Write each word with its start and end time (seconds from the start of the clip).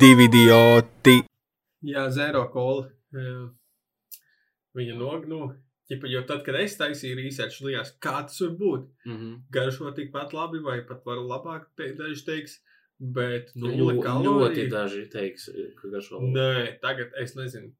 divi 0.00 0.26
idioti. 0.28 1.16
Jā, 1.88 2.08
zero 2.14 2.44
kola. 2.52 2.88
Jā. 3.14 3.48
Viņa 4.78 4.96
nognu. 4.98 5.48
Ķipa, 5.88 6.08
jo 6.12 6.20
tad, 6.28 6.42
kad 6.44 6.58
es 6.60 6.76
taisīju 6.76 7.16
research, 7.16 7.62
likās, 7.64 7.94
kā 8.04 8.18
tas 8.26 8.40
var 8.44 8.50
būt. 8.60 8.88
Mm 9.06 9.14
-hmm. 9.16 9.36
Garšo 9.50 9.92
tikpat 9.96 10.34
labi, 10.36 10.58
vai 10.60 10.82
pat 10.88 11.06
var 11.06 11.16
labāk, 11.16 11.70
te, 11.76 11.92
daži 11.96 12.24
teiks. 12.24 12.58
Bet, 12.98 13.52
nu, 13.54 13.68
Ļoti, 13.68 14.02
kaloriju. 14.02 14.38
ļoti 14.38 14.68
daži 14.70 15.04
teiks, 15.10 15.48
ka 15.80 15.88
garšo 15.88 16.18
labi. 16.18 16.32
Nē, 16.34 16.80
tagad 16.82 17.14
es 17.22 17.34
nezinu. 17.36 17.72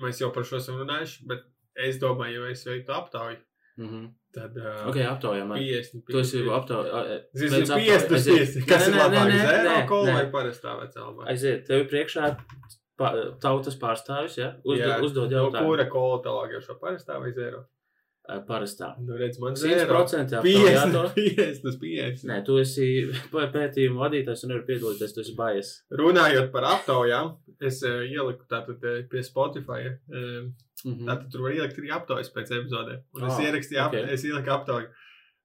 Mēs 0.00 0.20
jau 0.20 0.30
par 0.32 0.44
šo 0.44 0.56
esam 0.56 0.78
runājuši, 0.78 1.26
bet 1.26 1.42
es 1.74 1.98
domāju, 1.98 2.44
ja 2.44 2.50
es 2.50 2.64
veiktu 2.66 2.92
aptauju, 2.92 3.36
Mm 3.80 3.88
-hmm. 3.88 4.08
tad 4.36 4.56
uh, 4.60 4.86
Ok, 4.90 4.96
aptaujām. 5.08 5.48
arī. 5.56 5.70
50. 5.80 6.04
Tu 6.12 6.18
esi 6.20 6.42
aptaujā. 6.58 7.20
Zini, 7.34 7.62
50, 7.64 8.08
50. 8.12 8.66
Kas 8.68 8.88
ir 8.88 8.94
labāk? 8.94 9.32
Zero 9.32 9.80
kola 9.88 10.12
vai 10.18 10.26
parastā 10.36 10.76
vecālā? 10.82 11.26
Aiziet, 11.32 11.64
tev 11.66 11.80
ir 11.80 11.88
priekšā 11.88 12.36
pa- 12.98 13.14
tautas 13.40 13.76
pārstāvis, 13.80 14.36
ja? 14.38 14.54
Uzdod, 14.64 14.86
Jā, 14.88 15.00
uzdod 15.02 15.30
no 15.30 15.36
jautājumu. 15.38 15.66
kura 15.66 15.84
kola 15.88 16.22
tālāk 16.22 16.52
jau 16.52 16.60
šo 16.68 16.74
parastā 16.82 17.18
vai 17.20 17.32
zero? 17.32 17.64
Parastā. 18.46 18.94
Nu, 19.02 19.16
redz, 19.18 19.40
man 19.40 19.56
zero. 19.56 20.04
100% 20.04 20.30
50, 20.30 20.38
aptaujāto. 20.38 21.12
50 21.16 21.64
uz 21.66 21.76
50. 21.80 22.24
Nē, 22.30 22.44
tu 22.46 22.58
esi 22.62 22.86
pē- 23.32 23.48
pētījuma 23.50 24.04
vadītājs 24.06 24.44
un 24.44 24.48
nevari 24.52 24.66
piedalīties, 24.68 25.14
tu 25.14 25.20
esi 25.24 25.34
bajas. 25.34 25.70
Runājot 25.90 26.52
par 26.52 26.62
aptaujām, 26.76 27.32
es 27.60 27.82
uh, 27.82 28.04
ieliku 28.06 28.44
tātad 28.46 28.78
pie 29.10 29.22
Spotify. 29.26 29.96
Uh, 30.12 30.46
Mhm. 30.84 31.06
tātad 31.08 31.30
tur 31.32 31.42
var 31.42 31.52
ielikt 31.52 31.78
arī 31.78 31.90
aptaujas 31.92 32.30
pēc 32.34 32.50
epizodēm. 32.58 33.02
Un 33.14 33.24
es 33.26 33.32
Ah, 33.34 33.42
ierakstīju, 33.46 33.80
ap, 33.84 33.94
ok. 33.94 34.08
es 34.14 34.24
ieliku 34.24 34.50
aptauju. 34.54 34.88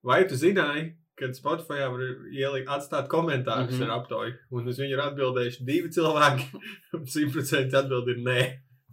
Vai 0.03 0.23
tu 0.29 0.35
zināji, 0.35 0.93
ka 1.17 1.25
Spotify 1.33 1.79
var 1.89 2.01
ielikt, 2.31 2.67
atstāt 2.67 3.07
komentārus 3.07 3.71
mm. 3.71 3.79
-hmm. 3.79 3.83
ar 3.91 3.99
aptauju? 3.99 4.33
Un 4.51 4.67
uz 4.67 4.79
viņu 4.79 4.93
ir 4.93 5.03
atbildējuši 5.07 5.65
divi 5.65 5.89
cilvēki. 5.89 6.45
un 6.93 7.05
100% 7.05 7.73
atbild 7.81 8.07
ir 8.09 8.17
nē. 8.29 8.41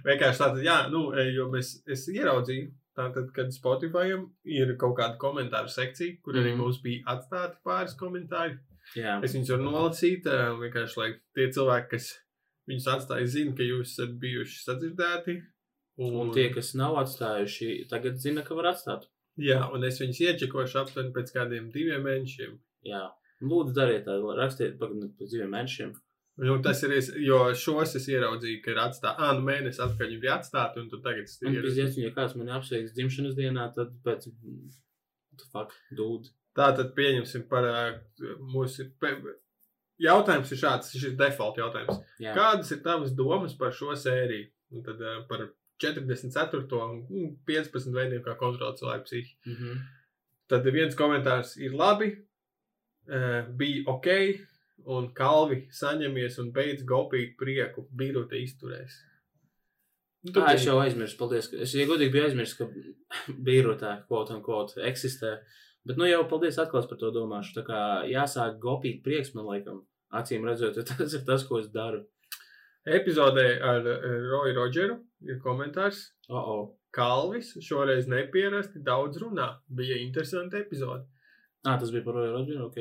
Vienkārši 0.07 0.41
tātad, 0.43 0.63
jā, 0.65 0.77
nu, 0.91 1.13
e, 1.15 1.29
jo 1.35 1.49
mēs, 1.53 1.77
es 1.87 2.07
ieraudzīju, 2.11 2.71
tātad, 2.99 3.29
kad 3.35 3.53
Spotify 3.55 4.09
ir 4.45 4.73
kaut 4.81 4.97
kāda 4.99 5.17
komentāru 5.21 5.71
sekcija, 5.71 6.17
kur 6.23 6.35
arī 6.35 6.53
Mhm. 6.55 6.59
mums 6.63 6.81
bija 6.83 7.05
atstāti 7.15 7.57
pāris 7.65 7.95
komentāri. 7.97 8.59
Jā. 8.97 9.19
Es 9.23 9.35
viņus 9.35 9.51
varu 9.53 9.63
nolasīt, 9.71 10.25
ā, 10.27 10.57
vienkārši, 10.59 10.97
lai 10.97 11.11
tie 11.37 11.47
cilvēki, 11.55 11.89
kas 11.91 12.09
viņus 12.69 12.89
atstāja, 12.95 13.27
zina, 13.33 13.55
ka 13.59 13.65
jūs 13.67 13.95
esat 13.95 14.17
bijuši 14.23 14.59
sadzirdēti. 14.65 15.39
Un 15.99 16.31
tie, 16.35 16.49
kas 16.55 16.75
nav 16.79 16.95
atstājuši, 17.01 17.89
tagad 17.91 18.21
zina, 18.23 18.45
ka 18.47 18.55
var 18.55 18.71
atstāt. 18.75 19.09
Jā, 19.39 19.65
un 19.75 19.83
es 19.87 19.99
viņus 20.03 20.21
iečekošu 20.29 20.79
aptuveni 20.83 21.13
pēc 21.15 21.33
kādiem 21.35 21.71
diviem 21.75 22.05
mēnešiem. 22.07 22.53
Jā. 22.87 23.09
Lūdzu, 23.43 23.75
dariet 23.75 24.05
tā, 24.07 24.15
rakstiet 24.39 24.79
pagaidām 24.79 25.11
pēc 25.19 25.33
diviem 25.35 25.51
mēnešiem. 25.55 25.93
Nu, 26.39 26.55
tas 26.63 26.81
ir, 26.87 26.93
jo 27.27 27.39
šos 27.59 27.97
es 27.99 28.05
ieraudzīju, 28.13 28.61
ka 28.63 28.71
ir 28.71 28.79
atstāti, 28.85 29.19
ah, 29.27 29.33
nu 29.35 29.43
mēnesis 29.47 29.81
atpakaļ 29.83 30.13
viņi 30.13 30.21
bija 30.23 30.37
atstāti, 30.39 30.79
un 30.79 30.91
tu 30.93 31.01
tagad 31.03 31.27
Un, 31.27 31.55
ir. 31.57 31.65
pēc 31.67 32.05
ja 32.05 32.13
kāds 32.15 32.37
mani 32.39 32.55
apsveiks 32.55 32.95
dzimšanas 32.95 33.35
dienā, 33.39 33.65
tad 33.75 33.91
pēc. 34.07 34.29
The 35.39 35.47
fuck, 35.53 35.75
dude. 35.99 36.31
Tā 36.59 36.69
tad 36.79 36.95
pieņemsim 36.95 37.49
par 37.51 37.67
ā, 37.67 37.83
mūsu. 38.55 38.87
pe- 39.03 39.19
Jautājums 39.99 40.53
ir 40.55 40.61
šāds, 40.61 40.93
šis 40.95 41.09
ir 41.11 41.17
default 41.19 41.57
jautājums. 41.59 41.99
Jā. 42.23 42.35
Kādas 42.37 42.71
ir 42.75 42.83
tavas 42.85 43.11
domas 43.19 43.55
par 43.59 43.73
šo 43.75 43.97
sēriju? 43.99 44.47
Un 44.77 44.85
tad 44.87 45.01
ā, 45.03 45.15
par 45.29 45.49
44. 45.83 46.67
un 46.79 47.01
mm, 47.09 47.33
15 47.49 47.95
veidiem, 47.95 48.23
kā 48.23 48.37
kontrolēt 48.39 48.79
cilvēku 48.83 49.09
psihi. 49.09 49.35
Mhm. 49.49 49.81
Tad 50.49 50.65
viens 50.73 50.95
komentārs 50.97 51.57
ir 51.61 51.75
labi, 51.77 52.13
uh, 53.11 53.43
bija 53.59 53.83
ok, 53.93 54.09
un 54.89 55.11
kalvi 55.13 55.65
saņemies 55.75 56.39
un 56.41 56.53
beidz 56.55 56.85
gopīt 56.89 57.35
prieku, 57.41 57.85
birota 57.93 58.39
izturēs. 58.39 59.01
Nu, 60.25 60.33
Tā 60.33 60.49
es 60.55 60.63
biji- 60.63 60.67
jau 60.71 60.79
aizmirsu, 60.83 61.17
paldies. 61.19 61.51
Es 61.55 61.75
ja 61.75 61.85
godīgi 61.87 62.13
biju 62.15 62.25
aizmirsis, 62.31 62.57
ka 62.59 63.35
birotā 63.35 63.93
kaut 64.09 64.31
un 64.35 64.43
kaut 64.43 64.75
eksistē. 64.79 65.39
Bet 65.89 65.97
nu 66.01 66.05
jau 66.09 66.21
paldies 66.29 66.59
atklās 66.61 66.87
par 66.91 66.99
to 67.01 67.09
domāšu. 67.15 67.55
Tā 67.57 67.63
kā 67.67 67.81
jāsāk 68.11 68.59
gopīt 68.61 69.01
prieks 69.07 69.33
man 69.35 69.49
laikam. 69.49 69.83
Acīm 70.19 70.45
redzot, 70.49 70.77
tas 70.89 71.15
ir 71.17 71.25
tas, 71.29 71.45
ko 71.49 71.59
es 71.63 71.69
daru. 71.73 72.05
Epizodē 72.89 73.47
ar 73.61 73.85
eh, 73.85 74.07
Roju 74.31 74.55
Rodžeru 74.57 74.97
ir 75.29 75.41
komentārs. 75.45 76.07
O, 76.29 76.39
o. 76.39 76.59
Kalvis 76.95 77.51
šoreiz 77.61 78.07
nepierasti 78.09 78.81
daudz 78.85 79.19
runā. 79.21 79.51
Bija 79.69 79.99
interesanti 80.01 80.57
epizode. 80.63 81.05
Ah, 81.67 81.77
tas 81.77 81.91
bija 81.93 82.05
par 82.07 82.17
Roju 82.17 82.33
Rodžeru, 82.37 82.69
ok. 82.71 82.79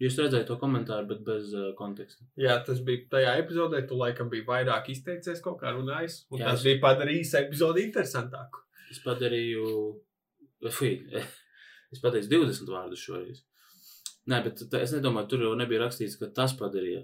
Jūs 0.00 0.16
redzējāt 0.16 0.46
to 0.48 0.54
komentāru, 0.56 1.08
bet 1.10 1.18
bez 1.26 1.50
uh, 1.52 1.72
konteksta. 1.76 2.24
Jā, 2.40 2.54
tas 2.64 2.78
bija 2.86 3.02
tajā 3.12 3.34
epizodē. 3.42 3.82
Tu 3.90 3.98
laikam 4.00 4.30
biji 4.32 4.46
vairāk 4.46 4.86
izteicies, 4.94 5.42
kaut 5.44 5.58
kā 5.60 5.74
runājis. 5.76 6.22
Un 6.30 6.40
Jā, 6.40 6.52
tas 6.54 6.62
es- 6.62 6.68
bija 6.70 6.80
padarījis 6.86 7.34
epizodi 7.42 7.84
interesantāku. 7.88 8.62
Es 8.94 9.02
padarīju. 9.04 9.66
Fui, 10.76 10.94
es 11.92 12.02
pateicu 12.02 12.30
20 12.32 12.70
vārdus 12.70 13.02
šoreiz. 13.06 13.42
Nē, 14.30 14.42
bet 14.44 14.62
tā, 14.70 14.82
es 14.84 14.92
nedomāju, 14.94 15.30
tur 15.32 15.46
jau 15.48 15.56
nebija 15.58 15.86
rakstīts, 15.86 16.18
ka 16.20 16.28
tas 16.36 16.52
padarīja 16.58 17.02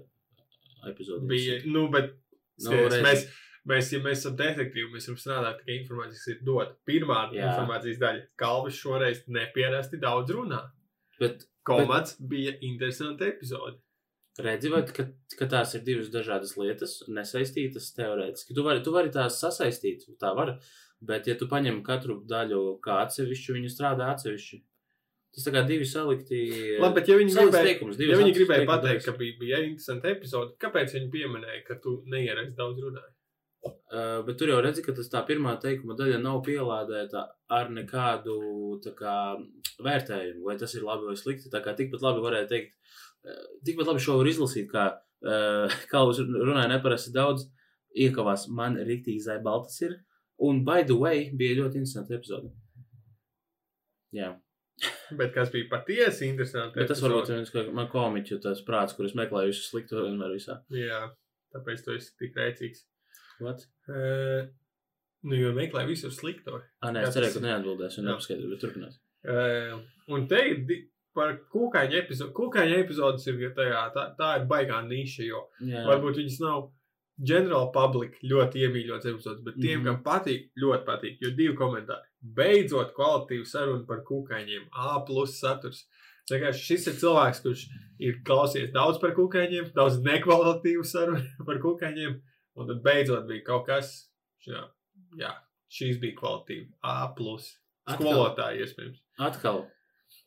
epizodi. 0.87 1.27
Bija, 1.27 1.59
nu, 1.67 1.87
bet 1.91 2.13
Nu, 2.57 2.71
skaties, 2.71 2.93
redzi. 2.93 3.03
mēs, 3.05 3.25
mēs, 3.69 3.89
ja 3.93 3.99
mēs 4.01 4.21
esam 4.23 4.37
detektīvi, 4.39 4.87
mēs 4.93 5.07
varam 5.09 5.19
strādāt 5.21 5.59
tikai 5.61 5.75
informācijas, 5.81 6.23
ir 6.33 6.39
dota. 6.47 6.73
Pirmā 6.89 7.19
Jā. 7.35 7.51
Informācijas 7.51 7.99
daļa. 8.01 8.23
Kalvis 8.41 8.79
šoreiz 8.81 9.19
nepierasti 9.29 9.99
daudz 10.01 10.33
runā. 10.33 10.63
Bet 11.21 11.45
Komats 11.67 12.15
bet... 12.17 12.29
bija 12.31 12.55
interesanta 12.65 13.27
epizode. 13.29 13.77
redzi, 14.41 14.69
vai, 14.69 14.83
ka, 14.85 15.07
ka 15.37 15.47
tās 15.49 15.75
ir 15.77 15.85
divas 15.85 16.09
dažādas 16.13 16.55
lietas, 16.57 16.99
nesaistītas 17.09 17.91
teorētiski. 17.97 18.53
Tu 18.57 18.65
vari, 18.65 18.83
tu 18.85 18.93
vari 18.93 19.13
tās 19.13 19.39
sasaistīt, 19.41 20.05
tā 20.21 20.33
var. 20.37 20.57
Bet, 21.01 21.27
ja 21.29 21.35
tu 21.37 21.45
paņem 21.49 21.83
katru 21.85 22.23
daļu 22.25 22.79
kā 22.81 23.03
atsevišķu, 23.03 23.53
viņi 23.59 23.69
strādā 23.69 24.09
atsevišķi. 24.15 24.63
Tas 25.37 25.45
tā 25.45 25.51
kā 25.53 25.61
divi 25.69 25.85
salikti. 25.85 26.37
Labi, 26.81 26.95
bet 26.97 27.09
ja 27.11 27.15
viņi 27.19 27.35
gribēja, 27.35 27.65
teikums, 27.67 27.99
ja 28.01 28.15
viņi 28.17 28.31
gribēja 28.33 28.65
pateikt, 28.65 29.03
ka 29.05 29.11
bija, 29.19 29.35
bija 29.37 29.59
interesanta 29.67 30.09
epizode, 30.09 30.55
kāpēc 30.63 30.95
viņi 30.95 31.11
pieminēja, 31.13 31.59
ka 31.67 31.77
tu 31.83 31.99
neierasti 32.09 32.57
daudz 32.57 32.81
runāji? 32.81 33.13
Uh, 33.67 34.23
bet 34.25 34.39
tur 34.39 34.49
jau 34.49 34.57
redzi, 34.65 34.81
ka 34.81 34.95
tas 34.97 35.11
tā 35.11 35.21
pirmā 35.27 35.53
teikuma 35.61 35.93
daļa 35.99 36.17
nav 36.23 36.39
pielādēta 36.47 37.21
ar 37.53 37.69
nekādu 37.73 38.39
kā, 38.97 39.17
vērtējumu, 39.85 40.41
vai 40.47 40.57
tas 40.57 40.73
ir 40.73 40.87
labi 40.87 41.11
vai 41.11 41.17
slikti. 41.19 41.51
Tā 41.53 41.61
kā 41.61 41.75
tikpat 41.77 42.01
labi 42.07 42.23
varēja 42.25 42.49
teikt, 42.55 42.73
uh, 43.27 43.45
tikpat 43.67 43.91
labi 43.91 44.01
šo 44.03 44.17
var 44.23 44.31
izlasīt, 44.33 44.71
kā 44.73 44.87
uh, 45.33 45.77
Kalvs 45.91 46.23
runāja 46.25 46.71
neparasti 46.73 47.13
daudz, 47.13 47.45
iekavās 47.93 48.47
man 48.49 48.81
rīktīgi 48.89 49.21
zai 49.29 49.37
baltas 49.45 49.77
ir. 49.85 49.99
Un, 50.41 50.65
by 50.65 50.81
the 50.85 50.97
way, 50.97 51.27
bija 51.33 51.61
ļoti 51.61 51.81
interesanti 51.81 52.17
epizode. 52.17 52.49
Jā, 54.17 54.33
Bet 55.19 55.33
kas 55.33 55.49
bija 55.53 55.69
patiesi 55.71 56.27
interesanti? 56.27 56.77
bet 56.77 56.91
tas 56.91 57.01
varbūt 57.01 57.31
ir 57.31 57.39
viens, 57.39 57.71
man 57.73 57.89
komiķu 57.91 58.37
tas 58.43 58.61
prāts, 58.67 58.93
kurus 58.97 59.15
meklēju 59.17 59.53
visu 59.53 59.65
slikto 59.65 60.03
vienmēr 60.03 60.35
visā. 60.35 60.59
Jā, 60.73 61.01
tāpēc 61.55 61.81
tu 61.85 61.95
esi 61.97 62.13
tik 62.19 62.37
rēcīgs. 62.37 62.83
What? 63.41 63.63
Uh, 63.89 64.49
nu, 65.25 65.39
jo 65.39 65.53
meklē 65.57 65.85
visur 65.89 66.13
slikto. 66.13 66.61
Ah, 66.81 66.91
nē, 66.93 67.07
es 67.07 67.17
cerēju, 67.17 67.37
ka 67.39 67.45
neatbildēs 67.47 67.97
un 67.97 68.05
Jā. 68.05 68.11
nepaskaidroju, 68.11 68.53
bet 68.53 68.63
turpinās. 68.65 69.01
Uh, 69.27 69.79
un 70.13 70.29
te 70.29 70.43
ir 70.51 70.61
par 71.17 71.33
kūkaiņa 71.53 72.01
epizodu. 72.03 72.33
Kūkaiņa 72.37 72.81
epizodes 72.83 73.25
ir 73.31 73.53
tajā, 73.57 73.83
tā, 73.95 74.03
tā 74.19 74.33
ir 74.39 74.45
baigā 74.49 74.83
niša, 74.85 75.25
jo 75.25 75.45
Jā, 75.65 75.85
varbūt 75.89 76.21
viņas 76.21 76.41
nav 76.43 76.67
general 77.23 77.71
public 77.73 78.19
ļoti 78.23 78.61
iemīļotas 78.67 79.05
epizodes, 79.13 79.43
bet 79.43 79.55
tiem, 79.59 79.81
Mhm. 79.81 79.85
kam 79.85 80.03
patīk, 80.03 80.49
ļoti 80.61 80.85
patīk. 80.85 81.17
Jo 81.21 81.31
divi 81.31 81.55
komentāri. 81.55 82.05
Beidzot, 82.21 82.93
kvalitīva 82.93 83.45
saruna 83.45 83.85
par 83.87 84.03
kūkaiņiem. 84.03 84.67
A 84.73 84.99
plus 85.05 85.39
saturs. 85.39 85.85
Tā 86.29 86.41
kā 86.41 86.51
šis 86.51 86.87
ir 86.87 86.93
cilvēks, 86.93 87.41
kurš 87.41 87.65
ir 87.99 88.21
klausies 88.25 88.71
daudz 88.73 88.99
par 88.99 89.11
kūkaiņiem, 89.15 89.73
daudz 89.73 90.01
nekvalitīvu 90.03 90.83
sarunu 90.85 91.23
par 91.47 91.55
kūkaiņiem, 91.63 92.21
un 92.57 92.67
tad 92.67 92.83
beidzot 92.83 93.27
bija 93.27 93.43
kaut 93.45 93.65
kas, 93.65 94.09
jā, 94.45 94.65
jā 95.17 95.31
šīs 95.71 95.99
bija 96.01 96.15
kvalitīva. 96.15 96.67
A 96.83 97.07
plus. 97.15 97.57
Skolotāji 97.87 98.65
iespējams. 98.65 98.99
Atkal, 99.19 99.61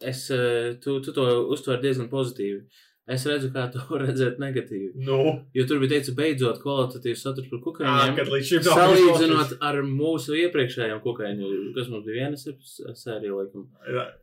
es, 0.00 0.31
eh, 0.31 0.75
tu, 0.81 1.00
tu 1.05 1.12
to 1.12 1.26
uztver 1.53 1.81
diezgan 1.82 2.09
pozitīvi. 2.09 2.62
Es 3.11 3.25
redzu, 3.27 3.49
kā 3.51 3.65
to 3.75 3.81
redzēt 4.03 4.37
negatīvi. 4.39 4.93
Nu, 5.07 5.17
Jo 5.57 5.65
tur 5.67 5.81
bija 5.83 5.97
teikts, 5.97 6.12
beidzot, 6.15 6.61
kvalitatīvs 6.62 7.23
saturs 7.27 7.49
par 7.51 7.59
kukaiņiem. 7.65 8.12
kad 8.19 8.29
līdz 8.31 8.51
šim 8.53 8.62
Salīdzinot 8.69 9.55
ar 9.67 9.81
mūsu 9.89 10.37
iepriekšējām 10.45 11.01
kukaiņu, 11.03 11.49
kas 11.75 11.89
mums 11.91 12.05
bija 12.07 12.21
viena 12.29 12.39
sep- 12.39 12.95
sērija, 13.01 13.35
laikam. 13.41 13.65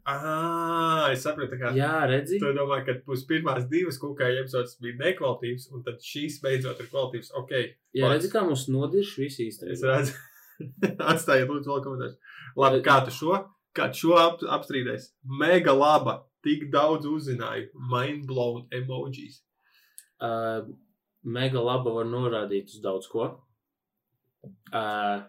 Ā, 0.07 1.11
es 1.11 1.25
saprotu, 1.25 1.57
ka 1.59 1.73
Jā, 1.75 2.05
redzi? 2.09 2.39
Tu 2.41 2.53
domā, 2.55 2.79
ka 2.87 2.95
būs 3.07 3.25
pirmās 3.29 3.65
divas 3.71 3.99
kukaiņa 4.01 4.45
epizodes 4.45 4.77
bija 4.83 4.95
nekvalitīvas, 5.01 5.67
un 5.75 5.83
tad 5.85 5.99
šīs 6.03 6.39
beidzot 6.45 6.79
ir 6.83 6.89
kvalitīvas. 6.93 7.33
Ok, 7.41 7.51
Jā, 7.97 8.11
redzi, 8.13 8.31
kā 8.33 8.45
mums 8.47 8.67
nodirš 8.71 9.17
visi 9.19 9.49
es 9.49 9.57
īstenībā. 9.59 9.97
redzu. 9.97 10.15
Atstājiet, 11.11 11.49
lūdzu, 11.51 11.69
vēl 11.73 11.83
komentārus. 11.85 12.17
Labi, 12.57 12.79
kā 12.85 13.01
tu 13.05 13.11
šo, 13.13 13.35
kā 13.77 13.91
tu 13.93 13.99
šo 14.05 14.15
ap, 14.21 14.39
apstrīdēsi? 14.57 15.11
Mega 15.43 15.75
laba, 15.77 16.21
tik 16.45 16.67
daudz 16.73 17.07
uzzināju. 17.09 17.71
Mind 17.91 18.27
blown 18.29 18.67
emojis. 18.73 19.41
Uh, 20.21 20.67
mega 21.23 21.61
laba 21.61 21.93
var 21.99 22.07
norādīt 22.09 22.71
uz 22.73 22.83
daudz 22.83 23.09
ko. 23.11 23.29
Uh, 24.73 25.25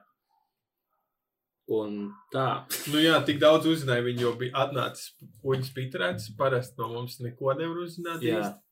un 1.79 1.99
tā. 2.33 2.49
Nu 2.93 3.03
jā, 3.03 3.19
tik 3.27 3.41
daudz 3.43 3.69
uzzināja, 3.69 4.07
viņi 4.07 4.25
jau 4.25 4.33
bija 4.41 4.65
atnācis 4.67 5.13
puņas 5.43 5.75
pitrēts. 5.77 6.33
Parasti 6.39 6.81
no 6.81 6.93
mums 6.95 7.21
neko 7.25 7.57
nevar 7.59 7.85
uzzināt. 7.85 8.25
Jā. 8.25 8.41
īsti. 8.41 8.65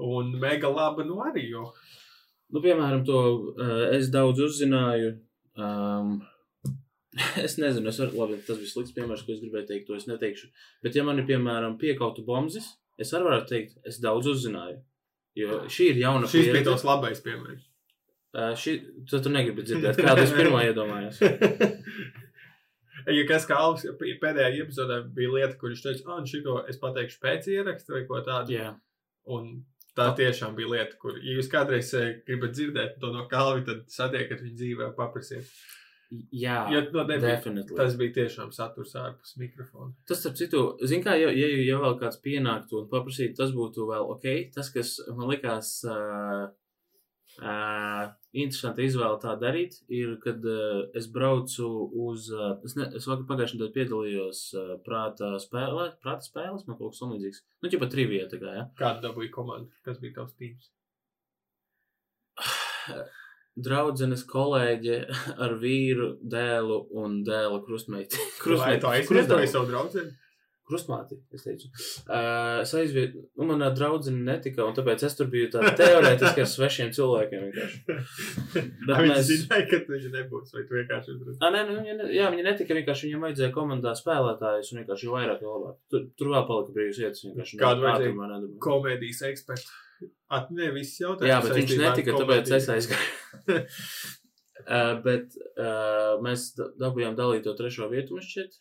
Un 0.00 0.30
mega 0.40 0.68
laba, 0.70 1.04
nu 1.04 1.18
arī, 1.24 1.48
jo 1.50 1.66
Nu, 2.50 2.58
piemēram, 2.62 3.04
to 3.06 3.18
uh, 3.54 3.82
es 3.94 4.08
daudz 4.10 4.42
uzzināju. 4.42 5.12
Um, 5.60 6.16
es 7.46 7.56
nezinu, 7.58 7.90
es 7.90 7.98
varu, 8.02 8.20
labi, 8.20 8.38
tas 8.46 8.60
bija 8.60 8.70
slikts 8.70 8.94
piemērs, 8.96 9.24
ko 9.26 9.34
es 9.34 9.42
gribēju 9.42 9.68
teikt, 9.70 9.88
to 9.88 9.98
es 9.98 10.06
neteikšu. 10.10 10.50
Bet, 10.84 10.98
ja 10.98 11.06
man 11.06 11.18
ir, 11.22 11.26
piemēram, 11.30 11.78
piekautu 11.80 12.24
bombzis, 12.26 12.68
es 13.00 13.12
arī 13.16 13.28
varētu 13.30 13.50
teikt, 13.50 13.80
es 13.88 13.98
daudz 14.02 14.30
uzzināju. 14.30 14.78
Jo 15.38 15.62
šī 15.70 15.92
ir 15.92 16.00
jauna 16.02 16.26
šis 16.26 16.42
bija 16.42 16.56
pieredze. 16.56 16.70
tos 16.72 16.86
labais 16.86 17.22
piemērs. 17.22 17.66
Uh, 18.30 18.52
šī, 18.58 18.76
tu, 19.10 19.18
tu 19.22 19.30
negribi 19.32 19.64
dzirdēt, 19.66 19.98
kādu 19.98 20.22
es 20.22 20.34
pirmā 20.34 20.62
iedomājos. 20.68 21.18
ja 23.18 23.24
kas 23.26 23.46
kā 23.48 23.58
Alvis 23.58 23.86
pēdējā 23.98 24.64
epizodē 24.64 25.00
bija 25.14 25.32
lieta, 25.34 25.56
kur 25.58 25.72
viņš 25.72 25.82
teica, 25.86 26.06
ah, 26.14 26.22
šito 26.30 26.60
es 26.70 26.78
pateikšu 26.82 27.18
pēc 27.22 27.50
ieraksta 27.50 27.96
vai 27.96 28.04
ko 28.06 28.22
tādu. 28.26 28.54
Jā, 28.54 28.70
Un 29.30 29.50
tā 29.98 30.08
tiešām 30.16 30.54
bija 30.56 30.70
lieta, 30.70 30.96
kur, 31.00 31.18
ja 31.20 31.36
jūs 31.36 31.50
kādreiz 31.52 31.90
gribat 32.26 32.54
dzirdēt 32.56 32.96
to 33.02 33.10
no 33.14 33.26
Kalvi, 33.30 33.66
tad 33.66 33.82
satiekat 33.92 34.42
viņu 34.44 34.56
dzīvē 34.56 34.90
paprasiet. 34.96 35.50
Jā 36.10 36.60
Jo 36.72 36.82
no, 36.90 37.04
nebija, 37.04 37.36
definitely. 37.36 37.76
tas 37.78 37.96
bija 37.98 38.14
tiešām 38.20 38.52
saturs 38.54 38.94
ārpus 38.98 39.36
mikrofona. 39.40 39.92
Tas, 40.08 40.22
starp 40.22 40.38
citu, 40.40 40.62
zin 40.90 41.04
kā, 41.04 41.14
ja, 41.20 41.30
ja, 41.34 41.50
ja 41.64 41.78
vēl 41.82 41.98
kāds 42.00 42.18
pienāktu 42.24 42.82
un 42.82 42.88
paprasītu, 42.90 43.36
tas 43.38 43.54
būtu 43.54 43.86
vēl 43.90 44.08
ok. 44.16 44.26
Tas, 44.54 44.72
kas 44.74 44.96
man 45.14 45.30
likās 45.30 45.76
uh, 45.86 46.48
uh, 47.38 48.02
interesanti 48.32 48.88
izvēle 48.88 49.20
tā 49.22 49.36
darīt, 49.40 49.78
ir, 49.92 50.16
kad 50.24 50.44
uh, 50.50 50.82
es 50.98 51.06
braucu 51.14 51.68
uz, 52.08 52.26
uh, 52.34 52.56
es, 52.66 52.74
ne, 52.78 52.90
es 52.98 53.06
vakar 53.10 53.26
pagājušajā 53.30 53.60
nedēļā 53.60 53.76
piedalījos 53.78 54.42
uh, 54.58 54.74
prāta 54.86 55.36
spēlē, 55.42 55.92
prāta 56.02 56.26
spēles, 56.26 56.66
man 56.66 56.80
kaut 56.80 56.94
kas 56.94 57.04
samlīdzīgs. 57.04 57.44
Nu, 57.62 57.72
ķipa 57.72 57.90
trivija, 57.92 58.26
tā 58.32 58.42
kā, 58.42 58.58
ja. 58.58 58.66
Kāda 58.80 59.08
dabūja 59.08 59.34
komanda? 59.34 59.70
Kas 59.86 60.02
bija 60.02 60.20
tavs 60.20 60.36
tīms? 60.40 60.70
Draudzenes 63.66 64.24
kolēģe 64.30 65.02
ar 65.44 65.54
vīru, 65.60 66.14
dēlu 66.22 66.82
un 67.02 67.20
dēla 67.26 67.62
krustmeiti. 67.66 68.18
Vai 68.62 68.74
tu 68.82 68.90
aizvietoji 68.92 69.52
savu 69.52 69.70
draugu? 69.70 70.08
Krustmāti, 70.70 71.16
es 71.34 71.42
teicu. 71.42 71.66
Uh, 72.06 72.60
es 72.62 72.70
aizvietu, 72.78 73.24
nu, 73.40 73.46
manā 73.48 73.72
draudzene 73.74 74.20
netika, 74.22 74.62
un 74.68 74.76
tāpēc 74.76 75.02
es 75.08 75.16
tur 75.18 75.26
biju 75.32 75.48
tā 75.50 75.72
teorētiski 75.80 76.44
ar 76.44 76.46
svešiem 76.46 76.92
cilvēkiem 76.94 77.42
vienkārši. 77.48 77.80
Bet 78.86 78.92
Viņi 78.92 79.10
mēs... 79.10 79.24
zināja, 79.32 79.66
ka 79.72 79.80
tu 79.82 79.96
viņa 79.96 80.12
nebūs, 80.14 80.54
vai 80.54 80.62
tu 80.68 80.78
vienkārši 80.78 81.14
uzrunāji? 81.16 81.40
A, 81.42 81.50
nē, 81.56 81.64
nu, 81.66 81.74
viņa, 81.80 81.96
ne- 81.98 82.08
jā, 82.14 82.30
viņa 82.36 82.46
netika 82.52 82.78
vienkārši, 82.78 83.08
viņam 83.10 83.26
vajadzēja 83.26 83.56
komandā 83.58 83.96
spēlētājus, 83.98 84.70
un 84.70 84.82
vienkārši 84.84 85.08
jo 85.08 85.18
vairāk, 85.18 85.42
jo 85.42 85.56
labāk. 85.56 85.76
Tur, 85.90 86.06
tur 86.14 86.34
vēl 86.36 86.46
palika 86.52 86.76
brīvas 86.78 87.02
vietas, 87.02 87.26
vienkārši. 87.26 87.62
Kādu 87.66 87.88
vajadzēja? 87.88 88.40
Komēdijas 88.70 89.24
eksperts. 89.32 89.72
Atminēja 90.30 90.72
visas 90.74 91.00
jautājumus. 91.02 91.30
Jā, 91.30 91.38
bet 91.44 91.56
viņš 91.58 91.76
netika, 91.80 92.16
tāpēc 92.16 92.50
es 92.56 92.68
aizgāju. 92.74 93.12
uh, 94.64 94.96
bet 95.04 95.38
uh, 95.54 96.18
mēs 96.24 96.50
da- 96.58 96.70
dabūjām 96.84 97.16
dalīto 97.18 97.54
trešo 97.58 97.88
vietu, 97.92 98.18
man 98.18 98.26
šķiet. 98.26 98.58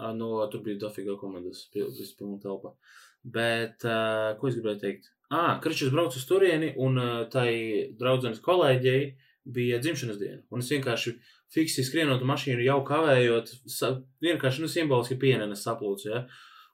Uh, 0.00 0.12
no, 0.16 0.32
tur 0.52 0.62
bija 0.64 0.80
dafīga 0.86 1.16
komandas, 1.20 1.66
vispilna 1.74 2.38
telpa. 2.42 2.76
Bet, 3.22 3.82
uh, 3.84 4.36
ko 4.40 4.48
es 4.48 4.56
gribēju 4.56 4.80
teikt? 4.80 5.10
Ah, 5.30 5.58
Krišs 5.62 5.92
brauc 5.94 6.16
uz 6.16 6.24
turieni, 6.26 6.72
un 6.80 6.96
uh, 6.98 7.10
tai 7.30 7.50
draudzenes 7.98 8.40
kolēģei 8.42 9.02
bija 9.50 9.78
dzimšanas 9.82 10.18
diena. 10.20 10.40
Un 10.50 10.64
es 10.64 10.70
vienkārši 10.72 11.14
fiksi 11.54 11.84
skrienot 11.86 12.22
mašīnu, 12.26 12.62
jau 12.64 12.80
kavējot, 12.86 13.52
sa, 13.70 13.92
vienkārši 14.24 14.64
nu, 14.64 14.70
simboliski 14.70 15.18
pienenes 15.20 15.62
saplūcu. 15.66 16.08
Ja? 16.10 16.24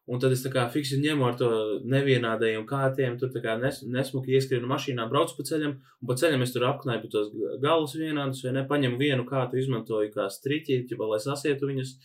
Un 0.06 0.20
tad 0.23 0.31
es 0.31 0.44
tā 0.44 0.53
kā 0.55 0.62
fiksi 0.70 1.00
ņemu 1.03 1.25
ar 1.26 1.38
to 1.38 1.49
nevienādējumu 1.91 2.69
kārtiem, 2.70 3.17
tur 3.19 3.32
tā 3.35 3.41
kā 3.43 3.56
nes, 3.58 3.81
nesmuki 3.91 4.37
ieskrienu 4.38 4.69
mašīnā, 4.70 5.08
braucu 5.11 5.35
pa 5.35 5.47
ceļam, 5.49 5.73
un 5.82 6.11
pa 6.11 6.14
ceļam 6.20 6.44
es 6.44 6.53
tur 6.55 6.67
apknaipu 6.69 7.11
tos 7.11 7.32
galus 7.62 7.97
vienādus, 7.99 8.44
vai 8.47 8.53
ne, 8.55 8.62
paņemu 8.70 9.00
vienu 9.00 9.25
kārtu, 9.26 9.58
izmantoju 9.58 10.12
kā 10.14 10.29
striķi, 10.31 10.85
ķipa, 10.87 11.08
lai 11.11 11.19
sasietu 11.25 11.73
viņus. 11.73 11.97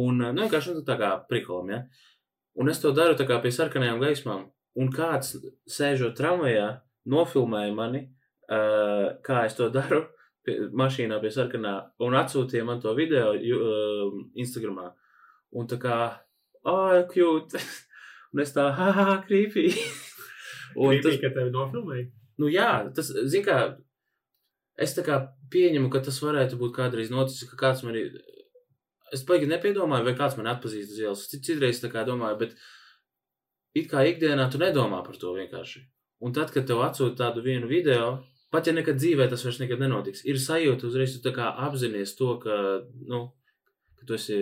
Un, 0.00 0.22
nu, 0.22 0.40
vienkārši 0.40 0.78
nu, 0.78 0.84
tā 0.88 0.96
kā 1.00 1.10
prikolam, 1.28 1.68
ja. 1.74 1.82
Un 2.58 2.72
es 2.72 2.80
to 2.80 2.94
daru 2.96 3.16
tā 3.16 3.28
kā 3.28 3.36
pie 3.44 3.52
sarkanajām 3.52 4.00
gaismām. 4.00 4.46
Un 4.80 4.88
kāds 4.94 5.34
sēžot 5.68 6.16
tramvajā, 6.16 6.68
nofilmēja 7.12 7.74
mani, 7.76 8.02
uh, 8.48 9.18
kā 9.24 9.44
es 9.48 9.56
to 9.58 9.68
daru, 9.74 10.06
pie, 10.48 10.56
mašīnā 10.76 11.20
pie 11.20 11.32
sarkanā, 11.34 11.74
un 12.04 12.16
atsūtīja 12.18 12.64
man 12.68 12.80
to 12.80 12.96
video 12.96 13.34
uh, 13.36 14.16
Instagramā. 14.40 14.90
Un 15.60 15.68
tā 15.68 15.78
kā, 15.80 15.98
ah, 16.68 17.02
cute. 17.10 17.58
Un 18.34 18.42
es 18.44 18.52
tā, 18.52 18.66
ha, 18.76 18.88
ha, 18.92 19.06
creepy. 19.24 19.66
un 20.76 20.90
Gribīgi, 20.92 21.04
tas, 21.06 21.20
ka 21.22 21.30
tevi 21.38 21.52
nofilmēja. 21.54 22.08
nu 22.42 22.50
jā, 22.52 22.70
tas, 22.94 23.08
zin 23.32 23.42
kā, 23.46 23.56
es 24.84 24.92
tā 24.94 25.02
kā 25.06 25.16
pieņemu, 25.50 25.88
ka 25.90 26.02
tas 26.04 26.18
varētu 26.22 26.58
būt 26.60 26.74
kādreiz 26.76 27.08
noticis, 27.10 27.48
ka 27.48 27.56
kāds 27.62 27.80
man 27.86 27.96
ir, 27.96 28.10
es 29.16 29.24
baigi 29.26 29.48
nepiedomāju, 29.48 30.04
vai 30.10 30.14
kāds 30.18 30.36
man 30.36 30.50
atpazīst 30.52 30.92
uz 30.92 31.00
ielas. 31.00 31.22
Cit- 31.32 31.46
Citreiz 31.48 31.80
tā 31.80 31.88
kā 31.94 32.04
domāju, 32.06 32.36
bet 32.44 32.52
it 33.80 33.88
kā 33.90 34.04
ikdienā 34.10 34.50
tu 34.52 34.60
nedomā 34.60 35.00
par 35.06 35.16
to 35.16 35.32
vienkārši. 35.38 35.86
Un 36.20 36.34
tad, 36.36 36.52
kad 36.52 36.66
tev 36.68 36.82
atsūta 36.84 37.16
tādu 37.24 37.42
vienu 37.46 37.68
video, 37.70 38.18
pat 38.52 38.68
ja 38.68 38.76
nekad 38.76 39.00
dzīvē 39.00 39.30
tas 39.32 39.44
vairs 39.46 39.60
nekad 39.64 39.80
nenotiks, 39.80 40.24
ir 40.28 40.36
sajūta 40.42 40.88
uzreiz, 40.90 41.16
tu 41.16 41.24
tā 41.24 41.32
kā 41.36 41.48
apzinies 41.66 42.12
to, 42.18 42.34
ka, 42.44 42.56
nu, 43.08 43.24
ka 43.96 44.04
tu 44.08 44.16
esi, 44.20 44.38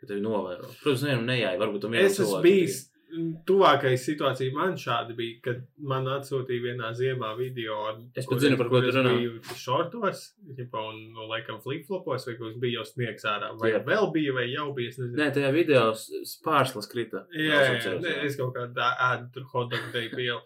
ka 0.00 0.06
tevi 0.10 0.22
novēro. 0.24 0.70
Protams, 0.82 1.02
nevienam 1.06 1.26
nejāja, 1.30 1.58
varbūt 1.60 1.84
tam 1.86 1.94
Es 2.00 2.18
esmu 2.20 2.40
bijis. 2.44 2.86
Tuvākajā 3.10 3.96
situācijā 3.98 4.52
man 4.54 4.76
šādi 4.78 5.16
bija, 5.18 5.38
kad 5.42 5.62
man 5.82 6.04
atsūtīja 6.06 6.62
vienā 6.62 6.92
ziemā 6.94 7.32
video. 7.34 7.74
Es 8.14 8.28
pat 8.30 8.38
zinu, 8.44 8.54
par 8.60 8.68
ko 8.70 8.78
tu 8.84 8.92
runā. 8.94 9.14
Bija 9.18 9.56
šortos, 9.58 10.20
un, 10.46 11.00
no, 11.16 11.26
laikam, 11.32 11.58
flipflopos, 11.64 12.28
vai 12.28 12.36
kurš 12.38 12.60
bija 12.62 12.78
jau 12.78 12.84
sniegs 12.86 13.26
ārā. 13.26 13.48
Vai 13.58 13.72
Jā. 13.72 13.80
vēl 13.88 14.12
bija, 14.14 14.36
vai 14.36 14.46
jau 14.52 14.68
bija. 14.76 14.94
Nē, 15.18 15.26
tajā 15.34 15.50
video 15.56 15.88
s- 15.92 16.06
s- 16.22 16.36
pārslas 16.46 16.86
krita. 16.92 17.24
Jā, 17.34 17.58
jā, 17.82 17.98
jā, 17.98 18.14
es 18.30 18.36
kaut 18.38 18.54
kādā 18.54 18.92
ēdu 19.10 19.32
tur 19.34 19.42
hotdogu 19.56 19.90
teju 19.92 20.14
pielu. 20.14 20.40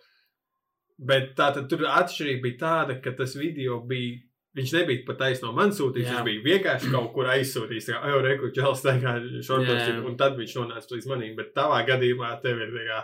Bet 1.04 1.34
tā 1.36 1.52
tad 1.52 1.68
tur 1.68 1.84
atšķirība 1.84 2.42
bija 2.48 2.58
tāda, 2.64 2.96
ka 3.02 3.12
tas 3.12 3.34
video 3.36 3.82
bija. 3.84 4.22
Viņš 4.54 4.72
nebija 4.76 5.02
pat 5.08 5.16
taisno 5.18 5.50
man 5.56 5.72
sūtījis. 5.74 6.06
Viņš 6.12 6.24
bija 6.28 6.42
vienkārši 6.44 6.90
kaut 6.92 7.08
kur 7.16 7.26
aizsūtījis. 7.32 7.88
Tā 7.88 7.96
kā 7.98 8.10
jau 8.12 8.20
reku 8.22 8.50
čels 8.54 8.82
tagad 8.84 9.24
šortos, 9.42 9.80
Jā. 9.88 9.96
un 10.06 10.14
tad 10.20 10.36
viņš 10.38 10.52
nonāca 10.60 10.92
līdz 10.94 11.08
manim. 11.10 11.32
Bet 11.38 11.50
tavā 11.56 11.80
gadījumā 11.88 12.28
tev 12.44 12.60
ir 12.62 12.70
tā 12.76 12.84
kā. 12.90 13.00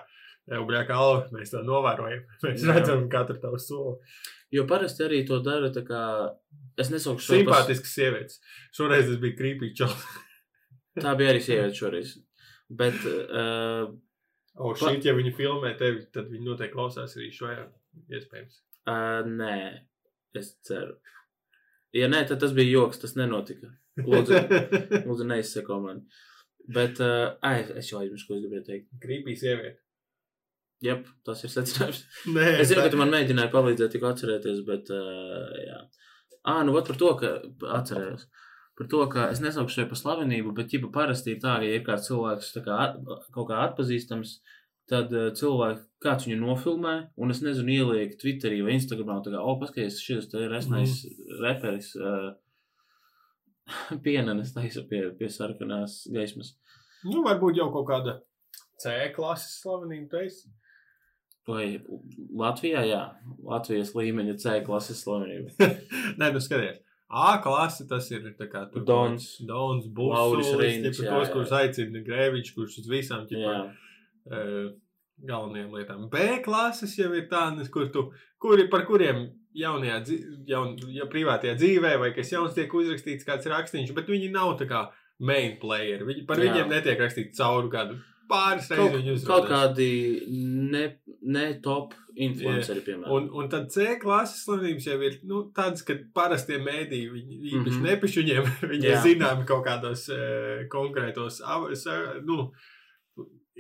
Jau 0.51 0.61
brīvā 0.67 0.95
alga, 0.97 1.27
mēs 1.35 1.51
to 1.53 1.61
novērojam. 1.67 2.23
Mēs 2.47 2.63
Jā. 2.65 2.75
redzam 2.79 3.03
katru 3.13 3.37
tavu 3.43 3.59
soli. 3.63 3.99
Jo 4.55 4.65
parasti 4.67 5.05
arī 5.07 5.21
to 5.29 5.39
dara 5.47 5.69
tā 5.75 5.83
kā. 5.87 6.01
Es 6.81 6.89
nesaukšu 6.91 7.27
to 7.27 7.35
par- 7.51 7.61
Simpātisks 7.67 7.93
sievietes. 7.99 8.41
Šoreiz 8.75 9.07
tas 9.11 9.19
bija 9.23 9.37
creepy 9.39 9.73
čels. 9.79 10.07
Tā 11.05 11.13
bija 11.19 11.35
arī 11.35 11.43
sieviete 11.45 11.77
šoreiz. 11.79 12.15
Bet, 12.71 12.99
uh, 13.07 13.91
O, 14.61 14.73
šī, 14.77 14.97
ja 15.07 15.15
viņi 15.17 15.31
filmē 15.37 15.71
tevi, 15.79 16.03
tad 16.13 16.27
viņi 16.31 16.45
noteikti 16.51 16.75
klausās 16.75 17.15
arī 17.17 17.29
šajā. 17.35 17.63
Iespējams. 18.11 18.59
uh, 18.91 19.23
nē, 19.27 19.55
es 20.37 20.51
ceru. 20.67 20.97
Ja 21.97 22.07
nē, 22.11 22.23
tad 22.29 22.39
tas 22.43 22.53
bija 22.55 22.71
joks, 22.71 23.01
tas 23.03 23.17
nenotika. 23.19 23.73
Lūdzu, 23.99 24.37
lūdzu 25.09 25.27
neizseko 25.27 25.81
man. 25.83 26.05
Bet, 26.71 27.01
uh, 27.03 27.33
ai, 27.43 27.65
es 27.81 27.89
jau 27.91 27.99
aizmirsu, 28.03 28.29
ko 28.29 28.37
es 28.37 28.45
gribēju 28.45 28.67
teikt. 28.69 28.91
creepy 29.03 29.35
sieviete. 29.37 29.81
Jep, 30.81 31.09
tas 31.27 31.43
ir 31.45 31.51
secinājums. 31.53 32.05
Nē, 32.33 32.45
Es 32.63 32.71
zinu, 32.71 32.81
tā- 32.81 32.87
ka 32.87 32.93
tu 32.95 33.01
man 33.01 33.11
mēģināji 33.13 33.53
palīdzēt, 33.53 33.91
tikko 33.97 34.13
atcerēties, 34.15 34.63
bet, 34.69 34.93
uh, 34.95 35.51
jā. 35.67 35.81
Ā, 36.49 36.55
nu, 36.65 36.73
vat 36.77 36.87
par 36.89 36.97
to, 37.03 37.11
ka 37.21 37.33
atcerējos. 37.81 38.23
Par 38.79 38.89
to, 38.89 39.03
ka 39.13 39.27
es 39.35 39.43
nesaukšu 39.45 39.77
sevi 39.81 39.91
par 39.91 39.99
slavenību, 40.01 40.55
bet, 40.57 40.73
ja 40.73 40.81
parasti 40.95 41.35
ir 41.35 41.43
tā, 41.43 41.59
ja 41.67 41.75
ir 41.77 41.83
kāds 41.85 42.07
cilvēks 42.09 42.55
tā 42.55 42.63
kā 42.65 42.79
at, 42.87 42.95
kaut 43.35 43.51
kā 43.51 43.59
atpazīstams, 43.67 44.39
tad 44.91 45.13
uh, 45.15 45.31
cilvēki, 45.37 45.85
kāds 46.03 46.27
viņu 46.27 46.39
nofilmē, 46.43 46.95
un 47.21 47.35
es 47.35 47.43
nezinu, 47.45 47.73
ieliek 47.77 48.17
Twitterī 48.21 48.61
vai 48.67 48.77
Instagramā, 48.77 49.21
tā 49.25 49.35
kā, 49.35 49.43
o, 49.43 49.57
paskaties, 49.61 50.01
šis 50.03 50.31
te 50.33 50.45
ir 50.45 50.53
resnais 50.53 51.03
reperis, 51.43 51.93
uh, 52.01 52.33
pienenes 54.05 54.55
taisa 54.57 54.83
pie, 54.91 55.07
pie 55.19 55.31
sarkanās 55.31 56.03
gaismas. 56.13 56.55
Nu, 57.07 57.23
varbūt 57.25 57.61
jau 57.61 57.71
kaut 57.73 57.87
kāda 57.89 58.19
C 58.81 58.97
klases 59.15 59.61
slavenība 59.63 60.17
taisa. 60.17 60.51
Vai 61.49 61.81
Latvijā, 62.37 62.83
jā, 62.87 63.01
Latvijas 63.47 63.95
līmeņa 63.97 64.37
C 64.41 64.59
klases 64.67 65.01
slavenība. 65.05 65.71
Nē, 66.21 66.33
nu 66.35 66.43
skaties. 66.43 66.81
A 67.11 67.41
klase 67.43 67.89
tas 67.91 68.07
ir 68.13 68.29
tā 68.39 68.47
kā 68.47 68.67
tur 68.71 68.85
Dons. 68.87 69.25
Dons, 69.43 69.89
Lauris 69.89 69.89
Bulls, 69.91 70.51
Reinis, 70.61 70.95
tos, 70.95 71.07
jā, 71.09 71.17
jā. 71.17 71.31
kurus 71.33 71.55
aicina 71.59 72.03
Grēviņš, 72.07 72.53
kurš 72.55 72.77
uz 72.85 72.91
visām, 72.91 73.25
uh, 73.27 73.73
galvenajām 74.31 75.75
lietām. 75.77 76.09
B 76.13 76.41
klases 76.45 76.97
jau 76.99 77.11
ir 77.17 77.29
tādas, 77.31 77.69
kur 77.73 77.91
tu, 77.93 78.07
kuri, 78.41 78.69
par 78.73 78.87
kuriem 78.89 79.27
jaunajā, 79.57 79.99
jaun, 80.49 80.77
ja 80.95 81.09
privātajā 81.11 81.57
dzīvē 81.59 81.97
vai 82.01 82.13
kas 82.17 82.31
jauns 82.33 82.55
tiek 82.57 82.73
uzrakstīts 82.73 83.27
kāds 83.27 83.49
rakstīns, 83.51 83.91
bet 83.97 84.09
viņi 84.11 84.31
nav 84.35 84.55
tā 84.61 84.69
kā 84.71 84.87
main 85.21 85.59
player. 85.61 86.07
Viņi, 86.07 86.25
par 86.29 86.41
Jā. 86.41 86.49
viņiem 86.49 86.73
netiek 86.73 87.03
rakstīts 87.03 87.41
cauri 87.41 87.73
gadu. 87.73 87.99
Pāris 88.31 88.69
Kaut, 88.71 88.93
reizes 88.95 89.25
kaut 89.27 89.49
uzrādās. 89.49 89.73
kādi 89.75 89.87
ne, 90.71 90.85
ne 91.35 91.47
top 91.65 91.97
influenceri, 92.15 92.85
piemēram. 92.87 93.11
Un, 93.17 93.27
un 93.35 93.49
tad 93.51 93.73
C 93.75 93.97
klases 93.99 94.45
slimības 94.47 94.87
jau 94.87 94.99
ir 95.03 95.17
nu, 95.27 95.41
tādas, 95.57 95.83
ka 95.83 95.97
parastie 96.15 96.61
mēdīji, 96.63 97.09
viņi 97.11 97.41
īpaši 97.41 97.59
mm. 97.59 97.81
-hmm. 97.81 97.89
nepišķiņiem, 97.91 98.51
viņi 98.73 98.87
ir 98.87 98.95
Jā. 98.95 99.01
zināmi 99.03 99.49
kaut 99.51 99.67
kādos 99.67 100.07
uh, 100.15 100.63
konkrētos, 100.71 101.41
av- 101.43 101.73
sa- 101.75 102.21
nu, 102.23 102.53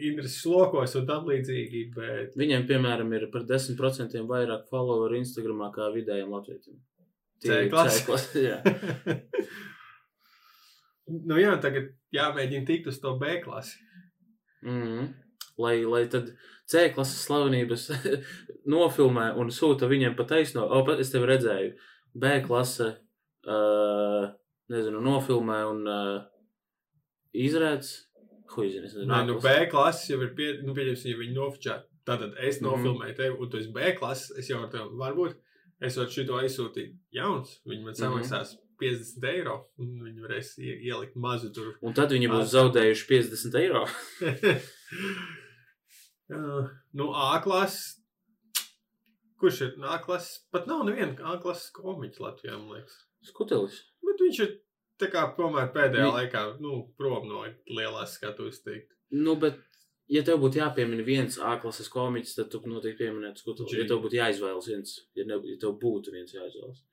intereses 0.08 0.44
lokos 0.48 0.94
un 0.98 1.08
tam 1.08 1.28
līdzīgi, 1.28 1.82
bet 1.96 2.38
Viņiem, 2.38 2.66
piemēram, 2.68 3.12
ir 3.16 3.28
par 3.32 3.44
10% 3.48 4.24
vairāk 4.30 4.66
followeru 4.70 5.18
Instagram 5.20 5.66
kā 5.74 5.90
vidējiem 5.94 6.32
latvietim. 6.32 6.80
C 7.40 7.64
klase. 7.72 8.42
jā. 8.50 8.60
nu 11.30 11.40
jā, 11.40 11.54
tagad 11.62 11.92
jāmēģina 12.14 12.68
tikt 12.68 12.90
uz 12.92 13.00
to 13.02 13.16
B 13.20 13.38
klasi. 13.44 13.78
Mm. 14.66 15.12
Lai, 15.60 15.76
lai 15.84 16.04
tad 16.12 16.32
C 16.70 16.88
klases 16.94 17.24
slavenības 17.26 17.88
nofilmē 18.72 19.30
un 19.40 19.50
sūta 19.54 19.88
viņiem 19.90 20.16
pa 20.18 20.26
taisno. 20.28 20.66
O, 20.68 20.82
pat 20.86 21.00
es 21.02 21.12
tevi 21.12 21.28
redzēju. 21.30 21.72
B 22.20 22.36
klase, 22.44 22.92
uh, 23.46 24.28
nezinu, 24.72 25.02
nofilmē 25.04 25.60
un 25.70 25.82
uh, 25.88 26.20
izrādz. 27.32 28.09
Nezinu, 28.56 29.06
Nē, 29.06 29.26
nu. 29.26 29.38
B 29.40 29.66
klases 29.70 30.08
jau 30.10 30.20
ir, 30.22 30.34
pie, 30.34 30.48
nu, 30.62 30.74
pieņemsim, 30.74 31.10
ja 31.12 31.16
viņi 31.20 31.34
nofočā. 31.36 31.82
Tātad 32.06 32.34
es 32.42 32.60
Mhm. 32.60 32.66
nofilmēju 32.66 33.16
tevi, 33.16 33.36
un 33.38 33.50
tu 33.50 33.58
esi 33.58 33.70
B 33.72 33.92
klases, 33.98 34.30
es 34.38 34.48
jau 34.50 34.62
ar 34.62 34.70
tevi 34.70 34.88
varbūt, 34.98 35.34
es 35.82 35.96
varu 35.96 36.08
šito 36.10 36.34
aizsūtīt 36.40 36.96
jauns, 37.14 37.60
viņi 37.66 37.84
man 37.84 37.94
Mhm. 37.94 38.02
samaksās 38.02 38.56
50 38.80 39.24
eiro, 39.24 39.66
un 39.78 40.00
viņi 40.00 40.20
varēs 40.24 40.58
ie- 40.58 40.80
ielikt 40.90 41.14
mazu 41.16 41.52
tur. 41.54 41.74
Un 41.82 41.92
tad 41.94 42.10
viņi 42.10 42.28
būs 42.28 42.50
zaudējuši 42.50 43.06
50 43.06 43.54
eiro. 43.54 43.84
Jā, 46.30 46.70
nu, 46.94 47.10
A 47.14 47.40
klases. 47.42 47.96
Kurš 49.40 49.60
ir 49.64 49.84
A 49.88 49.98
klases? 49.98 50.44
Pat 50.52 50.66
nav 50.68 50.84
neviena 50.86 51.16
A 51.24 51.38
klases 51.42 51.70
komiķa 51.72 52.20
Latvijā, 52.20 52.58
man 52.58 52.76
liekas. 52.78 52.96
Skutelis. 53.24 53.78
Bet 54.04 54.20
viņš 54.20 54.40
ir 54.44 54.52
tā 55.00 55.08
kā 55.12 55.24
tomēr 55.36 55.72
pēdējā 55.74 56.06
Vi- 56.06 56.14
laikā, 56.18 56.44
nu, 56.60 56.92
prom 56.98 57.26
no 57.28 57.42
lielās 57.76 58.16
skatuves 58.18 58.62
teikt. 58.64 58.92
Nu, 59.10 59.34
bet, 59.36 59.56
ja 60.08 60.22
tev 60.26 60.38
būtu 60.42 60.60
jāpiemina 60.60 61.04
viens 61.06 61.38
A 61.38 61.56
klases 61.62 61.88
komiķis, 61.92 62.36
tad 62.36 62.50
tu 62.52 62.60
noteikti 62.66 63.04
pieminētu 63.06 63.42
skutelis. 63.42 63.72
Ja 63.78 63.86
tev 63.90 64.02
būtu 64.04 64.18
jāizvēlas 64.20 64.68
viens, 64.70 64.96
ja, 65.18 65.24
ne, 65.26 65.40
ja 65.50 65.56
tev 65.60 65.78
būtu 65.82 66.12
viens 66.14 66.32
jāizvēlas. 66.36 66.84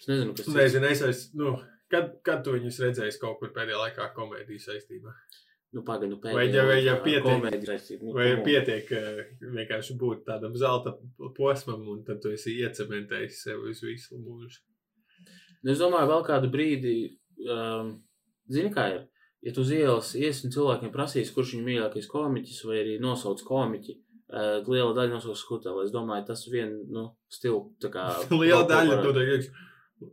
Es 0.00 0.06
nezinu, 0.10 0.34
kas 0.36 0.46
tas 0.46 0.54
Nezinu, 0.54 0.86
es 0.90 1.00
esmu, 1.02 1.38
nu, 1.42 1.54
kad, 1.90 2.12
kad 2.26 2.44
tu 2.44 2.52
viņus 2.58 2.78
redzēsi 2.84 3.18
kaut 3.22 3.38
kur 3.40 3.50
pēdējā 3.54 3.78
laikā 3.86 4.10
komēdijas 4.14 4.68
saistībā? 4.70 5.14
Nu, 5.72 5.80
pagaidi, 5.88 6.10
nu, 6.12 6.18
Vai 6.20 6.48
ja- 6.52 6.66
vai 6.68 6.82
ja 6.84 6.98
laikā 6.98 7.04
pietiek- 7.06 7.64
saistība. 7.64 8.02
Nu, 8.04 8.12
Vai 8.12 8.26
on. 8.34 8.42
pietiek 8.44 8.90
eh, 8.92 9.22
vienkārši 9.40 9.96
būt 9.96 10.24
tādam 10.26 10.52
zelta 10.54 10.92
posmam, 11.36 11.86
un 11.88 12.02
tad 12.04 12.20
tu 12.20 12.28
esi 12.28 12.58
iecementējis 12.60 13.38
sev 13.46 13.60
uz 13.70 13.80
visu 13.80 14.18
mūžu? 14.20 14.60
Nu, 15.62 15.72
Es 15.72 15.80
domāju, 15.80 16.08
vēl 16.10 16.24
kādu 16.26 16.50
brīdi, 16.52 16.94
um, 17.46 17.96
zini, 18.50 18.72
kā 18.74 18.88
ir. 18.96 19.02
Ja 19.42 19.52
tu 19.54 19.64
uz 19.64 19.72
ielas 19.74 20.12
iesi 20.18 20.46
un 20.46 20.54
cilvēkiem 20.54 20.92
prasīs, 20.94 21.32
kurš 21.34 21.56
viņu 21.56 21.66
mīļākais 21.66 22.08
komiķis, 22.10 22.62
vai 22.68 22.80
arī 22.80 22.96
nosauc 23.02 23.42
komiķi, 23.46 23.96
uh, 24.34 24.58
liela 24.66 24.92
daļa 24.96 25.16
nosauc 25.16 25.38
skuteli. 25.38 25.86
Es 25.86 25.94
domāju, 25.94 26.26
tas 26.30 26.44
vien, 26.50 26.76
nu, 26.94 27.08
stilu, 27.30 27.64
tā 27.82 27.90
kā. 27.94 28.08
Liela 28.42 28.66
daļa 28.70 29.00
to 29.02 29.14
teiks. 29.18 29.50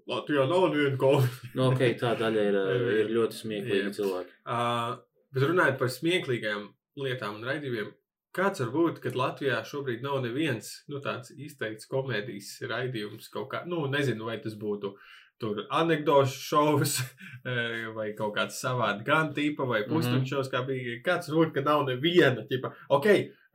Latvijā 0.09 0.45
nav 0.49 0.67
neviena 0.69 0.97
komēdija. 1.01 1.51
Nu, 1.57 1.69
ok, 1.71 1.85
tā 1.97 2.13
daļa 2.17 2.49
ir, 2.49 2.57
ir 3.03 3.13
ļoti 3.15 3.39
smieklīga 3.41 3.87
Jā. 3.87 3.93
cilvēki. 3.97 4.35
Uh, 4.45 4.99
bet 5.33 5.45
runājot 5.49 5.79
par 5.81 5.93
smieklīgām 5.93 6.67
lietām 6.99 7.39
un 7.39 7.47
raidījumiem, 7.49 7.89
kāds 8.35 8.59
var 8.63 8.69
būt, 8.73 8.99
kad 9.03 9.15
Latvijā 9.15 9.61
šobrīd 9.65 10.01
nav 10.05 10.21
neviens 10.23 10.83
nu, 10.87 10.99
tāds 11.03 11.31
izteikts 11.35 11.87
komēdijas 11.89 12.59
raidījums 12.69 13.29
kaut 13.33 13.49
kā, 13.53 13.63
nu, 13.65 13.87
nezinu, 13.87 14.25
vai 14.29 14.37
tas 14.43 14.55
būtu. 14.59 14.93
Tur 15.39 15.61
anekdošu 15.71 16.39
šovs, 16.49 16.97
eh, 17.47 17.85
vai 17.95 18.09
kaut 18.17 18.33
kāds 18.35 18.57
savāds 18.59 19.05
gan 19.07 19.33
tipa, 19.33 19.63
vai 19.65 19.85
Mhm. 19.85 19.93
pusstundas, 19.93 20.49
kā 20.51 20.65
bija. 20.67 20.97
Kāds 21.05 21.29
var 21.31 21.45
būt, 21.45 21.53
ka 21.55 21.61
nav 21.61 21.85
neviena, 21.87 22.43
tipa, 22.49 22.73
ok, 22.89 23.07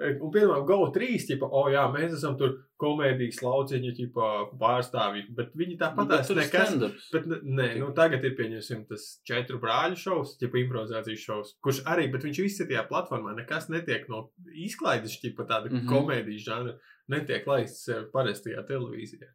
un 0.02 0.30
piemēram, 0.34 0.64
GO3, 0.66 1.08
tipa, 1.28 1.46
o 1.46 1.68
jā, 1.70 1.84
mēs 1.92 2.16
esam 2.16 2.34
tur 2.38 2.56
komēdijas 2.82 3.38
lauciņa, 3.44 3.92
tipa, 3.94 4.30
pārstāvji, 4.60 5.26
bet 5.36 5.52
viņi 5.58 5.76
tāpat 5.80 6.10
tur 6.26 6.34
ir 6.34 6.40
nekas. 6.42 6.74
Bet, 7.12 7.28
nē, 7.30 7.68
nu, 7.78 7.92
tagad 7.96 8.26
ir 8.26 8.34
pieņemsim 8.38 8.84
tas 8.90 9.06
četru 9.28 9.60
brāļu 9.62 10.00
šovs, 10.00 10.34
tipa 10.40 10.58
improvizācijas 10.62 11.26
šovs, 11.28 11.54
kurš 11.64 11.84
arī, 11.90 12.08
bet 12.12 12.26
viņš 12.26 12.42
visi 12.42 12.66
tajā 12.66 12.82
platformā 12.90 13.36
nekas 13.38 13.70
netiek 13.70 14.08
no 14.10 14.26
izklaides, 14.66 15.20
tipa 15.22 15.46
tāda 15.46 15.70
mm. 15.70 15.84
-hmm. 15.84 15.90
komēdijas 15.92 16.48
žanra, 16.48 16.76
netiek 17.14 17.46
laists 17.46 17.88
eh, 17.88 18.04
parastajā 18.12 18.66
televīzijā. 18.66 19.30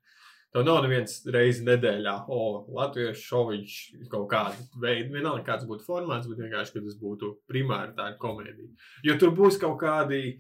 Tev 0.50 0.64
nav 0.66 0.80
neviens 0.82 1.20
reizi 1.30 1.62
nedēļā, 1.68 2.14
o, 2.34 2.44
latviešu 2.74 3.22
šoviņš 3.22 3.74
kaut 4.10 4.26
kādu 4.32 4.64
veidu, 4.82 5.14
vienalga 5.14 5.46
kāds 5.46 5.68
būtu 5.70 5.86
formāts, 5.86 6.30
bet 6.30 6.42
vienkārši, 6.42 6.74
ka 6.74 6.86
tas 6.88 6.96
būtu 6.98 7.36
primāri 7.50 7.94
tā 7.98 8.08
komēdija. 8.22 8.72
Jo 9.06 9.18
tur 9.22 9.36
būs 9.38 9.60
kaut 9.62 9.78
kādi 9.84 10.40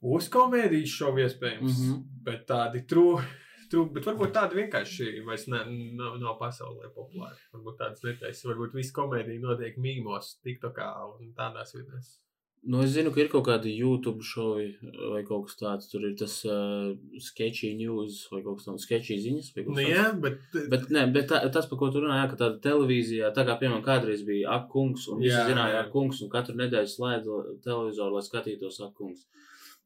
uzkomēdijas 0.00 0.96
šovi 0.96 1.24
iespējams, 1.24 1.78
mm. 1.78 1.86
-hmm. 1.86 2.02
bet 2.26 2.44
tādi 2.48 2.84
trūkumi. 2.88 3.38
Trūk, 3.70 3.92
bet 3.94 4.06
varbūt 4.08 4.32
tāda 4.34 4.56
vienkārši 4.58 5.20
vairs 5.22 5.44
ne, 5.46 5.60
nav, 5.94 6.16
nav 6.18 6.32
pasaulē 6.40 6.88
populāra. 6.90 7.36
Varbūt 7.54 7.76
tādas 7.78 8.02
netaisas. 8.02 8.42
Varbūt 8.48 8.74
viss 8.74 8.90
komēdija 8.96 9.44
notiek 9.44 9.76
mīmos, 9.78 10.32
tiktokā 10.42 10.88
un 11.06 11.30
tādās 11.36 11.76
vietās. 11.76 12.16
Nu, 12.62 12.82
es 12.84 12.90
zinu, 12.92 13.08
ka 13.14 13.22
ir 13.22 13.28
kaut 13.32 13.46
kādi 13.46 13.70
YouTube 13.72 14.20
šovi 14.20 14.66
vai 15.14 15.22
kaut 15.24 15.46
kas 15.48 15.56
tāds. 15.56 15.86
Tur 15.88 16.02
ir 16.04 16.12
tas 16.20 16.34
uh, 16.44 16.90
sketchy 17.24 17.70
news 17.78 18.26
vai 18.32 18.42
kaut 18.44 18.58
kas 18.58 18.66
tāds- 18.68 18.84
sketchy 18.86 19.16
ziņas. 19.16 19.48
Nu, 19.56 19.76
tāds. 19.78 19.88
jā, 19.88 20.04
bet, 20.20 20.42
Bet, 20.68 20.90
ne, 20.92 21.06
bet 21.14 21.30
tā, 21.32 21.40
tas, 21.54 21.66
par 21.70 21.78
ko 21.80 21.88
tu 21.94 22.02
runāji, 22.04 22.28
ka 22.34 22.36
tāda 22.42 22.60
televīzijā, 22.66 23.32
tā 23.32 23.46
kā 23.48 23.56
piemēram 23.62 23.80
kādreiz 23.86 24.26
bija 24.28 24.52
akungs, 24.58 25.08
un 25.08 25.22
visi 25.24 25.32
Jā, 25.32 25.46
zināja 25.48 25.86
akungs, 25.86 26.20
un 26.22 26.28
katru 26.28 26.58
nedēļu 26.60 26.92
slēdza 26.92 27.38
televizoru, 27.64 28.18
lai 28.18 28.26
skatītos 28.28 28.80
akungs. 28.90 29.24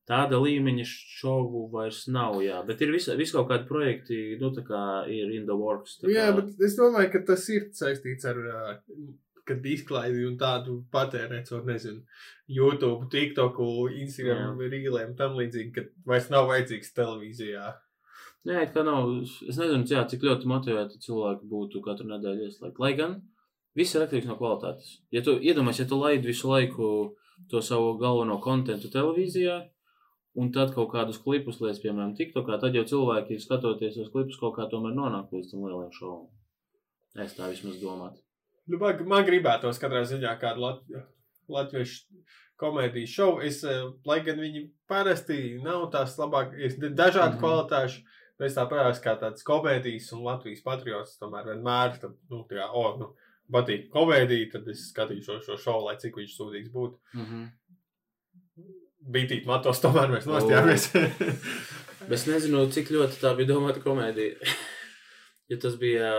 Tāda 0.05 0.37
līmeņa 0.37 0.83
šovu 0.85 1.71
vairs 1.73 2.03
nav, 2.13 2.35
jā, 2.45 2.59
bet 2.67 2.83
ir 2.85 2.91
visi 2.93 3.15
vis 3.17 3.31
kaut 3.33 3.47
kādi 3.49 3.65
projekti, 3.71 4.19
nu, 4.43 4.51
tā 4.53 4.67
kā 4.67 4.83
ir 5.09 5.31
in 5.33 5.47
the 5.47 5.55
works. 5.57 5.95
tā 6.03 6.11
jā, 6.13 6.27
kā- 6.29 6.37
bet 6.43 6.61
es 6.61 6.75
domāju, 6.77 7.13
ka 7.15 7.23
tas 7.31 7.47
ir 7.49 7.71
saistīts 7.73 8.27
ar. 8.29 8.35
ā, 8.37 8.79
Kad 9.45 9.67
izklaidi 9.69 10.23
un 10.25 10.39
tādu 10.41 10.79
patērēt, 10.93 11.51
caur, 11.51 11.67
nezinu, 11.69 12.01
YouTube, 12.49 13.11
TikTok, 13.13 13.59
Instagram, 13.93 14.63
rīlēm, 14.73 15.13
tam 15.19 15.37
līdzīgi, 15.37 15.73
ka 15.75 15.85
vairs 16.09 16.31
nav 16.33 16.49
vajadzīgs 16.49 16.95
televīzijā. 16.97 17.67
Nē, 18.49 18.63
it 18.67 18.73
kā 18.75 18.85
nav. 18.85 19.11
Es 19.49 19.57
nezinu, 19.61 19.85
jā, 19.89 20.03
cik 20.09 20.25
ļoti 20.25 20.49
motivēti 20.49 21.01
cilvēki 21.05 21.49
būtu 21.49 21.81
katru 21.85 22.09
nedēļu 22.11 22.49
ieslēgt. 22.49 22.81
Lai 22.81 22.93
gan 22.97 23.19
viss 23.77 23.97
ir 23.97 24.05
atkarīgs 24.05 24.29
no 24.29 24.37
kvalitātes. 24.41 24.99
Ja 25.15 25.23
tu 25.25 25.37
iedomājies, 25.41 25.85
ja 25.85 25.91
tu 25.91 26.01
laidi 26.01 26.29
visu 26.29 26.51
laiku 26.51 26.89
to 27.51 27.63
savu 27.65 27.95
galveno 28.01 28.37
kontentu 28.45 28.91
televīzijā, 28.93 29.63
un 30.41 30.53
tad 30.55 30.75
kaut 30.75 30.91
kādus 30.93 31.21
klipus 31.25 31.61
lietas, 31.63 31.81
piemēram, 31.83 32.15
TikTokā, 32.19 32.59
tad 32.63 32.77
jau 32.77 32.85
cilvēki, 32.93 33.41
skatoties 33.43 33.99
uz 34.03 34.13
klipus, 34.13 34.41
kaut 34.41 34.57
kā 34.59 34.69
tomēr 34.71 34.97
nonāk 34.97 35.33
līdz 35.35 35.55
tam 35.55 35.65
lielajam 35.65 35.97
šovam. 35.97 36.29
Es 37.25 37.37
tā 37.39 37.49
vismaz 37.53 37.81
domāju. 37.83 38.24
Nu, 38.71 38.81
man, 38.81 39.01
man 39.09 39.27
gribētos 39.27 39.81
katrā 39.81 40.05
ziņā 40.09 40.33
kādu 40.41 40.65
lat, 40.65 40.85
latviešu 41.53 42.25
komēdiju 42.61 43.11
šovu. 43.11 43.43
Es, 43.45 43.63
eh, 43.69 43.83
lai 44.09 44.21
gan 44.25 44.41
viņi 44.41 44.67
parasti 44.89 45.59
nav 45.65 45.89
tās 45.93 46.17
labākās, 46.21 46.79
dažādi 46.81 46.95
mm. 46.95 47.19
-hmm. 47.35 47.41
kvalitāši. 47.43 48.05
Es 48.45 48.57
tā 48.57 48.65
parādās 48.67 48.99
kā 48.99 49.15
tāds 49.15 49.45
komēdijas 49.47 50.09
un 50.13 50.25
Latvijas 50.27 50.65
patriots. 50.65 51.19
Tomēr 51.21 51.53
vienmēr, 51.53 52.01
tad, 52.03 52.17
nu, 52.31 52.43
tā, 52.51 52.67
o, 52.67 52.97
nu, 52.99 53.13
patīk 53.53 53.87
komēdija, 53.93 54.51
tad 54.57 54.69
es 54.73 54.89
skatīšos 54.91 55.47
šo 55.47 55.59
šovu, 55.61 55.85
lai 55.89 55.95
cik 56.03 56.19
viņš 56.19 56.35
sūdīgs 56.35 56.73
būtu. 56.75 56.99
Mm 57.15 57.29
-hmm. 57.29 58.65
Bītīt 59.15 59.47
matos, 59.47 59.81
tomēr 59.81 60.11
mēs 60.11 60.27
nostājāmies. 60.27 60.91
Bet 62.09 62.19
es 62.19 62.27
nezinu, 62.27 62.67
cik 62.71 62.91
ļoti 62.91 63.21
tā 63.21 63.37
bija 63.37 63.53
domāta 63.55 63.81
komēdija. 63.85 64.35
ja 65.51 65.59
tas 65.61 65.77
bija. 65.77 66.11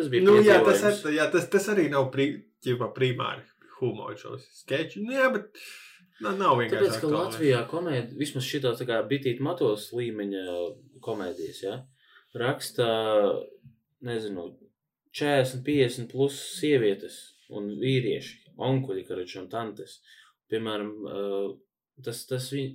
Tas, 0.00 0.08
bija. 0.08 0.24
nu, 0.24 0.38
jā, 0.40 0.56
tas, 0.64 0.82
ar, 0.88 0.98
jā, 1.12 1.28
tas, 1.32 1.46
tas 1.52 1.68
arī 1.74 1.90
nav 1.92 2.08
pri, 2.14 2.30
ķipa, 2.64 2.90
primāri 2.96 3.44
humora 3.76 4.16
šos 4.16 4.46
sketči. 4.62 5.02
Nu, 5.04 5.12
jā, 5.12 5.28
bet 5.34 5.60
nav, 6.24 6.38
nav 6.40 6.56
vienkārši. 6.60 6.86
Tāpēc, 6.86 6.94
ka 6.94 7.06
aktuāli. 7.06 7.18
Latvijā 7.18 7.60
komēdija, 7.68 8.18
vismaz 8.20 8.48
šī 8.48 8.62
tā 8.64 8.88
kā 8.88 9.00
bitīt 9.10 9.42
matos 9.44 9.90
līmeņa 9.96 10.44
komēdijas, 11.04 11.60
ja, 11.66 11.76
raksta, 12.40 12.88
nezinu, 14.06 14.48
40, 15.20 15.60
50 15.66 16.10
plus 16.12 16.38
sievietes 16.56 17.20
un 17.52 17.68
vīrieši, 17.80 18.54
onkuļi, 18.70 19.04
karači 19.08 19.40
un 19.42 19.50
tantes. 19.52 20.00
piemēram, 20.50 20.90
uh, 21.06 21.50
tas, 22.02 22.24
tas 22.26 22.48
viņa. 22.50 22.74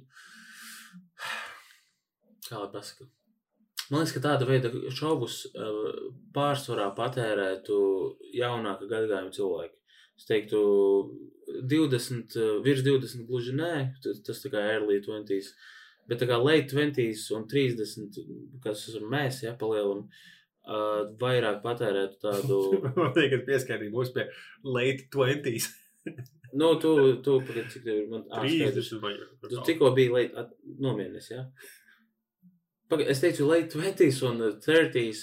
Kā 2.45 2.61
lai 2.61 2.69
pasaka? 2.71 3.09
Man 3.91 4.01
liekas, 4.01 4.15
ka 4.15 4.21
tāda 4.23 4.47
veida 4.49 4.71
šovus 4.97 5.43
uh, 5.53 5.89
pārsvarā 6.33 6.87
patērētu 6.97 7.75
jaunāka 8.33 8.87
gadagājuma 8.89 9.33
cilvēki. 9.35 9.77
Es 10.15 10.25
teiktu, 10.29 10.61
20, 11.69 12.37
uh, 12.39 12.53
virs 12.65 12.81
20 12.85 13.27
gluži 13.29 13.53
nē, 13.57 13.73
tas, 14.03 14.21
tas 14.25 14.41
tā 14.41 14.51
kā 14.53 14.63
early 14.73 15.01
20s, 15.05 15.51
bet 16.09 16.21
tā 16.21 16.29
kā 16.29 16.39
late 16.41 16.73
20s 16.73 17.27
un 17.37 17.45
30, 17.51 18.19
kas 18.63 18.87
esam 18.89 19.05
mēs, 19.11 19.43
ja, 19.45 19.53
palielam, 19.59 20.05
uh, 20.65 21.05
vairāk 21.21 21.61
patērētu 21.65 22.21
tādu. 22.25 22.59
Man 22.97 23.13
liekas, 23.13 23.37
ka 23.37 23.49
pieskārīt 23.51 23.93
mūs 23.93 24.13
pie 24.15 24.29
late 24.65 25.09
20s. 25.13 25.69
nu, 26.59 26.73
tu, 26.81 26.95
tu, 27.25 27.39
pagad, 27.45 27.69
cik 27.73 27.85
tev 27.85 28.01
ir, 28.01 28.05
man, 28.09 28.25
ā, 28.31 28.45
skaidrs. 28.47 28.93
30 28.95 29.03
vai 29.03 29.17
Tu 29.49 29.65
tikko 29.69 29.93
biji 29.97 30.13
late, 30.13 30.45
at- 30.45 30.55
nomierinies, 30.81 31.29
ja? 31.35 31.45
Pagad, 32.89 33.09
es 33.09 33.21
teicu 33.23 33.47
late 33.49 33.71
20s 33.73 34.21
un 34.29 34.41
30s, 34.61 35.21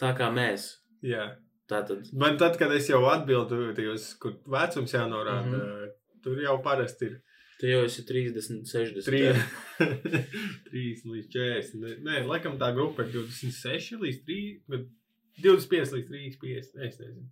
tā 0.00 0.14
kā 0.16 0.30
mēs. 0.34 0.72
Jā. 1.04 1.32
Tātad, 1.70 2.08
Man 2.18 2.38
tad, 2.40 2.56
kad 2.58 2.72
es 2.74 2.88
jau 2.90 3.04
atbildu, 3.06 3.68
tajos, 3.76 4.14
kur 4.18 4.32
vecums 4.50 4.94
jānorāda, 4.94 5.46
mm. 5.46 5.60
-hmm. 5.60 5.90
tur 6.24 6.40
jau 6.42 6.56
parasti 6.64 7.06
ir 7.06 7.20
tu 7.60 7.68
jau 7.68 7.82
esi 7.84 8.04
30, 8.08 8.64
60. 8.64 9.04
3, 9.04 9.20
jā. 9.20 9.34
3 10.70 11.02
līdz 11.12 11.28
40. 11.34 11.98
Nē, 12.06 12.22
laikam 12.28 12.56
tā 12.60 12.70
grupa 12.76 13.04
ir 13.04 13.12
26 13.12 14.00
līdz 14.00 14.22
3, 14.24 14.38
bet 14.72 14.86
25 15.44 15.92
līdz 15.98 16.08
35. 16.08 16.80
Es 16.80 17.00
nezinu. 17.04 17.28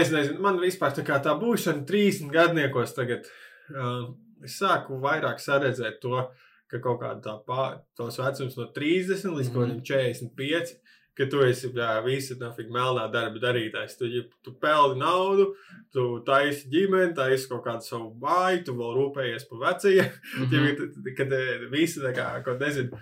Es 0.00 0.12
nezinu, 0.14 0.40
man 0.40 0.60
vispār 0.62 0.94
tā 0.96 1.04
kā 1.04 1.18
tā 1.20 1.34
būšana 1.36 1.84
30 1.88 2.32
gadniekos 2.32 2.96
tagad. 2.96 3.28
Uh, 3.70 4.14
es 4.46 4.56
sāku 4.56 4.96
vairāk 5.02 5.42
saredzēt 5.44 6.00
to, 6.00 6.24
ka 6.70 6.80
kaut 6.82 7.02
kāda 7.02 7.20
tā 7.24 7.36
pār, 7.46 7.80
tos 7.98 8.18
vecums 8.20 8.56
no 8.58 8.68
30 8.76 9.36
līdz 9.36 9.52
kaut 9.52 9.66
kādiem 9.66 9.82
45, 9.90 10.74
ka 11.18 11.26
tu 11.28 11.42
esi 11.44 11.68
jā, 11.74 11.90
visa 12.06 12.36
nafik 12.40 12.70
melnā 12.72 13.04
darba 13.12 13.42
darītājs. 13.42 13.98
Tu, 13.98 14.08
ja 14.14 14.24
tu 14.46 14.54
peldi 14.62 15.00
naudu, 15.02 15.50
tu 15.92 16.06
taisi 16.26 16.70
ģimeni, 16.72 17.12
taisi 17.16 17.50
kaut 17.50 17.64
kādu 17.66 17.84
savu 17.84 18.12
māju, 18.22 18.62
tu 18.68 18.76
vēl 18.78 18.96
rūpējies 18.98 19.48
par 19.50 19.64
vecajiem. 19.68 20.18
Mhm. 20.40 20.54
Ja, 20.54 21.14
kad 21.18 21.32
visi 21.72 22.00
tā 22.00 22.14
kā, 22.16 22.26
kaut 22.46 22.62
nezinu, 22.62 22.96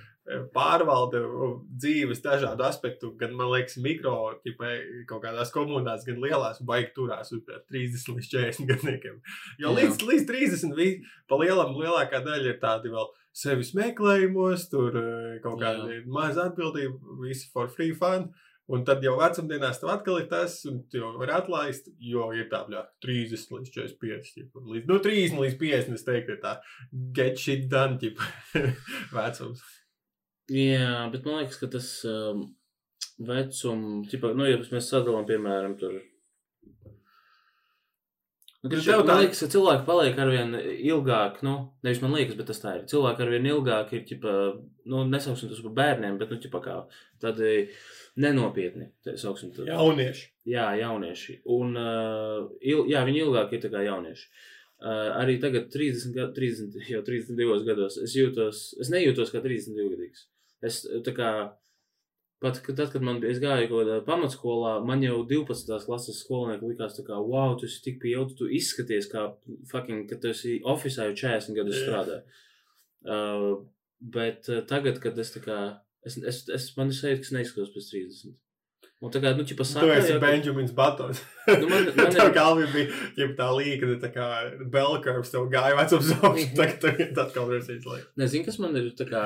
pārvalda 0.53 1.21
dzīves 1.81 2.21
dažādu 2.25 2.65
aspektu, 2.67 3.11
gan, 3.21 3.35
man 3.39 3.51
liekas, 3.53 3.79
mikro, 3.81 4.15
ķipa, 4.45 4.73
kaut 5.09 5.23
kādās 5.25 5.53
komunās, 5.55 6.05
gan 6.09 6.21
lielās, 6.23 6.61
baigi 6.69 6.93
turās 6.97 7.33
uz 7.33 7.45
30 7.47 8.13
līdz 8.17 8.31
40 8.35 8.69
gadniekiem. 8.69 9.21
Jo 9.63 9.73
līdz, 9.77 10.03
līdz 10.05 10.27
30 10.29 10.77
vi, 10.79 10.91
pa 11.31 11.41
lielam 11.41 11.77
lielākā 11.79 12.21
daļa 12.25 12.53
ir 12.53 12.61
tādi 12.63 12.93
vēl 12.93 13.09
sevis 13.37 13.73
meklējumos, 13.79 14.69
tur 14.73 14.99
eh, 15.01 15.39
kaut 15.45 15.61
kāda 15.63 16.03
maza 16.11 16.49
atbildība, 16.49 17.19
visi 17.23 17.51
for 17.53 17.71
free 17.73 17.97
fun. 17.97 18.31
Un 18.69 18.83
tad 18.85 19.01
jau 19.01 19.15
vecumdienās 19.17 19.79
tev 19.81 19.89
atkal 19.95 20.19
ir 20.21 20.27
tas, 20.29 20.59
un 20.69 20.83
tu 20.93 20.99
jau 20.99 21.15
vari 21.17 21.33
atlaist, 21.33 21.87
jo 22.05 22.27
ir 22.37 22.51
tā, 22.51 22.61
bļā, 22.67 22.83
30 23.01 23.55
līdz 23.55 23.71
45. 23.73 24.35
ķipa, 24.35 24.65
Līdz, 24.75 24.91
nu, 24.91 24.99
30 25.07 25.41
līdz 25.41 25.57
50, 25.63 25.97
es 25.97 26.05
teiktu, 26.05 26.37
ir 26.37 26.43
tā 26.43 26.53
get 27.17 27.41
shit 27.41 27.65
done, 27.73 27.97
ķipa, 28.03 28.29
vecums. 29.17 29.65
Jā, 30.53 31.09
bet 31.15 31.25
man 31.25 31.41
liekas, 31.41 31.57
ka 31.63 31.71
tas 31.73 31.89
um, 32.13 32.45
vecums, 33.25 34.13
tipa, 34.13 34.35
nu, 34.37 34.45
ja 34.49 34.61
mēs 34.61 34.93
sadalām, 34.93 35.25
piemēram, 35.29 35.79
tur. 35.81 35.97
Nu, 38.59 38.71
Bet 38.71 38.81
kad 38.81 38.87
tev 38.91 39.03
tā- 39.07 39.17
liekas, 39.21 39.41
ka 39.45 39.47
cilvēki 39.55 39.85
paliek 39.87 40.17
arvien 40.19 40.55
ilgāk, 40.59 41.37
nu, 41.47 41.53
nevis 41.87 42.01
man 42.03 42.11
liekas, 42.17 42.35
bet 42.37 42.49
tas 42.51 42.59
tā 42.59 42.73
ir. 42.75 42.87
Cilvēki 42.91 43.23
arvien 43.23 43.47
ilgāk 43.47 43.93
ir, 43.95 44.01
ķipa, 44.09 44.33
nu, 44.91 45.05
nesauksim 45.07 45.49
tos 45.53 45.61
par 45.63 45.75
bērniem, 45.77 46.19
bet, 46.19 46.33
nu, 46.35 46.41
ķipa, 46.43 46.61
kā 46.65 46.75
tādi 47.23 47.69
nenopietni, 48.19 48.89
tā 49.07 49.15
sauksim 49.21 49.53
to. 49.55 49.63
Jaunieši. 49.69 50.27
Jā, 50.51 50.73
jaunieši. 50.81 51.37
Un, 51.55 51.77
uh, 51.79 52.49
il, 52.61 52.83
jā, 52.91 53.05
viņi 53.07 53.23
ilgāk 53.23 53.55
ir 53.55 53.63
tā 53.63 53.71
kā 53.71 53.85
jaunieši. 53.87 54.27
Uh, 54.79 55.15
arī 55.23 55.39
tagad, 55.43 55.71
30, 55.71 56.13
gad, 56.15 56.35
30, 56.35 56.75
jau 56.91 57.03
32 57.07 57.63
gados, 57.67 57.97
es 58.03 58.15
jūtos, 58.19 58.75
es 58.83 58.91
nejūtos 58.91 59.31
kā 59.35 59.43
32 59.43 59.89
gadīgs. 59.95 60.27
Es 60.67 60.83
tā 61.07 61.15
kā, 61.15 61.31
pat 62.43 62.61
tad, 62.63 62.93
kad 62.93 63.03
man 63.03 63.19
bija, 63.23 63.35
gāju 63.43 63.69
kaut 63.71 63.81
kādā 63.83 63.97
pamatskolā, 64.07 64.75
man 64.87 65.03
jau 65.03 65.21
12. 65.27 65.79
klases 65.87 66.21
skolnieki 66.23 66.69
likās 66.71 66.99
kā, 67.07 67.17
wow, 67.19 67.57
tu 67.59 67.67
esi 67.67 67.81
tik 67.83 67.97
pieaudzis, 68.05 68.37
tu 68.39 68.47
izskaties 68.61 69.09
kā 69.11 69.25
fucking, 69.73 70.05
ka 70.11 70.21
tu 70.23 70.31
esi 70.31 70.59
oficiāli 70.63 71.17
40 71.19 71.57
gadus 71.59 71.81
Jā. 71.81 71.85
strādā. 71.87 72.19
Uh, 73.09 73.65
bet 74.01 74.49
uh, 74.53 74.61
tagad, 74.71 75.01
kad 75.03 75.19
es 75.19 75.33
tā 75.35 75.43
kā, 75.45 75.57
es, 76.07 76.19
es, 76.23 76.45
es 76.55 76.69
man 76.79 76.93
ir 76.93 76.99
sajūta, 76.99 77.23
ka 77.25 77.27
es 77.29 77.35
neizskatos 77.37 77.73
pēc 77.75 77.91
30. 77.95 78.37
Un 78.99 79.13
tā 79.15 79.21
kā, 79.23 79.31
nu, 79.39 79.45
ķipa 79.47 79.63
Tu 79.63 79.71
saka, 79.71 79.93
esi 79.95 80.11
jau, 80.11 80.19
ka- 80.19 80.27
Benjamins 80.27 80.73
Batons. 80.75 81.21
Nu, 81.47 81.69
man- 81.71 81.91
man 81.99 82.11
Tev 82.15 82.25
ir- 82.25 82.35
galvā 82.35 82.65
bija 82.73 82.89
ķipa, 83.15 83.35
tā 83.39 83.47
līnija, 83.55 83.99
tā 84.03 84.11
kā 84.15 84.27
Belkars 84.75 85.31
tev 85.35 85.47
gāja 85.53 85.77
vecums 85.79 86.11
augstu, 86.19 86.55
tagad 86.59 86.81
tev 86.83 87.23
atkal 87.23 87.51
resīs 87.55 87.87
laiks. 87.87 88.09
Nezinu, 88.19 88.47
kas 88.49 88.59
man 88.63 88.75
ir 88.79 88.89
tā 88.99 89.07
kā 89.11 89.23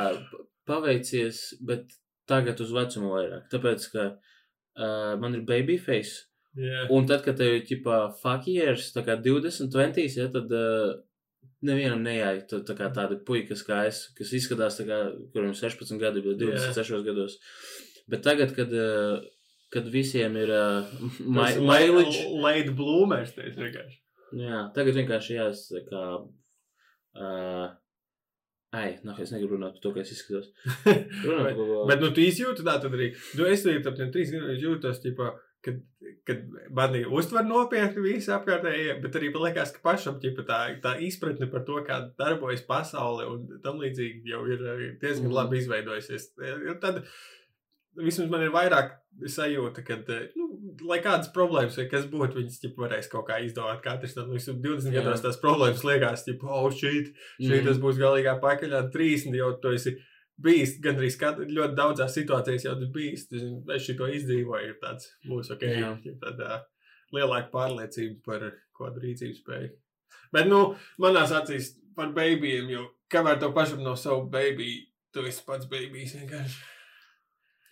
paveicies, 0.68 1.40
bet 1.64 1.88
tagad 2.32 2.60
uz 2.64 2.72
vecumu 2.74 3.14
vairāk. 3.14 3.46
Tāpēc, 3.52 3.88
ka 3.92 4.08
uh, 4.16 5.14
man 5.20 5.38
ir 5.38 5.46
baby 5.48 5.78
face. 5.78 6.24
Jā. 6.58 6.86
Un 6.92 7.06
tad, 7.08 7.22
kad 7.24 7.38
tev 7.38 7.54
ir 7.56 7.64
ģipā 7.68 8.02
fuck 8.20 8.48
years, 8.50 8.90
tā 8.92 9.04
kā 9.06 9.16
20, 9.20 9.70
20, 9.72 10.18
ja, 10.18 10.28
tad 10.34 10.52
uh, 10.52 10.92
nevienam 11.64 12.02
nejāja 12.04 12.42
tā, 12.50 12.60
tā 12.66 12.76
kā 12.78 12.90
tādi 12.94 13.18
puikas 13.26 13.62
kā 13.66 13.84
es, 13.88 14.04
kas 14.18 14.34
izskatās 14.36 14.76
tā 14.80 14.86
kā, 14.88 14.98
kuriem 15.32 15.54
ir 15.54 15.58
16 15.58 16.00
gadi, 16.02 16.24
bet 16.26 16.40
26 16.42 17.06
gados. 17.06 17.38
Bet 18.10 18.24
tagad, 18.26 18.52
kad, 18.56 18.72
uh, 18.74 19.22
kad 19.72 19.88
visiem 19.88 20.36
ir 20.40 20.52
uh, 20.52 20.92
mailiņš, 21.24 22.20
Late 22.42 22.74
bloomers, 22.76 23.32
tas 23.36 23.56
vienkārši. 23.56 24.00
jā, 24.42 24.64
tagad 24.76 24.98
vienkārši 25.00 25.38
jāsaka, 25.38 26.02
uh, 27.16 27.70
ai, 28.72 28.98
nah, 29.04 29.16
es 29.20 29.32
negribu 29.34 29.58
runāt 29.58 29.74
par 29.76 29.82
to, 29.84 29.90
kā 29.94 30.00
es 30.04 30.12
izskatos. 30.14 30.50
Runāt 31.26 31.48
par 31.50 31.56
ko. 31.58 31.80
Bet, 31.90 32.00
nu, 32.00 32.08
tu 32.16 32.22
izjūti 32.24 32.64
tā 32.66 32.78
tad 32.80 32.92
arī. 32.96 33.10
Nu, 33.38 33.44
es 33.48 33.64
arī 33.68 33.82
tam 33.84 33.96
trīs 34.14 34.32
gadiem 34.32 34.56
jūtos, 34.62 35.02
ķipa, 35.04 35.26
kad, 35.62 35.82
kad 36.26 36.40
mani 36.74 37.02
uztver 37.06 37.44
nopietni 37.46 38.02
visi 38.02 38.32
apkārtējie, 38.34 38.96
bet 39.04 39.18
arī 39.20 39.28
man 39.34 39.44
liekas, 39.48 39.74
ka 39.76 39.84
pašam 39.84 40.16
ķipa, 40.22 40.46
tā, 40.48 40.60
tā 40.82 40.94
izpratne 41.06 41.46
par 41.52 41.62
to, 41.68 41.78
kā 41.86 42.00
darbojas 42.18 42.64
pasaule 42.66 43.28
un 43.30 43.44
tam 43.62 43.78
līdzīgi 43.84 44.32
jau 44.32 44.42
ir 44.50 44.64
diezgan 45.02 45.28
Mhm. 45.28 45.36
labi 45.36 45.60
izveidojusies. 45.62 46.30
Tad, 46.82 47.04
Vismaz 47.96 48.30
man 48.32 48.42
ir 48.46 48.52
vairāk 48.54 48.94
sajūta, 49.28 49.82
ka, 49.84 49.98
nu, 50.36 50.46
lai 50.88 50.96
kādas 51.04 51.28
problēmas 51.34 51.76
vai 51.76 51.84
kas 51.90 52.06
būtu, 52.08 52.38
viņas 52.38 52.60
ķip, 52.62 52.78
varēs 52.80 53.10
kaut 53.12 53.26
kā 53.28 53.36
izdomāt. 53.44 53.82
Katrs 53.84 54.14
tam 54.16 54.30
visam 54.32 54.62
20 54.64 54.94
Jā. 54.94 55.02
gados 55.02 55.20
tās 55.20 55.36
problēmas 55.42 55.84
liekas, 55.84 56.24
ka, 56.24 56.48
oh, 56.48 56.70
šī 56.72 56.92
Šī 57.40 57.58
Mhm. 57.58 57.66
tas 57.66 57.78
būs 57.82 58.00
galīgā 58.00 58.38
pakaļā. 58.40 58.90
30 58.94 59.36
jau 59.36 59.52
tu 59.60 59.68
esi 59.76 59.96
bijis 60.40 60.78
gandrīz 60.80 61.18
kat- 61.20 61.38
ļoti 61.44 61.76
daudzās 61.76 62.16
situācijās, 62.16 62.64
jau 62.64 62.74
bijis. 62.92 63.28
Es 63.76 63.82
šo 63.86 64.08
izdzīvoju, 64.08 64.68
ir 64.68 64.78
tāds 64.82 65.10
mūsu 65.28 65.52
ok, 65.52 65.62
ir 66.06 66.14
tāda 66.22 66.62
lielāka 67.12 67.50
pārliecība 67.52 68.22
par 68.24 68.52
kādu 68.78 69.00
rīcību 69.04 69.36
spēju. 69.36 69.70
Bet, 70.32 70.46
nu, 70.48 70.76
manās 70.98 71.30
acīs 71.30 71.74
par 71.94 72.08
bērniem, 72.16 72.70
jo 72.70 72.88
kamēr 73.12 73.38
tev 73.38 73.52
pašam 73.52 73.82
nav 73.84 73.96
savu 74.00 74.30
bērnu, 74.30 74.86
tu 75.12 75.20
esi 75.28 75.42
pats 75.44 75.66
bērns 75.66 76.16
vienkārši. 76.16 76.56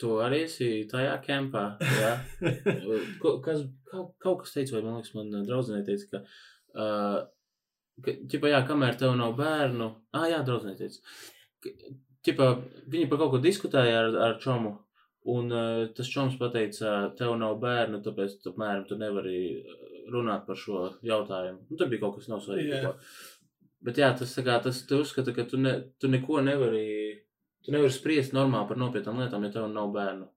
Tu 0.00 0.10
arī 0.24 0.44
esi 0.46 0.70
tajā. 0.90 2.12
Ko- 3.22 3.38
kas, 3.44 3.64
kaut, 3.90 4.14
kaut 4.22 4.42
kas 4.44 4.54
teica, 4.56 4.76
vai 4.76 4.84
man 4.86 4.98
liekas, 4.98 5.14
man 5.16 5.48
draudzenei 5.48 5.84
teica, 5.86 6.06
ka, 6.14 6.22
uh, 6.80 8.14
ka 8.32 8.52
jā, 8.54 8.60
kamēr 8.68 8.96
tev 9.00 9.16
nav 9.20 9.34
bērnu, 9.40 9.90
ah, 10.16 10.28
jā, 10.30 10.38
draudzenei 10.46 10.78
teica, 10.78 11.02
ka, 11.60 11.74
ķipa, 12.26 12.48
viņi 12.92 13.10
par 13.10 13.20
kaut 13.20 13.34
ko 13.34 13.42
diskutēja 13.44 13.98
ar, 14.04 14.16
ar 14.28 14.38
čomu, 14.40 14.72
un 15.30 15.52
uh, 15.52 15.82
tas 15.96 16.08
čoms 16.08 16.38
pateica, 16.40 17.10
tev 17.18 17.34
nav 17.40 17.58
bērnu, 17.60 18.00
tāpēc, 18.06 18.38
apmēram, 18.54 18.86
tu 18.88 18.96
nevari 19.00 19.42
runāt 20.10 20.46
par 20.48 20.58
šo 20.58 20.86
jautājumu. 21.06 21.66
Nu, 21.68 21.76
tur 21.76 21.90
bija 21.92 22.06
kaut 22.06 22.16
kas 22.18 22.30
nav 22.32 22.40
svarīgi. 22.44 22.72
Yeah. 22.72 22.96
Bet 23.84 24.00
jā, 24.00 24.10
tas, 24.16 24.32
tā 24.36 24.44
kā, 24.44 24.58
tas 24.64 24.82
tu 24.88 24.98
uzskata, 25.00 25.32
ka 25.36 25.46
tu, 25.48 25.60
ne, 25.60 25.72
tu 26.00 26.08
neko 26.12 26.42
nevari, 26.44 27.09
tu 27.64 27.72
nevari 27.74 27.92
spriest 27.92 28.32
normāli 28.36 28.68
par 28.70 28.80
nopietnām 28.80 29.18
lietām, 29.20 29.44
ja 29.44 29.52
tev 29.54 29.68
nav 29.72 29.90
bērnu. 29.94 30.28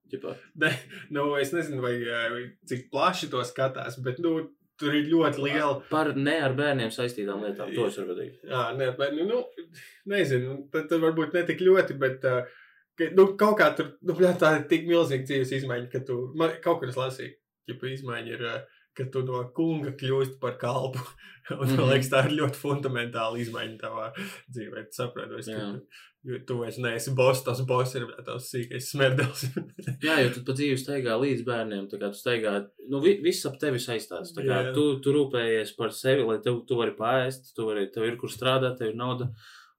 Ne, 0.60 0.70
nu, 1.14 1.30
es 1.40 1.54
nezinu, 1.56 1.80
vai, 1.84 1.94
eh, 2.02 2.36
cik 2.68 2.90
plaši 2.92 3.30
to 3.32 3.40
skatās, 3.48 3.96
bet 4.04 4.20
nu, 4.24 4.34
tur 4.80 4.94
ir 4.94 5.06
ļoti 5.10 5.42
liela. 5.44 5.78
Par 5.90 6.12
ne 6.18 6.36
ar 6.42 6.54
bērniem 6.58 6.90
saistītām 6.94 7.44
lietām. 7.46 7.72
To 7.74 7.86
es 7.86 7.98
varu 8.00 8.14
pateikt. 8.14 8.44
Jā, 8.50 8.66
nē, 8.78 8.90
bet, 8.98 9.14
nu, 9.16 9.26
nu, 9.30 9.42
nezinu, 10.10 10.58
tad, 10.72 10.88
tad 10.90 11.00
varbūt 11.04 11.34
ne 11.36 11.44
tik 11.48 11.62
ļoti, 11.64 11.96
bet 12.00 12.24
uh, 12.28 12.42
ka, 12.98 13.10
nu, 13.16 13.28
kaut 13.40 13.58
kā 13.60 13.70
tur, 13.78 13.92
nu, 14.02 14.16
bļā, 14.18 14.34
tā 14.40 14.56
ir 14.58 14.66
tik 14.70 14.88
milzīga 14.90 15.28
dzīves 15.30 15.54
izmaiņa, 15.60 15.90
ka 15.92 16.02
tu, 16.08 16.20
man, 16.38 16.56
kaut 16.64 16.82
kur 16.82 16.90
es 16.90 16.98
lasīju, 16.98 17.36
ja 17.70 17.78
izmaiņa 17.94 18.34
ir, 18.34 18.48
uh, 18.50 18.82
ka 18.94 19.06
tu 19.10 19.24
no 19.26 19.40
kunga 19.56 19.94
kļūsti 19.98 20.40
par 20.42 20.58
kalpu. 20.60 21.02
Un, 21.52 21.66
man 21.68 21.74
Mhm. 21.76 21.88
liekas, 21.90 22.08
tā 22.08 22.22
ir 22.24 22.36
ļoti 22.38 22.56
fundamentāla 22.56 23.40
izmaiņa 23.42 23.78
tavā 23.82 24.06
dzīvē. 24.48 24.84
Tu 24.88 24.96
saproti, 24.96 25.42
ka 25.44 25.56
tu, 25.74 25.80
jo 26.24 26.38
tu 26.48 26.56
vairs 26.60 26.78
neesi 26.80 27.12
boss, 27.16 27.42
tas 27.44 27.60
boss 27.68 27.96
ir 27.98 28.06
tavs 28.24 28.48
sīkais 28.52 28.88
smerdels. 28.94 29.44
Jā, 30.06 30.16
jo 30.22 30.30
tu 30.34 30.44
pa 30.46 30.56
dzīvi 30.56 30.78
staigā 30.80 31.16
līdz 31.20 31.44
bērniem. 31.46 31.88
Tā 31.90 32.00
kā 32.00 32.10
tu 32.12 32.20
staigā, 32.20 32.54
nu, 32.88 33.00
vi, 33.04 33.16
viss 33.24 33.44
ap 33.48 33.58
tevi 33.60 33.82
saistās. 33.82 34.32
Tā 34.36 34.44
kā 34.46 34.60
Jā. 34.68 34.72
tu, 34.76 34.86
tu 35.04 35.14
rūpējies 35.16 35.74
par 35.78 35.92
sevi, 35.96 36.24
lai 36.28 36.38
tev, 36.44 36.62
tu 36.68 36.80
vari 36.80 36.96
pāriest, 36.96 37.52
tu 37.56 37.68
vari, 37.68 37.90
tev 37.92 38.08
ir 38.08 38.16
kur 38.20 38.32
strādāt, 38.32 38.78
tev 38.80 38.92
ir 38.92 38.98
nauda. 39.00 39.28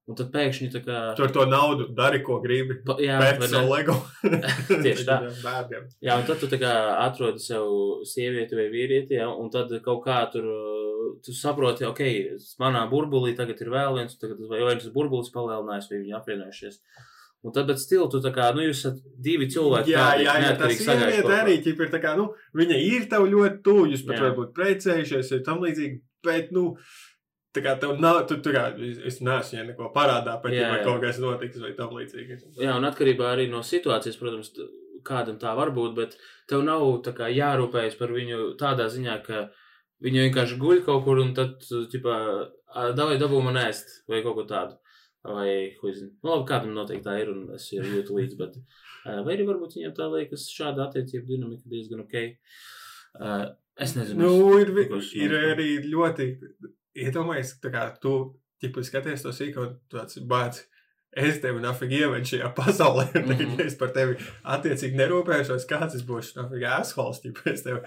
Un 0.06 0.13
tad 0.13 0.28
pēkšņi 0.36 0.68
tā 0.70 0.80
kā. 0.86 0.98
tu 1.18 1.24
ar 1.26 1.32
to 1.34 1.48
naudu 1.50 1.88
dari, 1.98 2.20
ko 2.26 2.38
gribi. 2.44 2.76
Pa, 2.86 2.94
jā, 3.02 3.15
Pēc 3.24 3.48
savu 3.50 3.72
lego. 3.74 3.96
Tieši 4.86 5.06
tā. 5.08 5.15
Bērniem. 5.46 5.88
Jā, 6.06 6.20
un 6.20 6.28
tad 6.28 6.44
tu 6.44 6.50
tā 6.52 6.60
kā 6.62 6.74
atrodi 7.02 7.41
sev 7.41 7.65
sievieti 8.06 8.58
vai 8.60 8.68
vīrieti, 8.70 9.18
ja, 9.18 9.32
un 9.34 9.50
tad 9.54 9.74
kaut 9.86 10.04
kā 10.06 10.20
tur 10.30 10.46
uh, 10.46 10.86
tu 11.26 11.34
saproti, 11.34 11.88
ok, 11.89 12.04
manā 12.62 12.86
burbulī 12.91 13.34
tagad 13.38 13.65
ir 13.65 13.74
vēl 13.74 13.98
viens, 13.98 14.18
tagad 14.22 14.46
vai 14.52 14.78
tas 14.78 14.94
burbulis 14.94 15.34
palielinājis, 15.34 15.89
vai 15.89 16.02
viņi 16.04 16.18
apvienojušies. 16.20 16.80
Un 17.46 17.54
tad, 17.54 17.68
bet 17.70 17.82
stili, 17.82 18.06
tu 18.10 18.22
tā 18.22 18.32
kā, 18.34 18.48
nu, 18.58 18.63
jūs 18.65 18.80
esat 18.80 19.02
divi 19.22 19.46
cilvēki. 19.54 19.94
Jā, 19.94 20.06
tādi, 20.12 20.26
jā, 20.26 20.38
jā, 20.41 20.54
sagājuši 20.58 20.86
sieviete 20.86 21.34
arī 21.36 21.58
ķip, 21.62 21.82
ir 21.82 21.91
tā 21.94 22.00
kā, 22.02 22.15
nu, 22.18 22.32
viņa 22.58 22.80
ir 22.82 23.06
tev 23.12 23.28
ļoti 23.30 23.62
tuvu, 23.65 23.89
jūs 23.94 24.06
pat 24.08 24.18
Jā. 24.18 24.24
varbūt 24.28 24.56
precējušies, 24.58 25.30
vai 25.36 25.39
tam 25.46 25.62
līdzīgi, 25.62 26.00
bet, 26.26 26.50
nu, 26.56 26.72
tā 27.56 27.63
kā 27.65 27.76
tev 27.82 28.00
nav, 28.04 28.22
tu, 28.30 28.38
tu 28.44 28.54
kā, 28.56 28.68
es 28.76 29.02
es 29.12 29.20
neesmu 29.24 29.56
viņai 29.56 29.68
neko 29.72 29.91
parādā, 29.96 30.36
ja 30.52 30.70
man 30.72 30.80
jā. 30.82 30.86
kaut 30.88 31.04
kas 31.04 31.20
notiks, 31.24 31.62
vai 31.63 31.74
tam 31.78 31.96
līdzīgi. 31.96 32.39
Jā, 32.62 32.76
un 32.76 32.88
atkarībā 32.89 33.32
arī 33.32 33.48
no 33.52 33.63
situācijas, 33.65 34.20
protams, 34.20 34.52
kādam 35.06 35.39
tā 35.41 35.54
var 35.58 35.72
būt, 35.76 35.94
bet 35.98 36.18
tev 36.50 36.65
nav 36.68 36.86
kā 37.18 37.30
jārūpējas 37.32 37.98
par 38.00 38.13
viņu 38.15 38.56
tādā 38.60 38.89
ziņā, 38.91 39.20
ka 39.26 39.46
viņa 40.06 40.26
vienkārši 40.28 40.58
guļ 40.62 40.82
kaut 40.88 41.06
kur 41.06 41.22
un 41.24 41.34
tad, 41.38 41.62
tipā, 41.91 42.15
davai 42.98 43.20
dabū 43.22 43.41
man 43.46 43.62
ēst 43.65 44.02
vai 44.12 44.24
kaut 44.26 44.39
ko 44.41 44.48
tādu. 44.50 44.80
Vai, 45.26 45.74
huizin. 45.82 46.12
Nu, 46.22 46.36
labi, 46.36 46.46
kādam 46.52 46.76
noteikti 46.78 47.08
tā 47.08 47.15
ir 47.18 47.32
un 47.32 47.56
es 47.56 47.72
jau 47.74 47.82
jūtu 47.82 48.13
līdzi, 48.13 48.36
bet, 48.38 48.60
vai 49.26 49.34
arī 49.34 49.48
varbūt 49.48 49.80
viņam 49.80 49.96
tā 49.98 50.10
liekas 50.12 50.44
šāda 50.54 50.86
attiecība 50.86 51.32
dinamika 51.32 51.72
diezgan 51.72 52.04
ok. 52.04 52.18
Es 53.82 53.96
nezinu. 53.98 54.22
Nu, 54.22 54.60
es- 54.60 55.10
ir, 55.18 55.26
ir 55.26 55.34
no- 55.34 55.54
arī 55.56 55.70
ļoti, 55.89 56.28
iedomājies, 56.95 57.58
tā 57.63 57.71
kā 57.73 57.89
tu, 58.01 58.15
ķip, 58.63 58.79
skaties 58.88 59.21
to 59.25 59.29
sīko, 59.36 59.67
tāds 59.91 60.17
bāc, 60.27 60.62
es 61.15 61.38
tevi 61.39 61.62
nafīgi 61.63 62.01
ievedu 62.03 62.27
šajā 62.27 62.49
pasaulē, 62.58 63.05
un 63.15 63.27
tagad, 63.29 63.47
Mhm. 63.47 63.60
ja 63.60 63.65
es 63.65 63.75
par 63.79 63.91
tevi 63.95 64.15
attiecīgi 64.43 64.97
nerūpēšos, 64.99 65.67
kāds 65.69 65.95
es 65.95 66.03
būšu 66.03 66.36
nafīgi 66.41 66.67
ashols, 66.67 67.21
ķip, 67.23 67.39
es 67.53 67.63
tev 67.63 67.84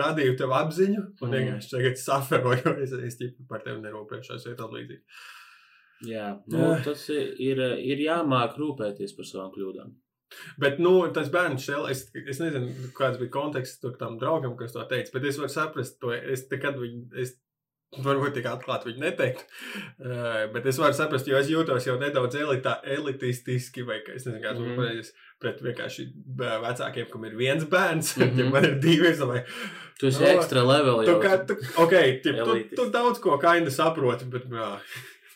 radīju 0.00 0.36
tev 0.38 0.52
apziņu, 0.56 1.02
un 1.22 1.28
Mhm. 1.28 1.36
vienkārši 1.36 1.70
tagad 1.74 1.96
saferoju, 2.00 2.74
es, 2.82 2.92
es 2.92 3.16
ķip, 3.20 3.36
par 3.48 3.60
tevi 3.64 3.80
nerūpēšos, 3.84 4.46
vai 4.46 4.54
tam 4.56 4.70
līdzīgi. 4.76 5.02
Jā, 6.10 6.28
nu, 6.48 6.58
Jā. 6.58 6.84
tas 6.84 7.08
ir, 7.12 7.34
ir, 7.38 7.58
ir 7.84 7.98
jāmāk 8.06 8.56
rūpēties 8.56 9.12
par 9.16 9.24
savām 9.28 9.50
kļūdām. 9.52 9.90
Bet, 10.58 10.78
nu, 10.78 11.08
tas 11.12 11.28
bērns 11.28 11.64
šeit, 11.66 11.90
es, 11.90 12.06
es 12.28 12.38
nezinu, 12.40 12.70
kāds 12.94 13.18
bija 13.18 13.30
konteksts 13.30 13.80
tam 13.98 14.18
draugam, 14.18 14.56
kas 14.56 14.72
to 14.72 14.84
teica, 14.90 15.10
bet 15.12 15.24
es 15.24 15.38
varu 15.38 15.48
saprast 15.48 16.00
to. 16.00 16.12
Es 16.12 16.46
nekad 16.50 16.76
viņu, 16.78 17.06
es 17.18 17.36
varbūt 17.98 18.34
tik 18.36 18.44
atklāti 18.46 18.86
viņu 18.92 19.00
neteiktu, 19.02 19.42
uh, 20.06 20.52
bet 20.54 20.66
es 20.70 20.78
varu 20.78 20.94
saprast, 20.94 21.26
jo 21.26 21.36
es 21.40 21.48
jūtos 21.50 21.86
jau 21.88 21.96
nedaudz 21.98 22.36
elitā, 22.38 22.76
elitistiski, 22.84 23.82
vai 23.82 23.98
es 24.14 24.26
nezinu, 24.28 24.42
kāds 24.44 24.60
Mhm. 24.60 24.70
mm 24.70 24.78
-hmm. 24.78 25.10
pret 25.40 25.60
vienkārši 25.62 26.06
bē- 26.38 26.60
vecākiem, 26.62 27.10
kam 27.10 27.24
ir 27.24 27.34
viens 27.36 27.64
bērns, 27.64 28.12
mm 28.16 28.22
Mhm. 28.22 28.36
-hmm. 28.36 28.44
ja 28.44 28.50
man 28.50 28.64
ir 28.64 28.78
divi, 28.80 29.06
es 29.08 29.18
domāju, 29.18 29.44
Tu 30.00 30.06
esi 30.06 30.22
Nu, 30.22 30.26
ekstra 30.28 30.62
level 30.64 31.04
tu, 31.04 31.12
kā, 31.20 31.46
tu, 31.46 31.54
ok, 31.82 31.90
tip, 32.22 32.36
tu, 32.44 32.76
tu 32.76 32.90
daudz 32.90 33.18
ko 33.20 33.38
kaini 33.38 33.70
saproti, 33.70 34.24
bet, 34.24 34.44
jā, 34.44 34.78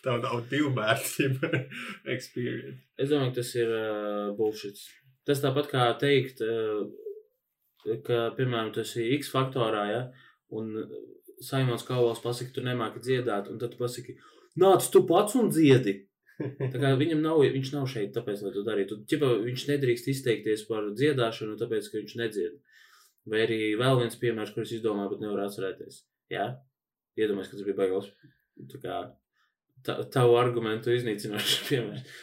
tev 0.04 0.20
nav 0.22 0.44
bērnu 0.50 1.50
experience. 2.14 2.78
Es 3.00 3.10
domāju, 3.10 3.32
ka 3.32 3.40
tas 3.40 3.54
ir 3.58 3.72
uh, 3.72 4.28
bullshit. 4.38 4.80
Tas 5.24 5.40
tāpat 5.40 5.70
kā 5.72 5.88
teikt, 6.00 6.42
uh, 6.44 6.84
ka, 8.06 8.30
piemēram, 8.36 8.72
tu 8.74 8.84
esi 8.84 9.06
X 9.18 9.32
faktorā, 9.32 9.84
ja, 9.90 10.02
un 10.54 10.72
Saimons 11.44 11.84
Kauls 11.86 12.22
pasaka, 12.24 12.52
tu 12.54 12.64
nemāki 12.64 13.02
dziedāt, 13.04 13.50
un 13.52 13.60
tad 13.60 13.74
tu 13.74 13.80
pasaki, 13.80 14.16
nāc 14.60 14.86
tu 14.92 15.04
pats 15.08 15.36
un 15.40 15.50
dziedi. 15.52 16.02
Tā 16.72 16.80
kā 16.82 16.94
viņam 16.98 17.20
nav, 17.22 17.40
viņš 17.54 17.72
nav 17.76 17.88
šeit, 17.90 18.12
tāpēc, 18.16 18.42
lai 18.42 18.52
to 18.54 18.64
darītu. 18.66 19.00
Čipa, 19.10 19.30
viņš 19.44 19.66
nedrīkst 19.70 20.08
izteikties 20.10 20.64
par 20.70 20.88
dziedāšanu, 20.98 21.58
tāpēc, 21.60 21.90
ka 21.90 22.00
viņš 22.00 22.14
nedzied. 22.18 22.56
Vai 23.30 23.44
arī 23.46 23.58
vēl 23.80 24.00
viens 24.02 24.18
piemērs, 24.20 24.52
kurus 24.52 24.74
izdomāju, 24.74 25.14
bet 25.14 25.22
nevaru 25.22 25.46
atcerēties. 25.46 26.00
Jā, 26.34 26.48
iedomājieties, 27.16 27.52
ka 27.52 27.60
tas 27.60 27.68
bija 27.68 27.78
baigals. 27.78 28.10
Tā 28.72 28.80
kā 28.82 28.98
tā, 29.86 29.98
tavu 30.14 30.38
argumentu 30.40 30.94
iznīcinošs 30.94 31.58
piemērs. 31.68 32.16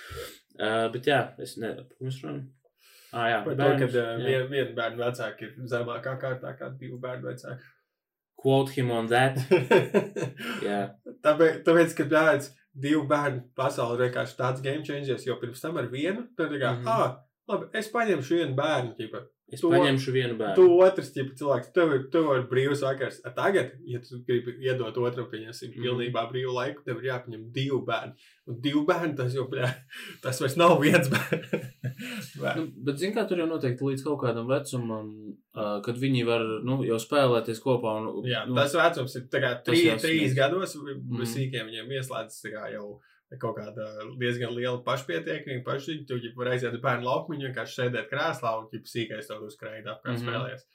Uh, 0.62 0.88
bet 0.94 1.08
jā, 1.10 1.22
es 1.42 1.56
nezinu, 1.58 1.88
ko 1.90 2.08
mēs 2.08 2.24
runājam. 2.24 2.50
Ah, 3.12 3.28
jā, 3.28 3.38
Par 3.44 3.58
to, 3.60 3.70
ka 3.82 3.88
uh, 3.90 4.24
vien, 4.24 4.48
viena 4.52 4.72
bērna 4.76 5.08
vecāka 5.10 5.48
ir 5.48 5.56
zemākā 5.68 6.16
kārtā 6.22 6.54
kā 6.60 6.70
divu 6.80 7.00
bērnu 7.02 7.28
vecāka. 7.28 7.72
Quote 8.42 8.74
him 8.74 8.90
on 8.92 9.10
that. 9.12 9.38
Jā, 10.68 10.80
tāpēc, 11.22 11.60
tāpēc, 11.68 11.92
ka 11.98 12.06
bērns 12.10 12.48
divu 12.74 13.04
bērnu 13.10 13.44
pasauli 13.58 14.08
vienkārši 14.08 14.38
tāds 14.40 14.64
game 14.66 14.82
changers, 14.88 15.28
jo 15.28 15.36
pirms 15.42 15.62
tam 15.62 15.78
ar 15.78 15.92
vienu, 15.92 16.24
tad 16.38 16.50
tā 16.50 16.58
kā, 16.58 16.72
mm 16.72 16.86
-hmm. 16.86 16.90
ah, 16.90 17.20
labi, 17.52 17.68
es 17.78 17.92
paņemšu 17.92 18.40
vienu 18.40 18.56
bērnu, 18.58 18.96
ķipa. 18.98 19.22
Es 19.52 19.62
Tu- 19.62 19.70
paņemšu 19.70 20.12
vienu 20.16 20.38
bērnu. 20.40 20.56
Tu 20.56 20.66
otrs, 20.86 21.10
ķipa, 21.16 21.36
cilvēks, 21.40 21.72
tev 21.76 21.94
ir, 21.94 22.04
tev 22.14 22.30
ir 22.38 22.44
brīvs 22.52 22.82
vakars. 22.86 23.20
A 23.26 23.30
tagad, 23.36 23.74
ja 23.86 24.00
tu 24.00 24.22
gribi 24.28 24.54
iedot 24.64 24.96
otram, 24.98 25.28
pieņemsim, 25.32 25.74
Mhm. 25.76 25.84
pilnībā 25.84 26.24
brīvu 26.32 26.54
laiku, 26.56 26.84
tev 26.86 26.98
ir 27.04 27.12
jāpaņem 27.12 27.52
divu 27.52 27.82
bērnu. 27.86 28.14
Un 28.48 28.62
divu 28.62 28.86
bērnu 28.88 29.16
tas 29.18 29.34
jau, 29.36 29.48
bļā, 29.52 29.70
tas 30.24 30.40
vairs 30.42 30.56
nav 30.58 30.80
viens 30.82 31.10
bērns. 31.14 31.76
Nu, 32.56 32.66
bet, 32.84 32.98
zini, 32.98 33.14
kā 33.16 33.28
tur 33.30 33.38
jau 33.38 33.48
noteikti 33.50 33.86
līdz 33.86 34.04
kaut 34.04 34.22
kādam 34.24 34.48
vecumam, 34.50 35.12
uh, 35.56 35.82
kad 35.86 35.96
viņi 36.02 36.26
var 36.26 36.42
nu, 36.66 36.80
jau 36.88 36.98
spēlēties 37.02 37.62
kopā. 37.62 37.98
Un, 38.02 38.24
Jā, 38.28 38.46
nu, 38.48 38.56
tas 38.56 38.74
vecums 38.74 39.16
ir 39.20 39.28
tā 39.32 39.42
kā 39.44 39.52
trī, 39.66 39.84
trīs 40.02 40.36
gados. 40.38 40.76
Mhm. 40.80 41.22
Sīkiem 41.28 41.70
viņiem 41.70 41.92
ieslēdzas 42.00 42.42
tā 42.46 42.52
kā 42.56 42.72
jau 42.74 43.00
kaut 43.40 43.56
kāda 43.58 43.86
diezgan 44.20 44.52
liela 44.56 44.82
pašpietiekamība. 44.84 45.64
Paši 45.64 46.06
tu 46.08 46.18
jau 46.20 46.32
var 46.36 46.48
aiziet 46.52 46.74
uz 46.76 46.82
bērnu 46.84 47.06
laukumu, 47.08 47.40
vienkārši 47.46 47.78
sēdēt 47.80 48.10
krēslā 48.12 48.58
un 48.60 48.68
ķip 48.74 48.90
sīkais 48.92 49.28
to 49.28 49.40
uzkrājot 49.48 49.88
apkārt 49.88 50.18
Mhm. 50.18 50.26
spēlēs. 50.28 50.66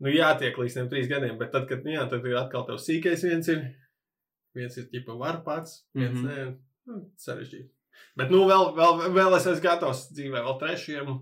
Nu, 0.00 0.10
jātiek 0.10 0.56
līdz 0.58 0.74
tiem 0.74 0.88
trīs 0.90 1.08
gadiem, 1.08 1.38
bet 1.38 1.52
tad, 1.52 1.68
kad, 1.68 1.84
nu, 1.84 1.92
jā, 1.92 2.08
tad 2.10 2.24
atkal 2.26 2.66
tev 2.66 2.76
sīkais 2.82 3.22
viens 3.22 3.48
ir, 3.48 3.62
viens 4.54 4.76
ir 4.76 4.88
ķipa 4.92 5.16
var 5.18 5.42
pats, 5.44 5.84
viens 5.94 6.18
Mhm. 6.18 6.26
nē, 6.26 6.58
nu, 6.86 7.10
sarežģīti. 7.16 7.70
Bet, 8.16 8.30
nu, 8.30 8.44
vēl, 8.46 8.74
vēl, 8.74 9.12
vēl 9.14 9.36
es 9.36 9.46
esmu 9.46 9.62
gatavs 9.62 10.10
dzīvē 10.12 10.42
vēl 10.42 10.58
trešiem. 10.60 11.20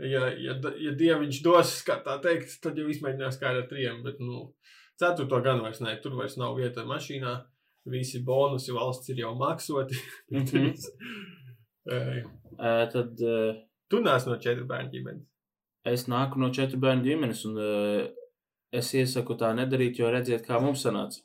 Ja, 0.00 0.28
ja, 0.28 0.54
ja 0.80 0.92
dieviņš 0.96 1.42
dos, 1.42 1.82
kā 1.84 2.02
tā 2.04 2.20
teikt, 2.22 2.60
tad 2.62 2.76
jau 2.76 2.86
izmēģinās 2.88 3.38
kā 3.40 3.50
ar 3.56 3.66
trījiem, 3.68 4.02
bet, 4.04 4.20
nu, 4.20 4.54
ceturto 5.00 5.42
gan 5.42 5.60
vairs 5.60 5.80
ne, 5.80 5.96
tur 6.00 6.12
vairs 6.16 6.36
nav 6.36 6.56
vieta 6.56 6.84
mašīnā. 6.84 7.44
Visi 7.88 8.20
bonusi 8.24 8.74
valsts 8.76 9.08
ir 9.08 9.22
jau 9.22 9.32
maksoti. 9.38 9.96
Mhm. 10.36 10.74
Ej, 11.90 12.22
uh, 12.60 12.84
tad 12.92 13.22
uh, 13.24 13.56
tu 13.88 14.02
nāc 14.04 14.26
no 14.28 14.36
četru 14.36 14.66
bērnu 14.68 14.92
ģimenes. 14.92 15.26
es 15.88 16.04
nāku 16.12 16.38
no 16.38 16.50
četru 16.52 16.78
bērnu 16.82 17.06
ģimenes, 17.06 17.44
un 17.48 17.56
uh, 17.56 18.02
es 18.72 18.92
iesaku 18.94 19.36
tā 19.40 19.54
nedarīt, 19.56 19.98
jo 19.98 20.10
redziet, 20.12 20.44
kā 20.46 20.60
mums 20.60 20.84
sanāca. 20.84 21.24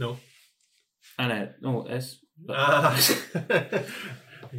Nu. 0.00 0.14
A, 1.20 1.28
nē, 1.30 1.40
nu, 1.62 1.84
es. 1.92 2.16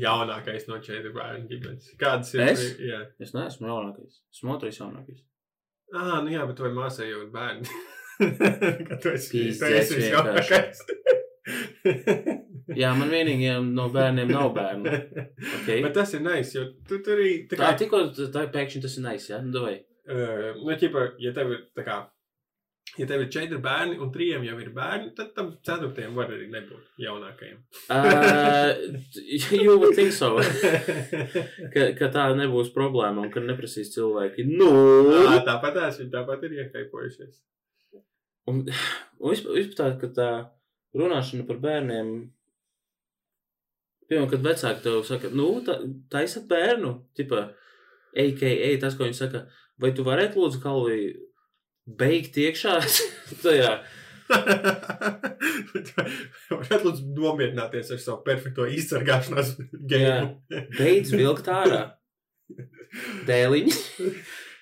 Jaunākais 0.05 0.69
no 0.69 0.77
četru 0.85 1.11
bērnu 1.17 1.49
ģimenes. 1.49 1.95
Kādas 1.99 2.33
ir? 2.37 2.45
Es? 2.45 2.63
Jā. 2.79 3.01
Es 3.19 3.33
neesmu 3.35 3.67
jaunākais. 3.71 4.21
Esmu 4.35 4.55
otrais 4.55 4.79
jaunākais. 4.79 5.25
Ah, 5.95 6.21
nu 6.23 6.31
jā, 6.33 6.45
bet 6.49 6.61
vai 6.61 6.71
māsai 6.75 7.09
jau 7.09 7.25
ir 7.25 7.29
bērni? 7.33 7.67
Kad 8.89 8.97
tu 9.03 9.13
esi, 9.15 9.47
jaunākais. 10.09 10.83
Jā, 12.81 12.91
man 12.97 13.11
vienīgajiem 13.13 13.67
no 13.77 13.85
bērniem 13.93 14.31
nav 14.33 14.49
bērnu. 14.55 14.95
Okay. 15.59 15.83
Bet 15.85 15.93
tas 15.97 16.15
ir 16.17 16.23
nice, 16.25 16.55
jo 16.55 16.65
tu 16.89 17.01
tur 17.05 17.19
arī 17.19 17.35
tā 17.45 17.59
Tā 17.59 17.61
kā, 17.61 17.75
tikko 17.83 18.01
tā 18.33 18.47
pēkšņi 18.55 18.81
tas 18.87 18.97
ir 18.97 19.05
nice, 19.05 19.29
jā, 19.33 19.41
nu, 19.45 19.53
davai. 19.53 19.77
uh, 20.09 20.51
nu, 20.57 20.73
ķipa, 20.81 21.11
ja 21.21 21.33
tev 21.35 21.53
ir 21.53 21.61
tā 21.77 21.85
kā, 21.85 21.99
ja 22.97 23.07
tev 23.09 23.21
ir 23.21 23.29
četri 23.33 23.59
bērni 23.61 23.99
un 24.01 24.09
trijiem 24.13 24.47
jau 24.47 24.57
ir 24.63 24.73
bērni, 24.73 25.13
tad 25.17 25.35
tam 25.37 25.53
ceturtajam 25.65 26.17
var 26.17 26.33
arī 26.33 26.49
nebūt 26.55 27.05
jaunākajam. 27.05 27.61
Uh, 27.93 28.73
you 29.53 29.77
would 29.77 29.93
think 29.93 30.13
so. 30.15 30.33
ka, 31.73 31.91
ka 31.99 32.09
tā 32.17 32.29
nebūs 32.39 32.73
problēma 32.73 33.27
un 33.27 33.33
ka 33.33 33.45
neprasīs 33.45 33.93
cilvēki. 33.93 34.49
Nu, 34.57 34.71
Ā, 35.21 35.43
tāpat 35.45 35.83
viņi 35.99 36.13
tāpat 36.17 36.49
ir 36.49 36.63
iekaipojušies. 36.63 37.43
Un, 38.51 38.63
un 39.19 39.35
vispār, 39.35 39.95
ka 40.01 40.09
tā 40.15 40.29
runāšana 40.95 41.45
par 41.47 41.59
bērniem. 41.63 42.15
Piemēram, 44.05 44.29
kad 44.29 44.45
vecāki 44.45 44.83
tev 44.85 45.01
saka, 45.07 45.31
nu, 45.33 45.49
tā, 45.65 45.79
taisat 46.13 46.45
bērnu, 46.49 46.91
tipā, 47.17 47.47
AKA 48.15 48.71
tas, 48.81 48.95
ko 48.95 49.07
viņi 49.07 49.17
saka, 49.17 49.45
vai 49.81 49.91
tu 49.97 50.05
varētu 50.05 50.39
lūdzu 50.39 50.61
Kalvī 50.63 50.99
beigt 51.85 52.37
iekšā 52.41 52.77
tajā? 53.43 53.73
Varētu 56.49 56.83
lūdzu 56.85 57.09
nomierināties 57.17 57.91
ar 57.93 58.01
savu 58.01 58.21
perfekto 58.25 58.69
izsargāšanās 58.69 59.55
gēmu. 59.89 60.61
Beidz 60.77 61.13
vilkt 61.13 61.49
ārā. 61.51 61.83
Dēliņi. 63.29 63.73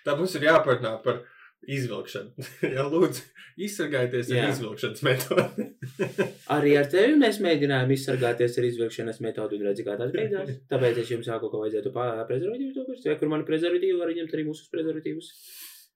Tā 0.04 0.16
mums 0.20 0.36
ir 0.40 0.48
jāparunā 0.48 0.98
par 1.04 1.22
izvilkšanu. 1.72 2.46
Jā, 2.76 2.86
lūdzu, 2.92 3.26
izsargājieties 3.68 4.32
ar 4.34 4.50
izvilkšanas 4.52 5.04
metodi. 5.08 5.68
Arī 6.56 6.78
ar 6.80 6.90
tevi 6.92 7.18
mēs 7.22 7.42
mēģinājām 7.44 7.94
izsargāties 7.96 8.58
ar 8.60 8.70
izvilkšanas 8.70 9.22
metodu 9.26 9.60
un 9.60 9.68
redzi, 9.68 9.86
kā 9.88 9.98
tas 10.00 10.14
beidzās. 10.16 10.56
Tāpēc 10.72 11.04
es 11.04 11.14
jums 11.14 11.30
saku, 11.30 11.52
ka 11.52 11.62
vajadzētu 11.66 11.94
prezervatīvus 11.94 12.80
nopirkt. 12.80 13.06
Vai 13.12 13.20
kur 13.20 13.32
man 13.36 13.46
prezervatīvi 13.48 14.00
var 14.00 14.16
ņemt 14.18 14.34
arī 14.38 14.48
mūsu 14.50 14.68
prezervatīvus? 14.74 15.30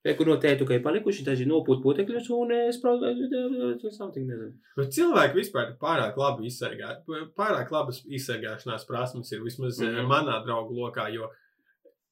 Vai 0.06 0.14
kur 0.16 0.30
no 0.30 0.36
tētu, 0.40 0.64
ka 0.70 0.78
ir 0.78 0.84
palikuši 0.86 1.26
daži 1.26 1.48
nopūt 1.50 1.82
putekļus 1.84 2.30
un 2.36 2.54
es 2.56 2.78
protu, 2.80 3.10
something 3.92 4.30
nezinu. 4.30 4.54
Bet 4.78 4.94
cilvēki 4.96 5.42
vispār 5.42 5.72
ir 5.72 5.80
pārāk 5.82 6.20
labi 6.22 6.48
izsargāti. 6.48 7.18
Pārāk 7.36 7.74
labas 7.74 8.04
izsargāšanās 8.06 8.86
prasmes 8.88 9.34
ir 9.34 9.42
vismaz 9.44 9.82
mm. 9.82 9.90
-hmm. 9.98 10.08
manā 10.14 10.38
draugu 10.46 10.78
lokā. 10.78 11.10
Jo 11.12 11.32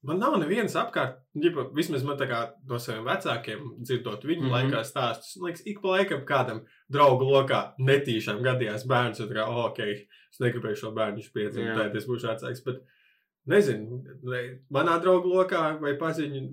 man 0.08 0.20
nav 0.22 0.36
nevienas 0.42 0.76
apkārt, 0.80 1.18
ģipa, 1.42 1.68
vismaz 1.76 2.04
man 2.08 2.18
tā 2.20 2.28
kā 2.30 2.42
no 2.70 2.80
saviem 2.82 3.06
vecākiem 3.08 3.64
dzirdot 3.82 4.26
viņu 4.26 4.46
mm. 4.46 4.50
-hmm. 4.50 4.56
laikā 4.56 4.84
stāstus. 4.88 5.36
Man 5.40 5.50
liekas, 5.50 5.66
ik 5.66 5.82
pa 5.82 5.96
laikam 5.98 6.26
kādam 6.30 6.62
draugu 6.92 7.28
lokā 7.30 7.62
netīšām 7.80 8.42
gadījās 8.46 8.88
bērns. 8.90 9.22
Un 9.24 9.32
tā 9.32 9.40
kā, 9.40 9.48
oh, 9.50 9.66
ok, 9.70 9.80
es 9.90 10.40
negribēju 10.44 10.82
šo 10.84 10.92
bērnu 10.96 11.26
piedzimst, 11.34 11.70
Jā. 11.70 11.76
tad 11.78 11.96
es 11.96 12.08
būšu 12.10 12.32
vecāks. 12.32 12.64
Bet 12.66 12.82
nezinu, 13.46 14.02
ne, 14.24 14.42
manā 14.70 14.98
draugu 15.02 15.34
lokā 15.34 15.68
vai 15.82 15.98
paziņu. 15.98 16.48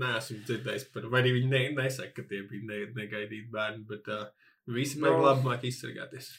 Nesmu 0.00 0.38
dzirdējis 0.46 0.84
par, 0.94 1.10
vai 1.12 1.20
arī 1.20 1.32
viņi 1.34 1.48
ne, 1.50 1.58
nesaka, 1.76 2.22
ka 2.22 2.22
tie 2.28 2.38
bija 2.48 2.62
ne, 2.64 2.78
negaidīti 2.96 3.50
bērni, 3.52 3.82
bet 3.84 4.06
uh, 4.08 4.30
visi 4.72 5.00
No. 5.00 5.10
no. 5.10 5.26
labi 5.26 5.44
māk 5.44 5.66
izsargāties. 5.68 6.30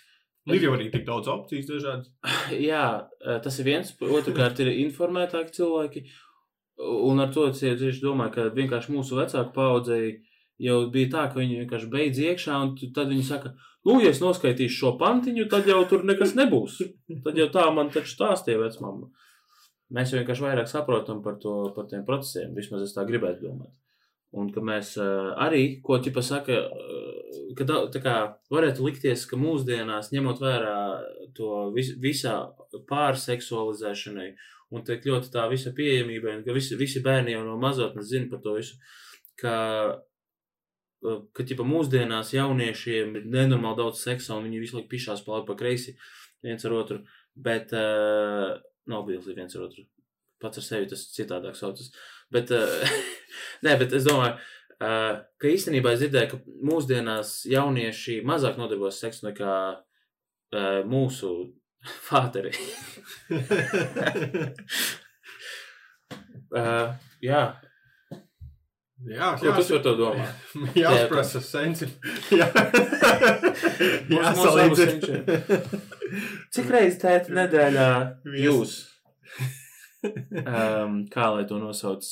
Nu, 0.50 0.56
ir 0.56 0.64
jau 0.66 0.74
arī 0.74 0.88
tik 0.90 1.04
daudz 1.06 1.30
opcijas 1.30 1.68
dažādas. 1.70 2.10
Jā, 2.72 2.86
tas 3.46 3.60
ir 3.62 3.68
viens. 3.68 3.94
Otrakārt, 4.02 4.64
ir 4.64 4.72
informētāki 4.88 5.54
cilvēki. 5.60 6.06
Un 6.82 7.22
ar 7.22 7.30
to 7.34 7.48
es 7.52 7.62
tieši 7.62 8.02
domāju, 8.02 8.34
ka 8.36 8.48
vienkārši 8.56 8.94
mūsu 8.96 9.18
vecāku 9.20 9.54
paudzei 9.54 10.22
jau 10.62 10.78
bija 10.94 11.10
tā, 11.16 11.26
ka 11.32 11.42
viņi 11.42 11.64
vienkārši 11.64 11.90
beidz 11.92 12.22
iekšā, 12.22 12.58
un 12.64 12.94
tad 12.96 13.12
viņi 13.12 13.26
saka, 13.28 13.54
nu, 13.88 13.98
ja 14.02 14.12
es 14.14 14.22
noskaitīšu 14.24 14.78
šo 14.78 14.94
pantiņu, 15.02 15.48
tad 15.52 15.70
jau 15.70 15.82
tur 15.90 16.06
nekas 16.08 16.36
nebūs. 16.38 16.80
Tad 17.26 17.38
jau 17.38 17.50
tā 17.54 17.68
man 17.76 17.92
taču 17.94 18.14
stāstīja 18.16 18.62
vecmāma. 18.62 19.10
Mēs 19.92 20.14
vienkārši 20.16 20.46
vairāk 20.46 20.70
saprotam 20.72 21.20
par, 21.26 21.38
to, 21.42 21.56
par 21.76 21.90
tiem 21.92 22.06
procesiem, 22.08 22.54
vismaz 22.56 22.86
es 22.86 22.96
tā 22.96 23.04
gribētu 23.08 23.50
domāt. 23.50 23.74
Un 24.32 24.48
ka 24.56 24.62
mēs 24.64 24.94
uh, 25.02 25.34
arī, 25.44 25.82
ko 25.84 25.98
ķipa 26.00 26.24
saka, 26.24 26.62
uh, 26.72 27.42
ka 27.58 27.68
tā, 27.68 27.82
tā 27.92 28.00
kā 28.04 28.16
varētu 28.54 28.86
likties, 28.86 29.26
ka 29.28 29.40
mūsdienās, 29.40 30.14
ņemot 30.16 30.40
vērā 30.40 30.78
to 31.36 31.66
vis, 31.76 31.92
visā 32.00 32.38
pārseksualizēšanai 32.88 34.30
un 34.72 34.86
tiek 34.88 35.04
ļoti 35.08 35.32
tā 35.34 35.46
visa 35.52 35.74
pieejamība, 35.76 36.38
un 36.38 36.46
ka 36.46 36.56
visi, 36.56 36.78
visi 36.80 37.04
bērni 37.04 37.36
jau 37.36 37.44
no 37.46 37.58
mazotnes 37.60 38.10
zina 38.12 38.30
par 38.32 38.42
to 38.44 38.56
visu, 38.56 38.78
ka, 39.42 39.56
uh, 41.06 41.20
ka 41.36 41.46
ķipa 41.48 41.66
mūsdienās 41.68 42.34
jauniešiem 42.38 43.18
ir 43.20 43.30
nenormāli 43.36 43.82
daudz 43.82 44.04
seksa 44.06 44.38
un 44.38 44.48
viņi 44.48 44.64
visu 44.64 44.80
laiku 44.80 44.94
pišās 44.94 45.26
pa 45.26 45.38
labi 45.38 45.52
pa 45.52 45.58
kreisi 45.60 45.98
viens 46.46 46.66
ar 46.66 46.78
otru, 46.78 47.02
bet 47.36 47.76
uh, 47.76 48.56
nav 48.90 49.06
bildi 49.08 49.36
viens 49.38 49.56
ar 49.58 49.68
otru. 49.68 49.86
Pats 50.42 50.58
ar 50.58 50.66
sevi 50.66 50.90
tas 50.90 51.04
citādāk 51.14 51.58
saucas. 51.60 51.92
Bet, 52.34 52.52
uh, 52.56 52.98
nē, 53.66 53.76
bet 53.82 53.94
es 53.98 54.08
domāju, 54.08 54.40
uh, 54.80 55.22
ka 55.42 55.52
īstenībā 55.52 55.94
es 55.94 56.04
dzirdēju, 56.06 56.32
ka 56.32 56.62
mūsdienās 56.72 57.42
jaunieši 57.52 58.22
mazāk 58.28 58.58
nodarbojas 58.62 59.04
seksu 59.04 59.28
nekā 59.30 59.56
uh, 59.76 60.80
mūsu 60.88 61.34
fāteri. 62.08 62.54
uh, 66.56 66.94
jā, 67.32 67.44
Jā, 69.02 69.32
ko 69.34 69.50
tu 69.58 69.64
par 69.66 69.80
to 69.82 69.92
domā? 69.98 70.26
Jāsprasa 70.78 71.40
sensi. 71.42 71.88
Jā, 72.38 72.46
abus 74.62 74.82
Cik 76.54 76.70
reizes 76.70 77.00
tēta 77.02 77.34
nedēļā 77.34 77.88
jūs? 78.44 78.76
Um, 80.06 81.08
kā 81.10 81.32
lai 81.34 81.48
to 81.50 81.58
nosauc? 81.62 82.06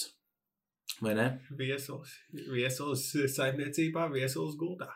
Vai 1.05 1.13
ne? 1.19 1.27
Viesuls. 1.59 2.15
Viesuls 2.33 3.05
saimniecībā, 3.35 4.09
viesuls 4.15 4.57
gultā. 4.57 4.89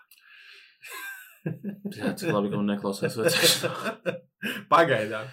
Jā, 1.98 2.14
cik 2.20 2.32
labi, 2.32 2.50
ka 2.52 2.60
man 2.60 2.70
neklausās 2.72 3.18
vecāks. 3.20 3.64
Pagaidām. 4.72 5.28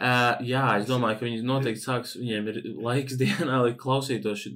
Uh, 0.00 0.36
jā, 0.44 0.64
es 0.80 0.86
domāju, 0.88 1.18
ka 1.20 1.26
viņi 1.28 1.42
noteikti 1.48 1.82
sāks, 1.84 2.16
viņiem 2.20 2.48
ir 2.52 2.58
laiks 2.84 3.16
dienā, 3.20 3.60
lai 3.64 3.74
klausītos. 3.80 4.46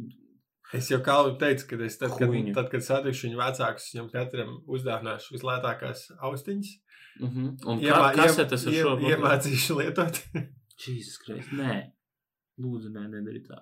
Es 0.75 0.89
jau 0.91 0.99
kā 1.05 1.17
jau 1.23 1.35
teicu, 1.41 1.69
ka 1.71 1.79
es 1.87 1.97
tad, 2.01 2.17
kad, 2.19 2.29
Huīņu. 2.29 2.55
tad, 2.57 2.69
kad 2.73 2.85
satikšu 2.85 3.29
viņu 3.29 3.41
vecākus, 3.41 3.91
viņam 3.95 4.09
katram 4.13 4.57
uzdāvināšu 4.75 5.37
vislētākās 5.37 6.07
austiņas. 6.19 6.73
Uh 7.21 7.29
-huh. 7.31 7.51
Un 7.71 7.79
kā, 7.79 7.93
Iemā- 7.93 8.15
kas 8.17 8.39
iem- 8.39 8.49
tas 8.51 8.67
ar 8.67 8.73
šo? 8.73 8.97
Iemācīšu 9.11 9.77
lietot. 9.79 10.19
Jēzus 10.85 11.21
Kristus, 11.23 11.53
nē. 11.55 11.77
Lūdzu, 12.61 12.91
nē, 12.91 13.05
nedari 13.13 13.45
tā. 13.47 13.61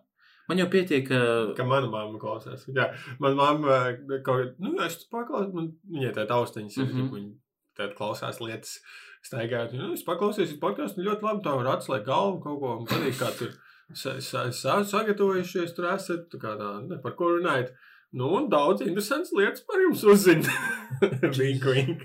Man 0.50 0.58
jau 0.58 0.68
pietiek, 0.72 1.04
ka... 1.06 1.20
Ka 1.56 1.66
mana 1.68 1.88
mamma 1.90 2.18
klausās. 2.20 2.64
Jā, 2.74 2.88
man 3.22 3.38
mamma 3.38 3.78
eh, 3.92 4.18
kaut 4.26 4.42
kā, 4.42 4.48
nu, 4.62 4.74
es 4.84 4.98
paklausos, 5.12 5.52
man 5.54 5.70
viņai 5.92 6.12
tāda 6.18 6.40
austiņas, 6.40 6.78
mm. 6.80 6.92
-hmm. 6.92 7.10
viņa 7.16 7.32
tad 7.78 7.94
klausās 7.98 8.40
lietas, 8.42 8.78
staigājot. 9.26 9.76
Nu, 9.78 9.92
es 9.96 10.02
paklausījos 10.06 10.58
podkāstu, 10.62 11.00
nu, 11.00 11.10
ļoti 11.10 11.28
labi, 11.28 11.44
tā 11.46 11.54
var 11.58 11.70
atslēgt 11.76 12.08
galvu 12.08 12.42
kaut 12.44 12.60
ko, 12.60 12.74
un 12.80 12.90
patīk, 12.90 13.16
kā 13.20 13.30
tur 13.38 13.54
sa, 13.94 14.16
sa, 14.20 14.48
sa, 14.56 14.80
sagatavojušies, 14.88 15.74
tur 15.76 15.88
esat, 15.92 16.26
tā 16.32 16.42
kā 16.42 16.56
tā, 16.58 16.72
ne, 16.88 16.98
par 17.02 17.16
ko 17.18 17.32
runājat. 17.36 17.72
Nu, 18.12 18.28
un 18.36 18.50
daudz 18.52 18.84
interesants 18.84 19.32
lietas 19.32 19.64
par 19.64 19.80
jums 19.80 20.02
uzzina. 20.04 20.58
vink, 21.38 21.64
vink. 21.64 22.04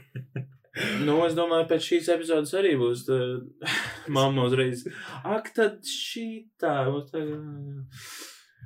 Nu, 1.05 1.19
es 1.25 1.35
domāju, 1.37 1.67
pēc 1.69 1.85
šīs 1.91 2.11
epizodes 2.13 2.53
arī 2.57 2.75
būs 2.79 3.05
tā, 3.07 3.17
mamma 4.17 4.47
uzreiz. 4.49 4.85
Ak, 5.23 5.53
tad 5.55 5.81
šī 5.87 6.27
tā. 6.61 6.75
tā 7.11 7.23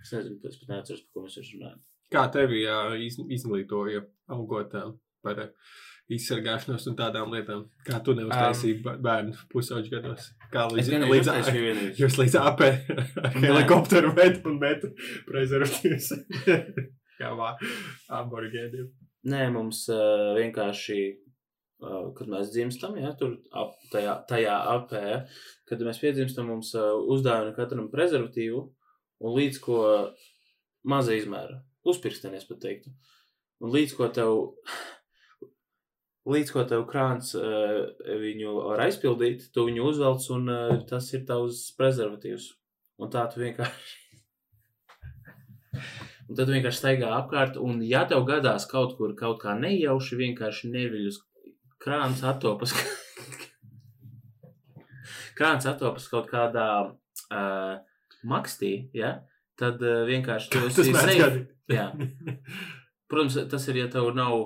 es 0.02 0.12
nezinu, 0.15 0.39
es 0.50 0.60
pat 0.62 0.74
neatceros, 0.76 1.06
par 1.06 1.13
ko 1.13 1.28
mēs 1.28 1.54
runājam. 1.54 1.80
Kā 2.12 2.26
tevi 2.34 2.65
jā, 2.65 2.82
iz, 3.00 3.15
izglītoja 3.38 4.04
augot 4.36 4.74
par 5.24 5.39
ā, 5.39 5.47
izsargāšanos 6.12 6.88
un 6.91 6.97
tādām 7.00 7.32
lietām? 7.32 7.65
Kā 7.88 8.02
tu 8.04 8.15
neuztaisīji 8.17 8.82
um, 8.82 8.97
bērnu 9.06 9.36
pusauģu 9.54 9.93
gados? 9.93 10.32
Kā 10.52 10.65
līdz, 10.71 10.91
līdz, 11.08 11.32
vienreiz. 11.56 12.02
Jūs 12.02 12.17
līdz 12.19 12.38
AP 12.41 12.65
helikopteru 13.45 14.12
met 14.17 14.41
un 14.47 14.60
met 14.62 14.84
prezervatīvas. 15.30 16.12
Kā 17.21 17.32
vā, 17.38 17.54
aborigēniem. 18.19 18.89
Nē, 19.32 19.45
mums 19.54 19.86
uh, 19.93 20.32
vienkārši, 20.39 20.97
kad 21.82 22.30
mēs 22.30 22.52
dzimstam, 22.54 22.98
ja, 23.02 23.13
tur 23.17 23.38
ap, 23.58 23.74
tajā, 23.94 24.15
tajā 24.30 24.58
apē, 24.76 25.04
kad 25.70 25.82
mēs 25.86 26.02
piedzimstam, 26.02 26.52
mums 26.52 26.74
uh, 26.78 26.94
uzdāvina 27.13 27.56
katram 27.58 27.89
prezervatīvu 27.94 28.62
un 29.22 29.36
līdz 29.38 29.60
ko 29.63 29.82
maza 30.88 31.15
izmēra. 31.17 31.62
Uzpirksteni, 31.88 32.38
es 32.38 32.46
pat 32.46 32.62
teiktu. 32.62 32.94
Un 33.62 33.74
līdz 33.74 33.96
ko 33.98 34.10
tev, 34.13 34.44
līdz 36.30 36.54
ko 36.54 36.65
tev 36.70 36.86
krāns 36.89 37.34
uh, 37.38 37.82
viņu 38.06 38.54
var 38.60 38.86
aizpildīt, 38.86 39.50
tu 39.54 39.65
viņu 39.70 39.89
uzvelc 39.89 40.30
un 40.38 40.54
uh, 40.54 40.78
tas 40.89 41.10
ir 41.17 41.26
tavs 41.30 41.67
prezervatīvs. 41.78 42.52
Un 43.02 43.10
tā 43.13 43.26
tu 43.32 43.41
vienkārši. 43.41 43.98
Un 46.32 46.38
tad 46.38 46.48
vienkārši 46.48 46.80
staigā 46.80 47.10
apkārt, 47.12 47.58
un 47.60 47.82
ja 47.84 48.06
tev 48.08 48.22
gadās 48.24 48.63
kaut 48.72 48.94
kur 48.96 49.12
kaut 49.20 49.41
kā 49.41 49.52
nejauši, 49.60 50.15
vienkārši 50.15 50.70
neviļus 50.72 51.17
krāns 51.82 52.24
attopas. 52.28 52.74
krāns 55.38 55.67
attopas 55.72 56.08
kaut 56.12 56.30
kādā 56.32 56.70
uh, 56.88 57.76
makstī, 58.28 58.74
ja? 58.98 59.20
tad 59.62 59.82
uh, 59.86 60.02
vienkārši 60.10 60.52
tu 60.54 60.63
Tas 60.65 60.82
esi 60.84 60.96
safe. 60.96 61.46
Jā. 61.72 61.91
Protams, 63.12 63.38
tas 63.52 63.67
ir, 63.70 63.84
ja 63.84 63.91
tev 63.91 64.10
nav. 64.15 64.38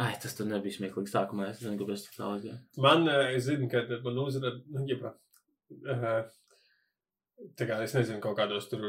Ai, 0.00 0.14
tas 0.22 0.34
tur 0.34 0.48
nebija 0.50 0.74
smieklīgi 0.74 1.10
sākumā. 1.10 1.50
Es 1.52 1.60
nezinu, 1.62 1.78
kāpēc 1.82 2.06
tā 2.16 2.30
līdzi. 2.32 2.54
Man, 2.82 3.06
es 3.34 3.44
zinu, 3.46 3.68
ka 3.70 3.84
man 4.02 4.18
uzrada, 4.24 4.56
nu, 4.74 4.82
ģipā, 4.88 5.12
uh, 5.90 6.24
tā 7.58 7.66
kā 7.68 7.76
es 7.84 7.94
nezinu, 7.96 8.20
kaut 8.22 8.36
kādos 8.38 8.68
tur 8.70 8.84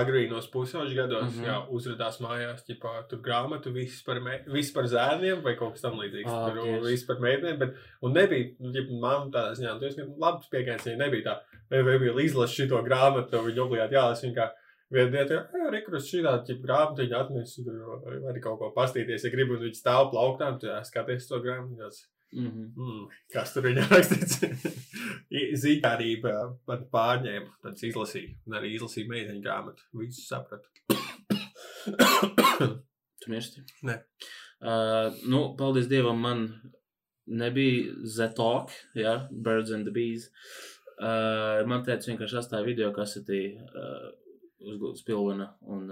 agrīnos 0.00 0.48
pusauģu 0.52 0.96
gados, 0.96 1.28
mm. 1.28 1.36
-hmm. 1.36 1.46
jā, 1.48 1.56
uzrādās 1.78 2.18
mājās, 2.24 2.64
ģipā, 2.68 2.94
tur 3.10 3.20
grāmatu, 3.24 3.72
viss 3.74 4.02
par, 4.06 4.20
me, 4.24 4.40
viss 4.54 4.74
par 4.74 4.88
zēniem 4.90 5.44
vai 5.44 5.54
kaut 5.60 5.76
kas 5.76 5.84
tam 5.84 6.00
līdzīgs. 6.00 6.30
Ā, 6.30 6.40
tur 6.48 6.60
tieši. 6.62 6.82
viss 6.88 7.08
par 7.08 7.22
meitenēm, 7.24 7.60
bet, 7.62 7.78
un 8.02 8.16
nebija, 8.16 8.50
ģipā, 8.76 8.98
mamma 9.00 9.30
tādā 9.30 9.54
ziņā, 9.60 9.78
tu 9.78 9.88
esi 9.90 10.08
labs 10.26 10.50
piekāns, 10.52 10.88
viņa 10.88 11.00
nebija 11.04 11.28
tā, 11.30 11.38
vai, 11.70 11.82
vai 11.88 11.96
bija 12.02 12.18
izlaši 12.24 12.62
šito 12.62 12.82
grāmatu, 12.84 13.44
viņa 13.48 13.66
obligāti 13.68 14.00
jālas, 14.00 14.26
viņa 14.26 14.38
kā, 14.40 14.52
Vienu 14.94 15.10
dienu, 15.10 15.38
jā, 15.40 15.70
rekrus 15.72 16.04
šī 16.06 16.20
tāda 16.22 16.54
grāmatiņa 16.60 17.20
atnesu, 17.24 17.64
tur 17.66 18.18
var 18.22 18.36
kaut 18.44 18.58
ko 18.60 18.68
pastīties, 18.76 19.24
ja 19.24 19.30
gribi, 19.32 19.56
un 19.56 19.64
viņi 19.64 19.78
stāv 19.80 20.10
plauktām, 20.12 20.58
jā, 20.62 20.76
skaties 20.86 21.26
to 21.30 21.40
grāmatiņu. 21.42 21.88
Mm 22.32 22.46
-hmm. 22.46 22.72
Mm, 22.76 23.08
kas 23.32 23.52
tur 23.54 23.62
viņam 23.62 23.88
rakstīts? 23.90 24.40
Zīmērība 25.62 26.32
man 26.66 26.86
pārņēma, 26.94 27.50
tad 27.62 27.82
izlasīju, 27.88 28.30
un 28.46 28.52
arī 28.58 28.68
izlasīju 28.74 29.08
meiteņu 29.08 29.42
grāmatu. 29.42 29.82
Visu 30.00 30.22
sapratu. 30.26 30.68
Tu 33.24 33.30
mirsti? 33.30 33.62
Nē. 33.88 33.94
Uh, 34.60 35.14
nu, 35.30 35.38
paldies 35.56 35.86
Dievam, 35.88 36.18
man 36.20 36.40
nebija 37.26 37.92
Zetalk, 38.16 38.70
ja, 38.94 39.28
Birds 39.30 39.70
and 39.70 39.86
the 39.86 39.92
Bees. 39.92 40.28
Uh, 41.00 41.64
man 41.68 41.84
teica 41.86 42.10
vienkārši 42.10 42.38
atstāja 42.38 42.66
video 42.66 42.90
kasetī 42.94 43.40
uh, 43.56 44.10
uz 44.60 45.00
spilvena 45.00 45.48
un 45.66 45.88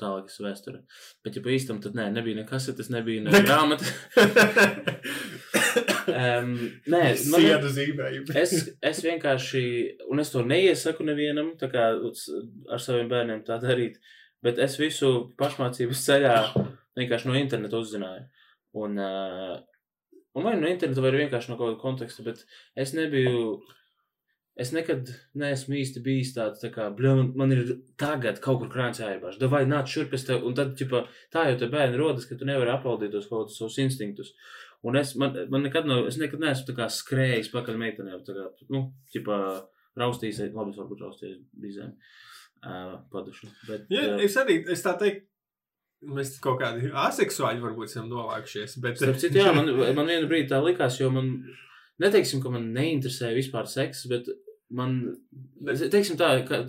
tālāk 0.00 0.30
es 0.30 0.40
vēsture. 0.42 0.80
Bet, 1.24 1.36
ja 1.36 1.42
pa 1.44 1.52
īstam, 1.54 1.78
tad 1.82 1.94
nē, 1.98 2.08
nebija 2.16 2.40
ne 2.40 2.46
kasetes, 2.48 2.90
nebija 2.90 3.22
ne 3.22 3.44
grāmata. 3.44 3.86
um, 6.10 6.54
nē, 6.90 7.02
man, 7.32 7.44
Siedu 7.44 7.70
zīmējumu. 7.74 8.34
es, 8.40 8.54
es 8.84 9.02
vienkārši, 9.04 9.64
un 10.12 10.22
es 10.22 10.32
to 10.34 10.42
neiesaku 10.46 11.06
nevienam, 11.06 11.52
tā 11.60 11.70
kā 11.72 11.90
ar 11.94 12.82
saviem 12.82 13.10
bērniem 13.12 13.44
tā 13.46 13.60
darīt, 13.62 14.00
bet 14.44 14.58
es 14.62 14.78
visu 14.80 15.12
pašmācības 15.40 16.02
ceļā 16.08 16.34
vienkārši 16.98 17.30
no 17.30 17.38
interneta 17.38 17.80
uzzināju. 17.80 18.26
Un, 18.74 18.98
uh, 18.98 19.54
un 20.34 20.46
vai 20.46 20.56
no 20.58 20.68
interneta, 20.70 21.02
vai 21.04 21.14
vienkārši 21.14 21.52
no 21.52 21.56
kaut 21.60 21.72
kāda 21.72 21.82
konteksta, 21.82 22.26
bet 22.26 22.44
es 22.76 22.94
nebiju. 22.96 23.62
Es 24.54 24.68
nekad 24.70 25.08
neesmu 25.34 25.74
īsti 25.80 25.98
bijis 26.04 26.28
tāds, 26.36 26.60
tā 26.62 26.68
kā, 26.70 26.84
bļa, 26.94 27.14
man- 27.34 27.50
ir 27.50 27.72
tagad 27.98 28.36
kaut 28.38 28.60
kur 28.60 28.68
krāns 28.70 29.00
jāiebāž. 29.02 29.40
Vai 29.50 29.64
nāc 29.66 29.90
šurp, 29.90 30.12
es 30.14 30.22
tev, 30.28 30.44
un 30.46 30.54
tad, 30.54 30.76
ķipa, 30.78 31.00
tā 31.34 31.48
jau 31.48 31.56
te 31.58 31.66
bērni 31.66 31.98
rodas, 31.98 32.28
ka 32.30 32.36
tu 32.38 32.46
nevari 32.46 32.70
apvaldīt 32.70 33.10
tos 33.10 33.26
kaut 33.26 33.48
kādus 33.48 33.58
savus 33.58 33.78
instinktus. 33.82 34.30
Un 34.84 34.98
es, 35.00 35.14
man, 35.20 35.36
man 35.52 35.64
nekad 35.64 35.86
nav, 35.88 36.04
es 36.10 36.18
nekad 36.20 36.42
neesmu 36.42 36.74
skrējis 36.92 37.48
pakaļ 37.54 37.78
meitenēm, 37.80 38.20
kā, 38.26 38.48
nu, 38.74 38.82
ķipa, 39.14 39.38
raustījis, 40.00 40.42
labi, 40.52 40.74
es 40.74 40.80
varbūt 40.80 41.04
raustījis 41.06 41.38
bizēm, 41.62 41.94
uh, 42.66 42.98
padušu. 43.12 43.48
Bet, 43.68 43.86
Jā, 43.92 44.10
uh, 44.12 44.24
es 44.26 44.36
arī, 44.40 44.58
es 44.74 44.84
tā 44.84 44.92
teiktu, 45.00 45.24
mēs 46.14 46.34
kaut 46.44 46.60
kādi 46.60 46.90
aseksuāļi 46.92 47.64
varbūt 47.64 47.88
esam 47.88 48.10
novākušies, 48.12 48.76
bet... 48.84 49.00
Starp 49.00 49.20
citu, 49.22 49.40
jā, 49.40 49.54
man, 49.56 49.72
man 49.96 50.10
vienu 50.10 50.28
brīdi 50.28 50.50
tā 50.52 50.60
likās, 50.60 51.00
jo 51.00 51.08
man, 51.14 51.32
neteiksim, 52.04 52.44
ka 52.44 52.52
man 52.52 52.68
neinteresēja 52.76 53.38
vispār 53.38 53.70
seks, 53.70 54.04
bet 54.12 54.28
man, 54.74 54.98
teiksim 55.64 56.18
tā, 56.20 56.30
ka 56.48 56.60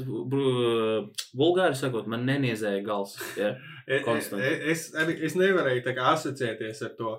vulgāri 1.36 1.76
sakot, 1.76 2.08
man 2.12 2.24
neniezēja 2.28 2.84
gals. 2.86 3.20
Ja? 3.40 3.56
E- 3.86 4.00
e- 4.00 4.02
konstanti. 4.02 4.42
e- 4.50 4.72
Es, 4.74 4.88
arī, 4.98 5.14
es 5.28 5.36
nevarēju 5.38 5.84
tā 5.86 5.92
kā 5.94 6.08
asociēties 6.16 6.80
ar 6.88 6.96
to 6.98 7.12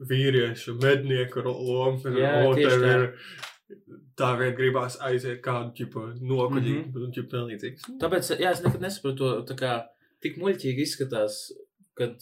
vīriešu 0.00 0.76
mednieku 0.82 1.42
lomu. 1.46 2.00
Jā, 2.18 2.42
tev 2.54 2.80
tā. 2.82 2.94
ir 2.96 3.12
Tā 4.16 4.30
vien 4.38 4.54
gribās 4.56 4.94
aiziet 5.02 5.42
kādu 5.42 5.74
tipu 5.76 6.00
nokuģi 6.22 6.74
Mhm. 6.86 7.02
un 7.02 7.10
tipu 7.12 7.28
tā 7.34 7.40
līdzīgs. 7.44 7.82
Tāpēc, 8.00 8.30
jā, 8.40 8.52
es 8.52 8.62
nekad 8.62 8.80
nesaprotu 8.80 9.18
to, 9.18 9.42
tā 9.52 9.56
kā 9.58 9.72
tik 10.22 10.38
muļķīgi 10.38 10.80
izskatās, 10.86 11.50
kad 11.98 12.14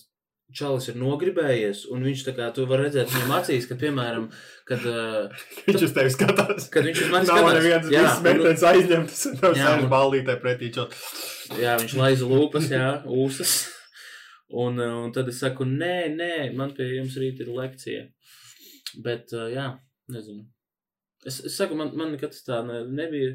čalis 0.52 0.88
ir 0.88 0.94
nogribējies, 0.96 1.84
un 1.92 2.02
viņš 2.02 2.24
tā 2.26 2.34
kā, 2.34 2.48
tu 2.54 2.64
var 2.66 2.78
redzēt 2.80 3.08
viņam 3.12 3.30
acīs, 3.38 3.68
ka, 3.68 3.74
piemēram, 3.74 4.26
kad, 4.66 4.80
uh, 4.86 5.28
Viņš 5.68 5.82
uz 5.84 5.92
tevi 5.92 6.10
skatās. 6.16 6.66
kad 6.70 6.84
viņš 6.84 7.04
uz 7.04 7.10
mani 7.12 7.26
Nav 7.26 7.38
skatās. 7.38 7.54
nevienas 7.60 7.92
Jā, 7.92 8.02
visas 8.02 8.18
un- 8.18 8.24
meitenes 8.24 8.62
aizņemtas 8.72 9.26
un 9.30 9.36
tev 9.36 9.54
Jā, 9.54 9.66
sēž 9.68 9.88
ballītē 9.94 10.40
pretī 10.42 10.72
čot. 10.74 10.92
Jā, 11.60 11.76
viņš 11.78 11.94
laiza 12.00 12.24
lūpas, 12.26 12.70
jā, 12.72 12.88
ūsas. 13.06 13.54
Un, 14.54 14.78
uh, 14.78 15.00
un 15.02 15.12
tad 15.14 15.28
es 15.32 15.40
saku, 15.42 15.66
nē, 15.66 15.94
nē, 16.14 16.32
man 16.54 16.74
pie 16.76 16.86
jums 16.94 17.16
rīt 17.18 17.40
ir 17.42 17.50
lekcija. 17.50 18.04
Bet, 19.02 19.32
uh, 19.34 19.48
jā, 19.50 19.66
nezinu. 20.14 20.44
Es, 21.26 21.40
es 21.48 21.56
saku, 21.58 21.74
man, 21.78 21.90
man 21.98 22.12
nekad 22.14 22.36
tā 22.46 22.60
ne, 22.66 22.84
nebija. 22.86 23.34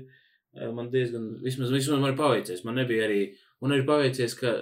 eh, 0.55 0.71
Man 0.73 0.91
diezgan, 0.93 1.25
vismaz, 1.43 1.71
vismaz 1.73 1.99
man 1.99 2.13
ir 2.13 2.17
paveicies. 2.19 2.63
Man 2.65 2.77
nebija 2.79 3.07
arī, 3.09 3.19
un 3.65 3.73
arī 3.75 3.83
paveicies, 3.87 4.35
ka 4.39 4.53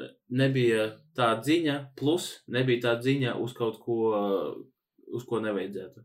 nebija 0.42 0.88
tā 1.16 1.30
ziņa, 1.44 1.76
plus 2.00 2.30
nebija 2.48 2.86
tā 2.88 2.96
ziņa 3.04 3.36
uz 3.44 3.54
kaut 3.58 3.78
ko, 3.84 4.00
uz 5.14 5.28
ko 5.28 5.42
nevajadzētu. 5.44 6.04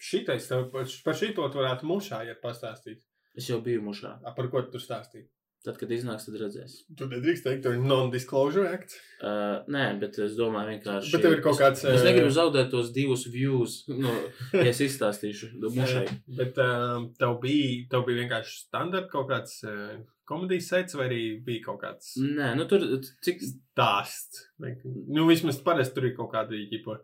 Šitais 0.00 0.46
tev 0.48 0.68
par, 0.72 0.86
šito 0.88 1.48
tu 1.52 1.60
varētu 1.60 1.88
mušā, 1.88 2.22
ja 2.28 2.36
pastāstīt. 2.40 3.02
Es 3.36 3.48
jau 3.50 3.60
biju 3.64 3.82
mušā. 3.84 4.14
A, 4.24 4.32
par 4.36 4.48
ko 4.52 4.62
tu 4.72 4.80
stāstīji? 4.80 5.26
Tad, 5.60 5.76
kad 5.76 5.90
iznāks, 5.92 6.24
tad 6.24 6.38
redzēs. 6.40 6.74
Tu 6.96 7.04
nedrīkst 7.04 7.44
teikt, 7.44 7.66
tur 7.66 7.74
ir 7.76 7.82
non-disclosure 7.84 8.70
act. 8.72 8.94
Uh, 9.20 9.58
nē, 9.68 9.82
bet 10.00 10.16
es 10.24 10.32
domāju, 10.38 10.70
vienkārši. 10.72 11.10
Bet 11.12 11.24
tev 11.26 11.34
ir 11.36 11.42
kaut 11.44 11.60
kāds, 11.60 11.82
Es, 11.84 11.98
es 11.98 12.06
negribu 12.06 12.30
zaudēt 12.32 12.70
tos 12.72 12.88
divus 12.94 13.26
views, 13.28 13.74
nu, 13.92 14.14
ja 14.56 14.70
es 14.70 14.80
izstāstīšu 14.86 15.50
mušai. 15.76 16.06
Bet 16.38 16.56
um, 16.64 17.10
tev, 17.20 17.36
bija, 17.44 17.84
tev 17.92 18.06
bija 18.08 18.22
vienkārši 18.22 18.56
standarta 18.62 19.12
kaut 19.12 19.28
kāds 19.34 19.60
uh, 19.68 20.00
komēdijas 20.30 20.72
sets, 20.72 20.96
vai 20.96 21.10
arī 21.10 21.22
bija 21.44 21.66
kaut 21.68 21.84
kāds 21.84 22.16
Nē, 22.24 22.54
nu 22.56 22.64
tur 22.70 22.88
cik. 23.20 23.44
stāsts. 23.44 24.46
Nu, 24.64 25.28
vismaz 25.28 25.60
parasti 25.66 25.98
tur 25.98 26.08
ir 26.08 26.16
kaut 26.16 26.32
kāda 26.32 26.56
īpa. 26.56 27.02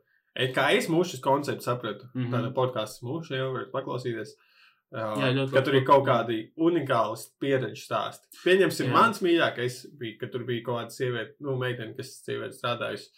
Kā 0.56 0.70
es 0.78 0.88
mūžus 0.92 1.20
konceptu 1.24 1.68
sapratu, 1.68 2.08
mm. 2.14 2.22
-hmm. 2.22 2.32
tāda 2.32 2.56
podkāstu 2.56 3.04
mūža 3.04 3.36
jau 3.36 3.52
var 3.52 3.68
paklausīties. 3.76 4.32
Uh, 4.32 4.55
Jā, 4.94 5.30
ļoti 5.34 5.52
ka 5.52 5.62
tur 5.66 5.74
ir 5.74 5.86
kaut 5.86 6.04
kādi 6.06 6.36
unikāli 6.62 7.18
pieredzi 7.42 7.82
stāsti. 7.82 8.28
Pieņemsim, 8.44 8.86
Jā. 8.86 8.94
mans 8.94 9.18
mīļākais 9.24 9.80
bija, 9.98 10.18
ka 10.20 10.28
tur 10.30 10.44
bija 10.46 10.62
kaut 10.68 10.78
kāda 10.78 10.94
sieviete, 10.94 11.34
nu, 11.42 11.56
meitene, 11.58 11.96
kas 11.98 12.12
sieviete 12.22 12.54
strādājusi 12.54 13.10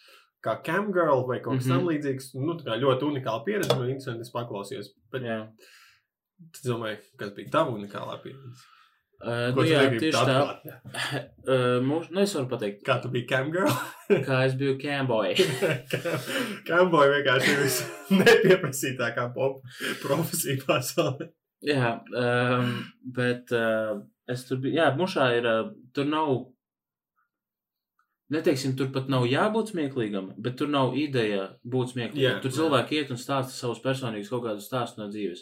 kā 0.45 0.55
camgirl 0.65 1.27
vai 1.27 1.37
kaut 1.43 1.59
kas 1.59 1.67
mm. 1.67 1.71
-hmm. 1.71 1.77
tam 1.77 1.91
līdzīgs. 1.91 2.31
Nu, 2.39 2.57
tā 2.57 2.71
kā 2.71 2.79
ļoti 2.81 3.07
unikāla 3.11 3.45
pieredze, 3.45 3.75
un 3.75 3.85
interesanti 3.85 4.25
es 4.25 4.33
paklausījos. 4.33 4.91
Bet 5.13 5.29
Jā, 5.29 5.39
es 6.53 6.65
domāju, 6.65 6.97
kas 7.19 7.33
bija 7.37 7.53
tava 7.59 7.77
unikālā 7.77 8.17
pieredze? 8.23 8.65
uh, 9.19 9.53
Ko 9.55 9.63
nu, 9.63 9.67
jā 9.67 9.81
tieši 9.99 10.25
tā. 10.29 10.37
Uh, 11.43 11.79
mūs, 11.83 12.09
nu, 12.13 12.21
es 12.23 12.35
varu 12.37 12.47
pateikt, 12.53 12.83
Kā 12.87 12.99
tu 13.03 13.11
biji 13.13 13.27
camgirl? 13.29 13.73
kā 14.27 14.43
es 14.47 14.55
biju 14.59 14.77
camboy. 14.81 15.35
Camboy 16.69 17.11
vienkārši 17.15 17.55
ir 17.55 17.65
vispieprasītākā 17.65 19.29
pop 19.35 19.61
profesija 20.03 20.63
pasaulē. 20.65 21.29
Jā, 21.65 21.91
um, 22.15 22.71
bet 23.03 23.51
uh, 23.55 23.99
es 24.29 24.45
tur 24.47 24.61
biju. 24.63 24.77
Jā, 24.79 24.89
mušā 24.97 25.27
ir. 25.39 25.47
Uh, 25.49 25.71
tur 25.95 26.07
nav. 26.09 26.33
Neteiksim, 28.29 28.75
tur 28.77 28.91
pat 28.93 29.07
nav 29.09 29.23
jābūt 29.25 29.71
smieklīgam, 29.73 30.27
bet 30.37 30.59
tur 30.59 30.69
nav 30.69 30.93
ideja 31.01 31.47
būt 31.65 31.95
smieklīgam. 31.95 32.21
Jā, 32.21 32.35
tur 32.43 32.51
jā. 32.53 32.59
cilvēki 32.59 32.99
iet 32.99 33.09
un 33.15 33.17
stāsta 33.17 33.55
savus 33.55 33.81
personīgus 33.81 34.29
kaut 34.29 34.43
kādus 34.45 34.67
stāstus 34.69 34.99
no 35.01 35.07
dzīves. 35.09 35.41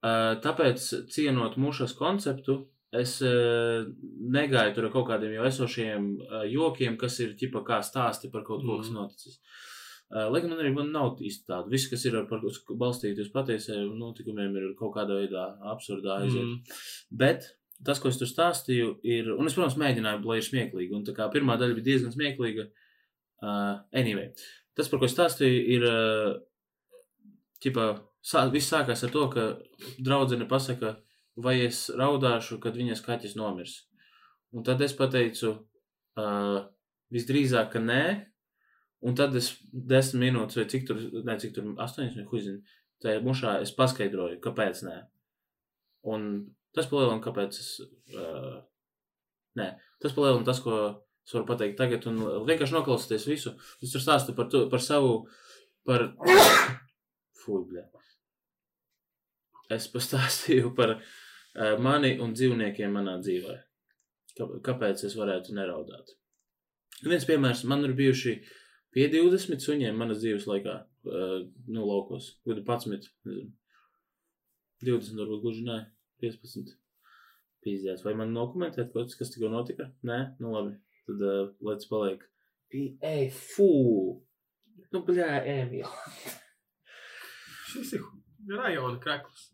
Uh, 0.00 0.32
tāpēc, 0.40 0.80
cienot 1.12 1.58
mušas 1.60 1.92
konceptu, 1.98 2.62
es 2.96 3.18
uh, 3.20 3.84
negāju 4.32 4.72
tur 4.78 4.88
ar 4.88 4.94
kaut 4.94 5.10
kādiem 5.10 5.36
jau 5.36 5.44
esošiem 5.50 6.08
uh, 6.24 6.42
jokiem, 6.48 6.96
kas 6.96 7.20
ir 7.20 7.36
ķipa 7.36 7.60
kā 7.68 7.82
stāsti 7.84 8.32
par 8.32 8.46
kaut 8.48 8.64
ko, 8.64 8.78
kas 8.80 8.88
Mhm. 8.88 8.96
noticis. 8.96 9.36
Uh, 9.36 9.75
lai 10.10 10.40
gan 10.40 10.52
man 10.52 10.62
arī 10.62 10.72
man 10.74 10.90
nav 10.94 11.20
īsti 11.20 11.48
tāda. 11.50 11.70
Viss, 11.72 11.88
kas 11.90 12.04
ir 12.06 12.16
ar- 12.20 12.26
par, 12.30 12.42
balstīti 12.78 13.24
uz 13.24 13.30
patiesiem 13.34 13.94
notikumiem, 13.98 14.56
ir 14.56 14.74
kaut 14.78 14.94
kādā 14.94 15.18
veidā 15.18 15.46
absurdā 15.72 16.20
aiziet. 16.22 16.44
Mm. 16.44 16.82
Bet 17.10 17.48
tas, 17.84 17.98
ko 18.00 18.08
es 18.08 18.18
tur 18.20 18.30
stāstīju, 18.30 18.98
ir. 19.04 19.32
Un 19.34 19.46
es, 19.46 19.56
protams, 19.56 19.78
mēģināju, 19.82 20.24
lai 20.24 20.38
ir 20.40 20.46
smieklīgi. 20.46 20.94
Un 20.94 21.04
tā 21.04 21.16
kā 21.16 21.26
pirmā 21.32 21.58
daļa 21.60 21.78
bija 21.78 21.90
diezgan 21.90 22.14
smieklīga. 22.14 22.68
Uh, 23.42 23.82
anyway, 23.92 24.30
tas, 24.78 24.88
par 24.88 25.02
ko 25.02 25.10
es 25.10 25.16
stāstīju, 25.16 25.64
ir. 25.76 25.88
Uh, 25.90 26.36
ķipā, 27.64 27.86
sā, 28.24 28.46
viss 28.52 28.70
sākās 28.72 29.04
ar 29.06 29.12
to, 29.12 29.26
ka 29.32 29.46
draudzene 30.02 30.48
pasaka, 30.50 30.96
vai 31.36 31.58
es 31.66 31.86
raudāšu, 31.96 32.60
kad 32.62 32.76
viņas 32.78 33.04
kaķis 33.04 33.36
nomirs. 33.38 33.78
Un 34.56 34.64
tad 34.66 34.80
es 34.84 34.94
pateicu, 34.96 35.52
uh, 36.20 36.58
visdrīzāk, 37.12 37.70
ka 37.74 37.82
nē. 37.82 38.02
Un 39.04 39.16
tad 39.18 39.34
es 39.36 39.50
desmit 39.70 40.22
minūtes, 40.30 40.56
vai 40.56 40.66
cik 40.70 40.86
tur, 40.88 41.00
ne 41.26 41.36
cik 41.40 41.52
tur, 41.56 41.68
astoņas, 41.84 42.16
huizini, 42.30 42.62
tajā 43.04 43.20
mušā 43.24 43.58
es 43.64 43.74
paskaidroju, 43.76 44.38
kāpēc 44.44 44.80
nē. 44.86 44.96
Un 46.12 46.30
tas 46.76 46.88
palielina, 46.90 47.20
kāpēc 47.24 47.58
es. 47.60 47.68
Uh, 48.14 48.62
nē, 49.58 49.72
tas 50.02 50.16
palielina 50.16 50.46
tas, 50.48 50.62
ko 50.64 50.78
es 51.26 51.34
varu 51.34 51.48
pateikt 51.48 51.78
tagad, 51.80 52.06
un 52.08 52.22
vienkārši 52.48 52.76
noklausīties 52.76 53.28
visu. 53.28 53.54
Es 53.82 53.92
tur 53.92 54.02
stāstu 54.02 54.36
par, 54.36 54.48
to, 54.52 54.66
par 54.72 54.82
savu. 54.84 55.20
Par... 55.86 56.08
Fūbļē. 57.42 57.84
Es 59.76 59.88
pastāstīju 59.90 60.72
par 60.78 60.96
uh, 60.96 61.74
mani 61.82 62.16
un 62.22 62.34
dzīvniekiem 62.34 62.94
manā 62.94 63.16
dzīvē. 63.22 63.56
Kā, 64.36 64.46
kāpēc 64.70 65.02
es 65.08 65.16
varētu 65.18 65.54
neraudāt? 65.56 66.14
Viens 67.04 67.26
piemērs, 67.28 67.64
man 67.68 67.84
ir 67.84 67.94
bijuši 67.98 68.36
pie 68.96 69.10
20 69.12 69.60
suņiem 69.60 69.98
manas 70.00 70.22
dzīves 70.22 70.48
laikā, 70.48 70.78
uh, 71.10 71.38
nu, 71.68 71.84
laukos, 71.84 72.32
gadu 72.48 72.64
11, 72.64 73.12
nezinu. 73.28 73.52
20, 74.84 75.20
varbūt 75.20 75.44
gluži 75.44 75.64
nē, 75.66 75.78
15. 76.24 76.74
Pīzdēts. 77.66 78.04
Vai 78.06 78.14
man 78.18 78.34
nokomentēt 78.36 78.92
kaut 78.92 79.08
kas, 79.08 79.18
kas 79.18 79.32
tikko 79.34 79.50
notika? 79.52 79.88
Nē, 80.06 80.18
nu 80.40 80.52
labi. 80.54 80.76
Tad 81.08 81.22
uh, 81.22 81.54
lec 81.66 81.86
paliek. 81.90 82.22
Pī, 82.72 82.82
ej, 83.04 83.28
fū! 83.34 83.70
Nu, 84.92 85.02
bļā, 85.06 85.30
jau. 85.80 85.90
Šis 87.70 87.96
ir 87.98 88.06
rajona 88.56 89.00
krekls. 89.02 89.48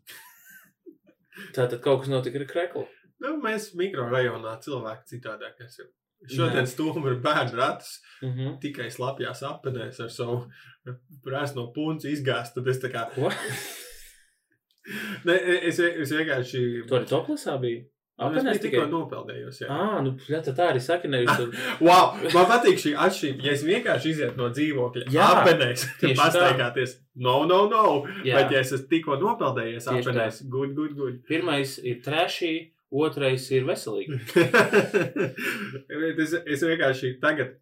Tātad 1.55 1.79
kaut 1.83 2.03
kas 2.03 2.11
notika 2.11 2.41
ar 2.41 2.47
kreklu. 2.49 2.85
Nu, 3.23 3.37
mēs 3.41 3.71
mikrorajonā 3.79 4.57
cilvēki 4.63 5.15
citādāk 5.15 5.61
esam. 5.65 5.89
Šodien 6.31 6.67
stūmu 6.69 7.07
ir 7.11 7.21
bērnu 7.23 7.57
ratus, 7.59 7.99
Mm 8.23 8.29
-hmm. 8.29 8.59
tikai 8.61 8.91
slapjās 8.91 9.41
apenēs 9.43 9.99
ar 9.99 10.09
savu 10.09 10.45
prēsno 11.25 11.73
punci 11.75 12.11
izgāzt. 12.11 12.53
Tad 12.55 12.67
es 12.67 12.79
tā 12.79 12.91
kā, 12.91 13.01
Ko? 13.15 13.31
ne, 15.27 15.33
es, 15.67 15.79
es 15.79 16.11
vienkārši. 16.11 16.61
Tu 16.87 16.95
arī 16.95 17.09
toplasā 17.09 17.57
biji? 17.59 17.89
Nu, 18.17 18.29
biju 18.29 18.59
tikko 18.61 18.85
nopeldējos. 18.91 19.61
Jā. 19.63 19.67
Ā, 19.73 20.01
nu, 20.05 20.11
jā, 20.29 20.39
tad 20.45 20.55
tā 20.59 20.67
arī 20.71 20.81
saka, 20.83 21.09
nevis 21.09 21.31
tad... 21.39 21.55
Wow, 21.81 22.19
man 22.35 22.45
patīk 22.51 22.77
šī 22.83 22.93
atšķirība. 23.05 23.47
Ja 23.47 23.55
es 23.57 23.63
vienkārši 23.65 24.11
izietu 24.13 24.37
no 24.37 24.49
dzīvokļa, 24.53 25.07
Jā, 25.13 25.29
tieši 25.99 26.13
tā. 26.13 26.19
pastaigāties, 26.21 26.93
no, 27.15 27.39
no, 27.49 27.63
no. 27.71 28.03
Jā. 28.23 28.37
Bet, 28.37 28.53
ja 28.53 28.61
es 28.61 28.71
esmu 28.77 28.87
tikko 28.91 29.17
nopeldējies, 29.21 29.89
tā. 29.89 29.97
apenēs, 29.97 30.43
good, 30.45 30.75
good, 30.77 30.93
good. 30.99 31.17
Pirmais 31.27 31.79
ir 31.81 32.03
trešī, 32.05 32.53
otrais 32.93 33.49
ir 33.51 33.67
veselīgi. 33.67 34.19
Es, 36.23 36.33
es 36.45 36.63
vienkārši 36.63 37.17
tagad, 37.21 37.55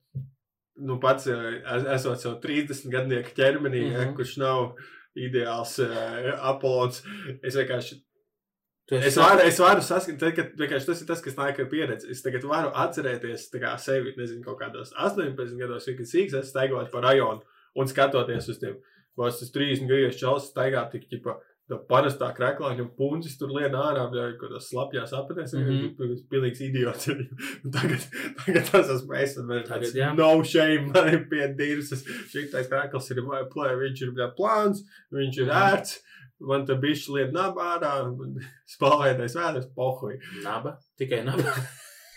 nu, 0.81 0.97
pats 1.01 1.27
eh, 1.31 1.61
es- 1.75 1.87
esot 1.97 2.23
jau 2.25 2.33
30 2.43 2.89
gadnieku 2.91 3.33
ķermenī, 3.37 3.83
mm. 3.87 3.95
-hmm. 3.95 4.15
kurš 4.17 4.37
nav 4.41 4.73
ideāls 5.17 5.75
uh, 5.83 6.31
Apollons, 6.51 7.01
es 7.43 7.55
vienkārši. 7.55 7.99
Es 8.91 9.15
varu, 9.15 9.43
es 9.47 9.59
varu 9.59 9.83
saskatīt, 9.83 10.35
ka 10.35 10.79
tas 10.83 11.01
ir 11.01 11.07
tas, 11.07 11.21
kas 11.23 11.37
nāk 11.37 11.59
ar 11.63 11.67
pieredzi. 11.71 12.09
Es 12.11 12.23
tagad 12.23 12.43
varu 12.43 12.71
atcerēties 12.75 13.47
kā 13.55 13.77
sevi, 13.79 14.11
nezinu, 14.17 14.43
kaut 14.43 14.59
kādos 14.59 14.91
18 14.99 15.55
gados, 15.59 15.87
kad 15.87 16.09
sīks 16.09 16.35
esmu 16.35 16.49
staigājis 16.49 16.91
pa 16.91 17.03
rajonu 17.05 17.39
un 17.75 17.87
skatoties 17.87 18.49
uz 18.51 18.59
tiem, 18.59 18.75
vos 19.15 19.39
tas 19.39 19.53
30 19.55 19.87
gadus 19.87 20.19
čels 20.19 20.49
staigā 20.51 20.83
tik, 20.91 21.07
ķipa, 21.11 21.37
tā 21.71 21.79
parastā 21.89 22.29
kreklāņa 22.35 22.83
un 22.83 22.91
puncis 22.97 23.37
tur 23.39 23.53
lien 23.55 23.75
ārā, 23.77 24.05
bļauj, 24.11 24.35
kaut 24.41 24.53
tās 24.55 24.69
slapjās 24.71 25.15
apatēs, 25.17 25.55
mm. 25.57 25.71
-hmm. 25.71 26.21
pilnīgs 26.31 26.63
idiots. 26.67 27.09
Tagad, 27.75 28.07
tagad 28.43 28.71
tas 28.71 28.93
esmu 28.97 29.17
es, 29.21 29.35
un 29.39 29.49
man 29.49 29.61
ir 29.61 29.67
tāds 29.69 29.95
jā. 29.97 30.11
no 30.17 30.31
shame, 30.43 30.89
man 30.93 31.11
ir 31.13 31.25
pie 31.31 31.49
dīras. 31.57 31.93
Šitais 32.31 32.69
krekls 32.71 33.11
ir, 33.13 33.23
vai 33.27 33.43
plē, 33.51 33.73
viņš 33.83 34.05
ir, 34.05 34.15
bļā, 34.17 34.31
plāns, 34.37 34.85
viņš 35.15 35.43
ir 35.43 35.51
Mhm. 35.51 35.59
ērts. 35.73 35.99
Man 36.41 36.63
te 36.65 36.73
bišķi 36.73 37.13
lien 37.13 37.35
nabā 37.35 37.75
ārā, 37.75 37.93
spalvētais 38.73 39.37
vēders, 39.37 39.69
pohuj. 39.77 40.17
Naba, 40.43 40.79
tikai 40.97 41.23
naba. 41.27 41.55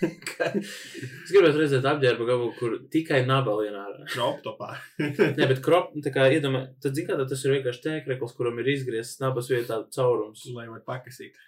Es 0.03 1.31
gribētu 1.31 1.61
redzēt 1.61 1.87
apģērbu 1.87 2.27
gabalu, 2.29 2.53
kur 2.59 2.77
tikai 2.93 3.23
naba 3.29 3.55
lien 3.61 3.77
ārā. 3.79 4.05
Kroptopā. 4.11 4.73
Nē, 5.39 5.47
bet 5.51 5.63
krop, 5.65 5.93
tā 6.05 6.13
kā 6.15 6.27
iedomā, 6.35 6.65
tad 6.83 6.99
zin 6.99 7.09
kā, 7.09 7.19
tad 7.21 7.31
tas 7.31 7.45
ir 7.47 7.57
vienkārši 7.57 7.85
tēkrekls, 7.87 8.35
kuram 8.37 8.59
ir 8.63 8.71
izgriezts 8.75 9.23
nabas 9.23 9.51
vietā 9.53 9.81
caurums. 9.95 10.45
Lai 10.55 10.67
var 10.71 10.83
pakasīt. 10.87 11.39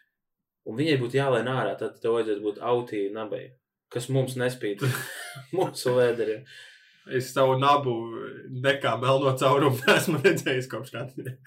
Un 0.67 0.79
viņai 0.79 0.97
būtu 1.03 1.21
jālēn 1.21 1.51
ārā, 1.51 1.77
tad 1.79 2.01
tev 2.03 2.17
vajadzētu 2.17 2.43
būt 2.43 2.63
autī 2.71 3.05
nabai, 3.15 3.45
kas 3.93 4.09
mums 4.11 4.35
nespīd. 4.39 4.83
Mūsu 5.57 5.95
vēderiem. 5.99 6.43
Es 7.17 7.31
savu 7.31 7.55
nabu 7.63 7.95
nekā 8.65 8.97
melno 8.99 9.37
caurumu 9.39 9.79
esmu 9.95 10.19
redzējis 10.25 10.67
kopš 10.73 10.97
kādiem 10.97 11.39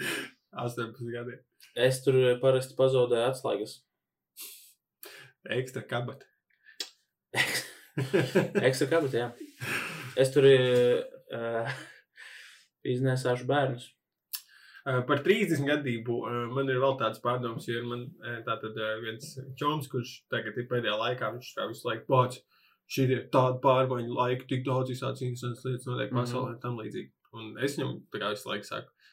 18 0.55 1.11
gadiem. 1.11 1.43
Es 1.75 1.99
tur 2.05 2.15
parasti 2.41 2.77
pazaudēju 2.79 3.27
atslēgas. 3.33 3.75
Ekstra 5.59 5.83
kabata. 5.87 6.28
Ekstra 7.35 8.89
kabata, 8.93 9.15
jā. 9.17 9.29
Es 10.19 10.31
tur 10.33 10.47
uh, 10.49 11.79
iznēsāšu 12.87 13.47
bērnus. 13.49 13.89
Eh, 14.89 15.01
Par 15.07 15.21
30 15.25 15.67
gadību 15.67 16.15
man 16.55 16.69
ir 16.71 16.79
vēl 16.81 16.95
tāds 16.99 17.21
pārdoms, 17.23 17.67
jo 17.69 17.81
man 17.85 18.05
tātad 18.47 18.77
eh, 18.79 18.95
viens 19.03 19.35
čoms, 19.59 19.89
kurš 19.91 20.13
tagad 20.31 20.57
ir 20.57 20.69
pēdējā 20.71 20.95
laikā, 20.97 21.33
viņš 21.35 21.51
tā 21.57 21.67
visu 21.69 21.89
laiku 21.89 22.07
pats. 22.09 22.41
Šī 22.89 23.05
ir 23.05 23.27
tāda 23.33 23.59
pārmaiņu 23.61 24.15
laika, 24.17 24.47
tik 24.49 24.63
daudz 24.65 24.89
visādas 24.89 25.21
interesantas 25.21 25.67
lietas 25.67 25.85
notiek 25.85 26.15
pasaulē 26.15 26.55
un 26.55 26.61
tam 26.63 26.79
līdzīgi. 26.79 27.11
Un 27.37 27.51
es 27.61 27.75
viņam 27.77 27.99
tā 28.09 28.21
kā 28.23 28.31
visu 28.33 28.49
laiku 28.49 28.65
saku, 28.65 29.11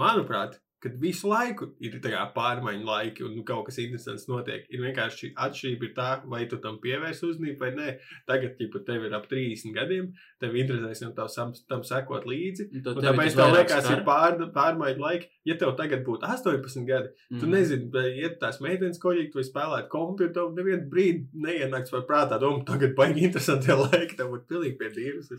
manuprāt, 0.00 0.56
kad 0.82 0.94
visu 1.02 1.28
laiku 1.30 1.72
ir 1.82 1.98
pārmaiņu 2.34 2.86
laiki 2.86 3.24
un 3.26 3.34
nu, 3.36 3.44
kaut 3.46 3.66
kas 3.66 3.80
interesants 3.82 4.28
notiek, 4.30 4.66
ir 4.70 4.84
vienkārši 4.84 5.32
atšķirība 5.34 5.88
ir 5.88 5.94
tā, 5.96 6.08
vai 6.30 6.44
tu 6.50 6.60
tam 6.62 6.78
pievērsi 6.82 7.26
uzmanību 7.26 7.58
vai 7.64 7.72
nē. 7.74 7.88
Tagad, 8.28 8.60
ja 8.62 8.82
tev 8.86 9.08
ir 9.08 9.16
ap 9.18 9.26
30 9.30 9.74
gadiem, 9.74 10.12
tev 10.38 10.54
interesēs 10.54 11.02
jau 11.02 11.10
tam, 11.18 11.52
tam 11.70 11.82
sekot 11.86 12.28
līdzi. 12.30 12.68
Tad 12.86 13.02
tāpēc 13.02 13.38
tev 13.38 13.54
liekas, 13.56 13.90
ir 13.90 14.04
pār, 14.06 14.38
pārmaiņu 14.54 15.02
laiki. 15.02 15.30
Ja 15.48 15.58
tev 15.58 15.74
tagad 15.80 16.06
būtu 16.06 16.28
18 16.28 16.86
gadi, 16.86 17.10
mm. 17.30 17.40
tu 17.40 17.48
Mhm. 17.48 17.54
nezini, 17.56 17.90
vai 17.92 18.06
iet 18.22 18.38
tās 18.40 18.60
meitenes 18.64 19.00
koļīgi, 19.02 19.34
vai 19.34 19.46
spēlēt 19.46 19.90
komputeru, 19.92 20.32
tev 20.36 20.54
nevienu 20.56 20.88
brīdi 20.92 21.26
neienāks 21.34 21.94
par 21.94 22.06
prātā 22.08 22.38
domu, 22.40 22.64
tagad 22.68 22.94
baigi 22.98 23.26
interesanti 23.26 23.74
laiki, 23.82 24.16
tev 24.18 24.32
būtu 24.34 24.48
pilnīgi 24.52 24.78
pie 24.78 24.90
dīvas. 24.94 25.32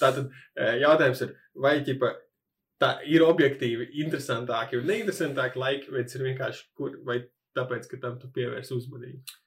Tātad 0.00 0.30
eh, 0.56 0.78
jautājums 0.82 1.22
ir, 1.26 1.34
vai 1.54 1.76
ķipa, 1.86 2.14
tā 2.82 2.90
ir 3.06 3.22
objektīvi 3.26 3.88
interesantāki 4.04 4.80
un 4.80 4.88
neinteresantāki 4.90 5.62
laiki, 5.62 5.92
vai 5.94 6.02
tas 6.08 6.18
ir 6.18 6.26
vienkārši, 6.26 6.66
kur, 6.78 6.98
vai 7.06 7.20
tāpēc, 7.58 7.86
ka 7.92 8.00
tam 8.02 8.18
tu 8.18 8.30
pievērsi 8.34 8.74
uzmanību. 8.76 9.38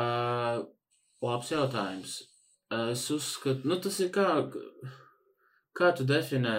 Uh, 0.00 0.64
labs 1.26 1.50
jautājums. 1.52 2.18
Es 2.70 3.02
uzskatu, 3.10 3.66
nu 3.66 3.80
tas 3.82 3.96
ir 4.04 4.12
kā, 4.14 4.28
kā 5.74 5.88
tu 5.98 6.04
definē 6.06 6.52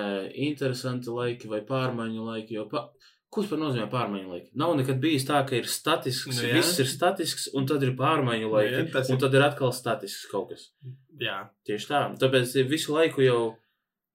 interesanti 0.48 1.14
laiki 1.14 1.48
vai 1.52 1.62
pārmaiņu 1.68 2.26
laiki, 2.28 2.58
jo 2.58 2.66
pa, 2.74 2.82
ko 3.32 3.44
tas 3.46 3.52
par 3.54 3.62
nozīmē 3.62 3.86
pārmaiņu 3.94 4.34
laiki? 4.34 4.52
Nav 4.60 4.74
nekad 4.82 5.00
bijis 5.04 5.24
tā, 5.30 5.40
ka 5.48 5.56
ir 5.56 5.70
statisks, 5.72 6.28
Nu 6.34 6.42
nu, 6.42 6.50
jā. 6.50 6.58
viss 6.60 6.82
ir 6.84 6.90
statisks, 6.92 7.48
un 7.56 7.70
tad 7.70 7.86
ir 7.88 7.94
pārmaiņu 8.00 8.52
laiki, 8.52 8.76
jā, 8.82 8.90
tas 8.98 9.08
ir- 9.08 9.16
un 9.16 9.22
tad 9.24 9.38
ir 9.40 9.46
atkal 9.48 9.72
statisks 9.78 10.28
kaut 10.34 10.52
kas. 10.52 10.68
Jā, 11.22 11.38
Tieši 11.70 11.88
tā, 11.94 12.02
tāpēc 12.20 12.58
visu 12.68 12.92
laiku 12.98 13.24
jau, 13.24 13.40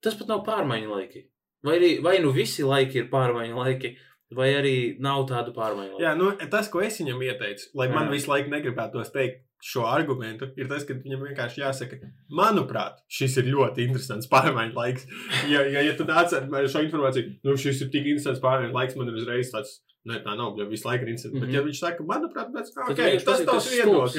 tas 0.05 0.13
pat 0.21 0.29
nav 0.29 0.45
pārmaiņu 0.45 0.93
laiki. 0.93 1.25
Vai, 1.63 1.77
arī, 1.79 2.01
vai 2.03 2.19
nu 2.21 2.31
visi 2.31 2.63
laiki 2.63 2.99
ir 3.01 3.09
pārmaiņu 3.09 3.55
laiki, 3.57 3.95
vai 4.37 4.53
arī 4.53 4.75
nav 4.99 5.25
tādu 5.27 5.53
pārmaiņu 5.55 5.91
laiku. 5.97 6.03
Jā, 6.03 6.15
nu, 6.15 6.31
tas, 6.51 6.69
ko 6.69 6.81
es 6.81 6.99
viņam 7.01 7.21
ieteicu, 7.23 7.69
lai 7.75 7.87
man 7.89 8.05
Jā. 8.07 8.11
visu 8.11 8.29
laiku 8.31 8.49
negribētos 8.53 9.11
teikt 9.11 9.43
šo 9.63 9.87
argumentu, 9.89 10.51
ir 10.55 10.67
tas, 10.69 10.83
ka 10.85 10.93
viņam 10.93 11.23
vienkārši 11.25 11.61
jāsaka, 11.63 11.97
manuprāt, 12.29 12.99
šis 13.09 13.37
ir 13.41 13.45
ļoti 13.55 13.87
interesants 13.87 14.27
pārmaiņu 14.29 14.75
laiks. 14.77 15.07
Ja, 15.53 15.63
ja, 15.65 15.81
ja 15.81 15.93
tu 15.97 16.05
nāc 16.05 16.33
ar 16.37 16.45
šo 16.69 16.83
informāciju, 16.85 17.39
nu, 17.43 17.55
šis 17.57 17.81
ir 17.81 17.89
tik 17.93 18.05
interesants 18.05 18.39
pārmaiņu 18.43 18.73
laiks, 18.77 18.95
man 18.99 19.07
ir 19.09 19.17
uzreiz 19.21 19.51
tāds. 19.53 19.79
Nē, 20.07 20.21
tā 20.23 20.37
nav, 20.39 20.53
jo 20.55 20.63
visu 20.69 20.87
laiku 20.87 21.03
ir 21.03 21.09
interesanti. 21.11 21.35
Mm 21.35 21.41
-hmm. 21.41 21.45
Bet, 21.45 21.49
Mhm. 21.49 21.55
ja 21.57 21.61
viņš 21.67 21.79
saka, 21.79 22.03
manuprāt, 22.03 22.51
tas, 22.55 22.69
okay, 22.77 22.95
vienkārši 22.95 23.25
tas 23.25 23.39
ir 23.39 23.45
tavs 23.45 23.71
viedoklis. 23.71 24.13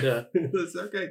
tas, 0.53 0.75
okay, 0.85 1.07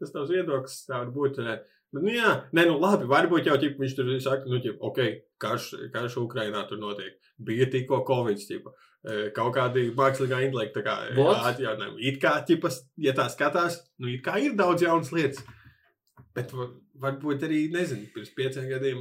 tas 0.00 0.12
tavs 0.12 0.30
viedoklis 0.30 0.74
tā 0.88 0.96
var 0.98 1.10
būt. 1.14 1.38
eh, 1.38 1.58
Bet, 1.90 2.04
nu, 2.04 2.10
jā, 2.14 2.30
nē, 2.54 2.64
nu, 2.68 2.76
labi, 2.78 3.08
varbūt 3.10 3.48
jau 3.50 3.56
ķip, 3.58 3.78
viņš 3.82 3.94
tur 3.98 4.10
saka, 4.22 4.46
nu, 4.50 4.60
ķip, 4.62 4.76
ok, 4.86 5.00
karš, 5.42 5.64
karš 5.94 6.16
Ukrainā 6.22 6.62
tur 6.68 6.78
notiek. 6.78 7.16
Bija 7.42 7.66
tikko 7.72 8.04
Covid, 8.06 8.38
ķipa. 8.46 8.70
Eh, 9.10 9.30
Kaut 9.34 9.54
kādi 9.56 9.88
mākslīgā 9.96 10.38
intelekta, 10.46 10.82
kā 10.86 10.94
What? 11.16 11.40
atjaunojumi. 11.54 12.02
It 12.12 12.20
kā, 12.22 12.34
ķipas, 12.46 12.82
ja 13.00 13.14
tā 13.16 13.26
skatās, 13.32 13.80
nu, 13.98 14.10
it 14.12 14.22
kā 14.26 14.36
ir 14.44 14.54
daudz 14.58 14.84
jaunas 14.84 15.10
lietas. 15.16 15.42
Bet 16.36 16.52
va- 16.54 16.68
varbūt 17.00 17.42
arī, 17.48 17.64
nezinu, 17.74 18.06
pirms 18.14 18.30
pieciem 18.36 18.68
gadiem 18.70 19.00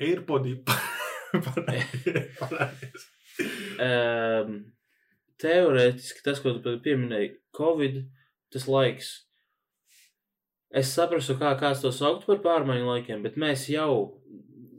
AirPodī 0.00 0.56
parādījās. 1.44 3.04
Um, 3.84 4.56
teorētiski 5.42 6.24
tas, 6.24 6.40
ko 6.42 6.56
tu 6.64 6.76
pieminēji, 6.84 7.34
Covid, 7.56 8.00
tas 8.54 8.66
laiks. 8.70 9.12
Es 10.74 10.90
saprotu, 10.90 11.36
kā 11.38 11.52
kāds 11.60 11.84
to 11.84 11.92
saukt 11.94 12.26
par 12.26 12.40
pārmaiņu 12.42 12.88
laikiem, 12.88 13.22
bet 13.22 13.38
mēs 13.38 13.68
jau 13.70 14.16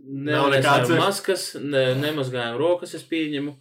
nenesām 0.06 0.92
maskas, 1.00 1.54
ne, 1.62 1.88
nemazgājām 2.02 2.58
rokas, 2.60 2.94
es 2.98 3.06
pieņemu, 3.08 3.54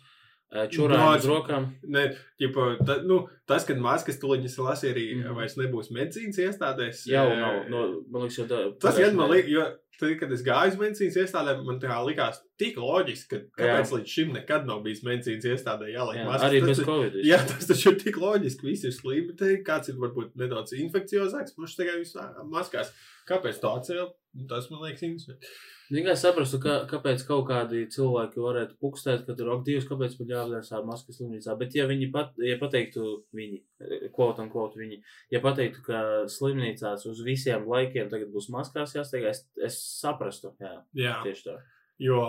eh, 0.52 0.66
čurājām 0.72 1.20
uz 1.20 1.28
rokām. 1.30 1.68
Ne, 1.86 2.08
ķipa, 2.42 2.66
ta, 2.84 2.98
nu, 3.06 3.22
tas, 3.46 3.66
kad 3.68 3.78
maskas 3.78 4.18
tuliņas 4.22 4.58
lasīja 4.66 4.96
arī 4.96 5.06
mm 5.20 5.38
vairs 5.38 5.56
nebūs 5.60 5.92
medicīnas 5.94 6.42
iestādēs. 6.48 7.06
Jau 7.10 7.28
nav, 7.30 7.62
no, 7.70 7.86
man 8.10 8.26
liekas, 8.26 8.42
jau 8.42 8.48
tā. 8.50 8.64
Tas 8.82 8.98
gan 8.98 9.16
man 9.18 9.30
liekas, 9.30 9.54
jo 9.54 9.68
tad, 10.00 10.14
kad 10.20 10.32
es 10.32 10.42
gāju 10.46 10.72
uz 10.72 10.78
medicīnas 10.80 11.16
iestādēm, 11.22 11.64
man 11.66 11.78
tā 11.82 11.88
kā 11.90 11.98
likās 12.06 12.40
tik 12.60 12.76
loģiski, 12.76 13.28
ka 13.56 13.62
kāpēc 13.62 13.92
līdz 13.96 14.06
šim 14.14 14.32
nekad 14.36 14.66
nav 14.66 14.82
bijis 14.84 15.02
medicīnas 15.06 15.46
iestādē 15.52 15.90
jāliek 15.92 16.20
Jā, 16.20 16.24
maskas. 16.28 16.48
arī 16.50 16.60
Tas 16.60 16.68
bez 16.68 16.78
ir- 16.78 16.88
Covid. 16.90 17.18
Jā, 17.30 17.38
tas 17.50 17.66
taču 17.70 17.92
ir 17.92 18.00
tik 18.00 18.16
loģiski. 18.22 18.66
Visi 18.70 18.86
ir 18.90 18.92
slimi, 18.96 19.36
te 19.36 19.52
kāds 19.66 19.88
ir 19.88 19.94
varbūt 20.02 20.34
nedaudz 20.36 20.72
infekciozāks, 20.78 21.54
kurš 21.56 21.76
tikai 21.80 22.00
visā 22.02 22.26
maskās. 22.50 22.90
Kāpēc 23.28 23.60
tā 23.62 23.70
atcēla? 23.78 24.10
Tas 24.50 24.70
man 24.70 24.80
liekas 24.82 25.02
interesanti. 25.06 25.46
Tikai 25.94 26.14
saprastu, 26.18 26.58
ka, 26.62 26.74
kāpēc 26.90 27.22
kaut 27.28 27.44
kādi 27.46 27.84
cilvēki 27.92 28.40
varētu 28.42 28.78
pukstēt, 28.82 29.22
ka 29.26 29.36
tur 29.38 29.52
ak, 29.52 29.60
Dievs, 29.66 29.84
kāpēc 29.86 30.16
man 30.18 30.32
jāapdara 30.32 30.78
ar 30.78 30.86
masku 30.88 31.14
slimnīcā. 31.14 31.54
Bet, 31.60 31.76
ja 31.78 31.84
viņi 31.86 32.08
pat, 32.14 32.32
ja 32.42 32.56
pateiktu 32.58 33.04
viņi, 33.36 33.60
quote 34.16 34.42
un 34.42 34.50
quote 34.50 34.80
viņi. 34.80 34.98
Ja 35.34 35.42
pateiktu, 35.44 35.84
ka 35.86 36.00
slimnīcās 36.32 37.06
uz 37.10 37.20
visiem 37.26 37.68
laikiem 37.70 38.10
tagad 38.10 38.32
būs 38.34 38.50
maskās 38.54 38.96
jāsteigā, 38.96 39.30
es, 39.36 39.44
es 39.60 39.78
saprastu, 40.00 40.54
jā, 40.62 40.74
Jā, 40.98 41.20
tieši 41.26 41.46
tā. 41.46 41.58
jo, 42.02 42.20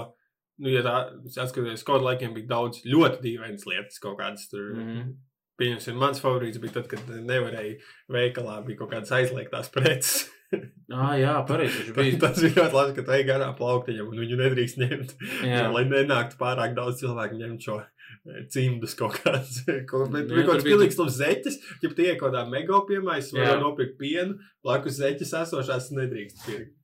nu, 0.62 0.70
ja 0.76 0.86
tā 0.86 0.96
atskaties, 1.34 1.88
kaut 1.88 2.06
laikiem 2.06 2.38
bija 2.38 2.52
daudz 2.54 2.84
ļoti 2.86 3.24
dīvainas 3.26 3.66
lietas, 3.72 4.02
kaut 4.04 4.20
kādas 4.22 4.46
tur. 4.52 4.76
Mm. 4.76 4.92
-hmm. 4.92 5.16
Pieņemsim, 5.56 5.96
mans 5.96 6.20
favorīts 6.20 6.60
bija 6.60 6.82
tad, 6.82 6.90
kad 6.92 7.08
nevarēja 7.08 7.78
veikalā, 8.12 8.60
bija 8.68 8.84
kaut 8.84 8.92
kādas 8.92 9.14
aizliegtās 9.16 9.72
preces. 9.72 10.26
Ah, 10.94 11.16
jā, 11.18 11.34
pareizi, 11.50 11.92
bija. 11.96 12.18
Tas 12.22 12.38
bija 12.38 12.60
ļoti 12.60 12.78
labi, 12.78 12.94
ka 12.94 13.04
tu 13.08 13.14
ej 13.16 13.24
garā 13.26 13.48
plauktiņam 13.58 14.12
un 14.12 14.20
viņu 14.22 14.38
nedrīkst 14.38 14.78
ņemt. 14.84 15.14
Jā. 15.42 15.64
Lai 15.74 15.82
nenāktu 15.90 16.38
pārāk 16.38 16.76
daudz 16.78 17.02
cilvēku 17.02 17.40
ņemt 17.40 17.66
šo 17.66 17.80
eh, 17.82 18.44
cimdus 18.54 18.94
kaut 19.00 19.18
kādas. 19.18 19.64
Ko, 19.90 20.04
bet 20.14 20.30
Jā, 20.30 20.44
kaut 20.44 20.60
kāds 20.60 20.68
bija 20.68 20.76
pilnīgs 20.76 21.00
labs 21.02 21.18
zeķis, 21.18 21.58
ja 21.82 21.90
tie 21.98 22.12
ir 22.12 22.20
kaut 22.20 22.30
kādā 22.30 22.46
mega 22.52 22.84
piemērs, 22.86 23.34
var 23.34 23.64
nopirkt 23.64 23.98
pienu, 24.02 24.38
blakus 24.66 25.00
zeķis 25.02 25.34
esošās 25.42 25.90
nedrīkst 25.98 26.46
pirkt. 26.46 26.78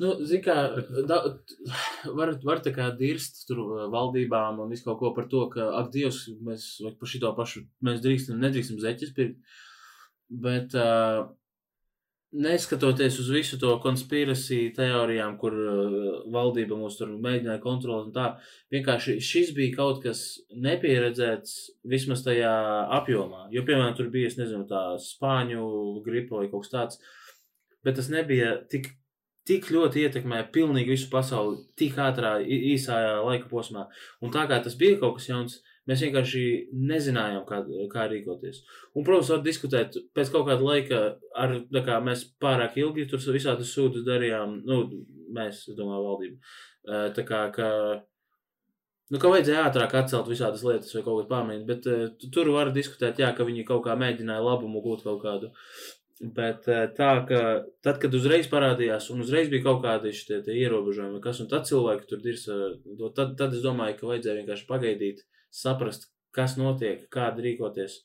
Nu, 0.00 0.14
zin 0.24 0.40
kā, 0.44 0.54
da, 1.08 1.18
var, 2.16 2.32
var 2.44 2.60
tā 2.64 2.72
kā 2.72 2.88
dirst 2.96 3.42
tur 3.48 3.60
uh, 3.62 3.82
valdībām 3.92 4.62
un 4.64 4.72
visu 4.72 4.86
kaut 4.86 4.98
ko 5.00 5.10
par 5.16 5.26
to, 5.32 5.44
ka, 5.52 5.66
ak, 5.78 5.90
Dievs, 5.92 6.22
mēs 6.44 6.70
vai 6.84 6.94
par 7.00 7.10
šito 7.12 7.32
pašu, 7.36 7.66
mēs 7.84 8.00
drīkstam, 8.04 8.40
nedrīkstam 8.40 8.80
zeķis 8.80 9.12
pirkt. 9.16 9.58
Bet, 10.30 10.76
uh, 10.78 11.28
neskatoties 12.32 13.18
uz 13.18 13.30
visu 13.34 13.58
to 13.58 13.72
konspirāciju 13.82 14.70
teorijām, 14.76 15.34
kur 15.40 15.54
uh, 15.56 15.96
valdība 16.30 16.78
mūs 16.78 16.98
tur 17.00 17.10
mēģināja 17.16 17.62
kontrolēt 17.64 18.10
un 18.10 18.14
tā, 18.14 18.28
vienkārši 18.74 19.16
šis 19.24 19.50
bija 19.56 19.74
kaut 19.80 20.02
kas 20.04 20.22
nepieredzēts 20.54 21.56
vismaz 21.90 22.22
tajā 22.26 22.52
apjomā. 23.00 23.48
Jo, 23.54 23.64
piemēram, 23.66 23.96
tur 23.98 24.12
bija, 24.14 24.30
es 24.30 24.38
nezinu, 24.38 24.68
tā 24.70 24.84
spāņu 25.02 25.66
gripa 26.06 26.38
vai 26.38 26.48
kaut 26.52 26.66
kas 26.66 26.74
tāds, 26.76 27.02
bet 27.84 27.98
tas 27.98 28.12
nebija 28.12 28.60
tik 28.70 28.92
tik 29.50 29.70
ļoti 29.72 30.04
ietekmē 30.04 30.44
pilnīgi 30.54 30.94
visu 30.94 31.08
pasauli, 31.10 31.56
tik 31.78 31.96
ātrā, 31.98 32.36
īsā 32.44 32.98
laika 33.24 33.48
posmā. 33.50 33.86
Un 34.22 34.30
tā 34.34 34.44
kā 34.46 34.60
tas 34.62 34.76
bija 34.78 35.00
kaut 35.00 35.16
kas 35.16 35.26
jauns, 35.30 35.56
mēs 35.88 36.02
vienkārši 36.04 36.42
nezinājām, 36.90 37.44
kā, 37.48 37.62
kā 37.92 38.04
rīkoties. 38.12 38.62
Un, 38.94 39.04
protams, 39.06 39.30
var 39.32 39.40
diskutēt 39.46 39.96
pēc 40.16 40.32
kaut 40.34 40.46
kāda 40.50 40.66
laika, 40.66 41.00
ar, 41.34 41.56
kā 41.86 41.98
mēs 42.04 42.26
pārāk 42.42 42.76
ilgi 42.82 43.08
tur 43.10 43.22
visādus 43.34 43.72
sūdus 43.76 44.04
darījām, 44.06 44.60
nu, 44.68 44.80
mēs, 45.36 45.64
es 45.70 45.78
domāju, 45.78 46.06
valdība. 46.06 46.54
Eh, 46.90 47.08
Tā 47.16 47.24
kā, 47.28 47.40
ka, 47.54 47.70
nu, 49.10 49.18
ka 49.22 49.30
vajadzēja 49.32 49.66
ātrāk 49.68 49.96
atcelt 50.00 50.28
visādas 50.30 50.64
lietas 50.66 50.92
vai 50.96 51.02
kaut 51.06 51.22
ko 51.22 51.30
pārmaiņot, 51.32 51.66
bet 51.68 51.88
tu- 52.20 52.30
tur 52.34 52.52
var 52.54 52.70
diskutēt, 52.76 53.18
jā, 53.20 53.32
ka 53.36 53.44
viņi 53.48 53.66
kaut 53.68 53.84
kā 53.86 53.96
mēģināja 54.00 54.44
labumu 54.46 54.82
gūt 54.84 55.02
kaut 55.08 55.22
kādu. 55.24 55.50
Bet 56.20 56.66
eh, 56.68 56.86
tā, 56.96 57.10
ka 57.28 57.64
tad, 57.82 57.98
kad 58.00 58.14
uzreiz 58.14 58.46
parādījās, 58.52 59.06
un 59.12 59.22
uzreiz 59.24 59.48
bija 59.48 59.64
kaut 59.64 59.82
kādi 59.84 60.12
šie 60.12 60.42
ierobežojumi, 60.44 61.20
kas, 61.24 61.40
un 61.40 61.48
tad 61.48 61.64
cilvēki 61.64 62.08
tur 62.10 62.20
dirs, 62.20 62.46
eh, 62.52 62.74
tad, 63.16 63.36
tad 63.40 63.54
es 63.56 63.62
domāju, 63.64 63.96
ka 63.98 64.10
vajadzēja 64.10 64.42
vienkārši 64.42 64.66
pagaidīt, 64.68 65.22
saprast, 65.54 66.08
kas 66.36 66.56
notiek, 66.60 67.06
kādi 67.12 67.46
rīkoties. 67.48 68.00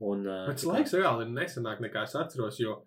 Un, 0.00 0.24
Bet 0.24 0.56
tas 0.56 0.68
laiks 0.68 0.96
reāli 0.96 1.26
ir 1.26 1.34
nesenāk 1.34 1.82
nekā 1.84 2.06
es 2.08 2.16
atceros, 2.16 2.56
jo 2.60 2.78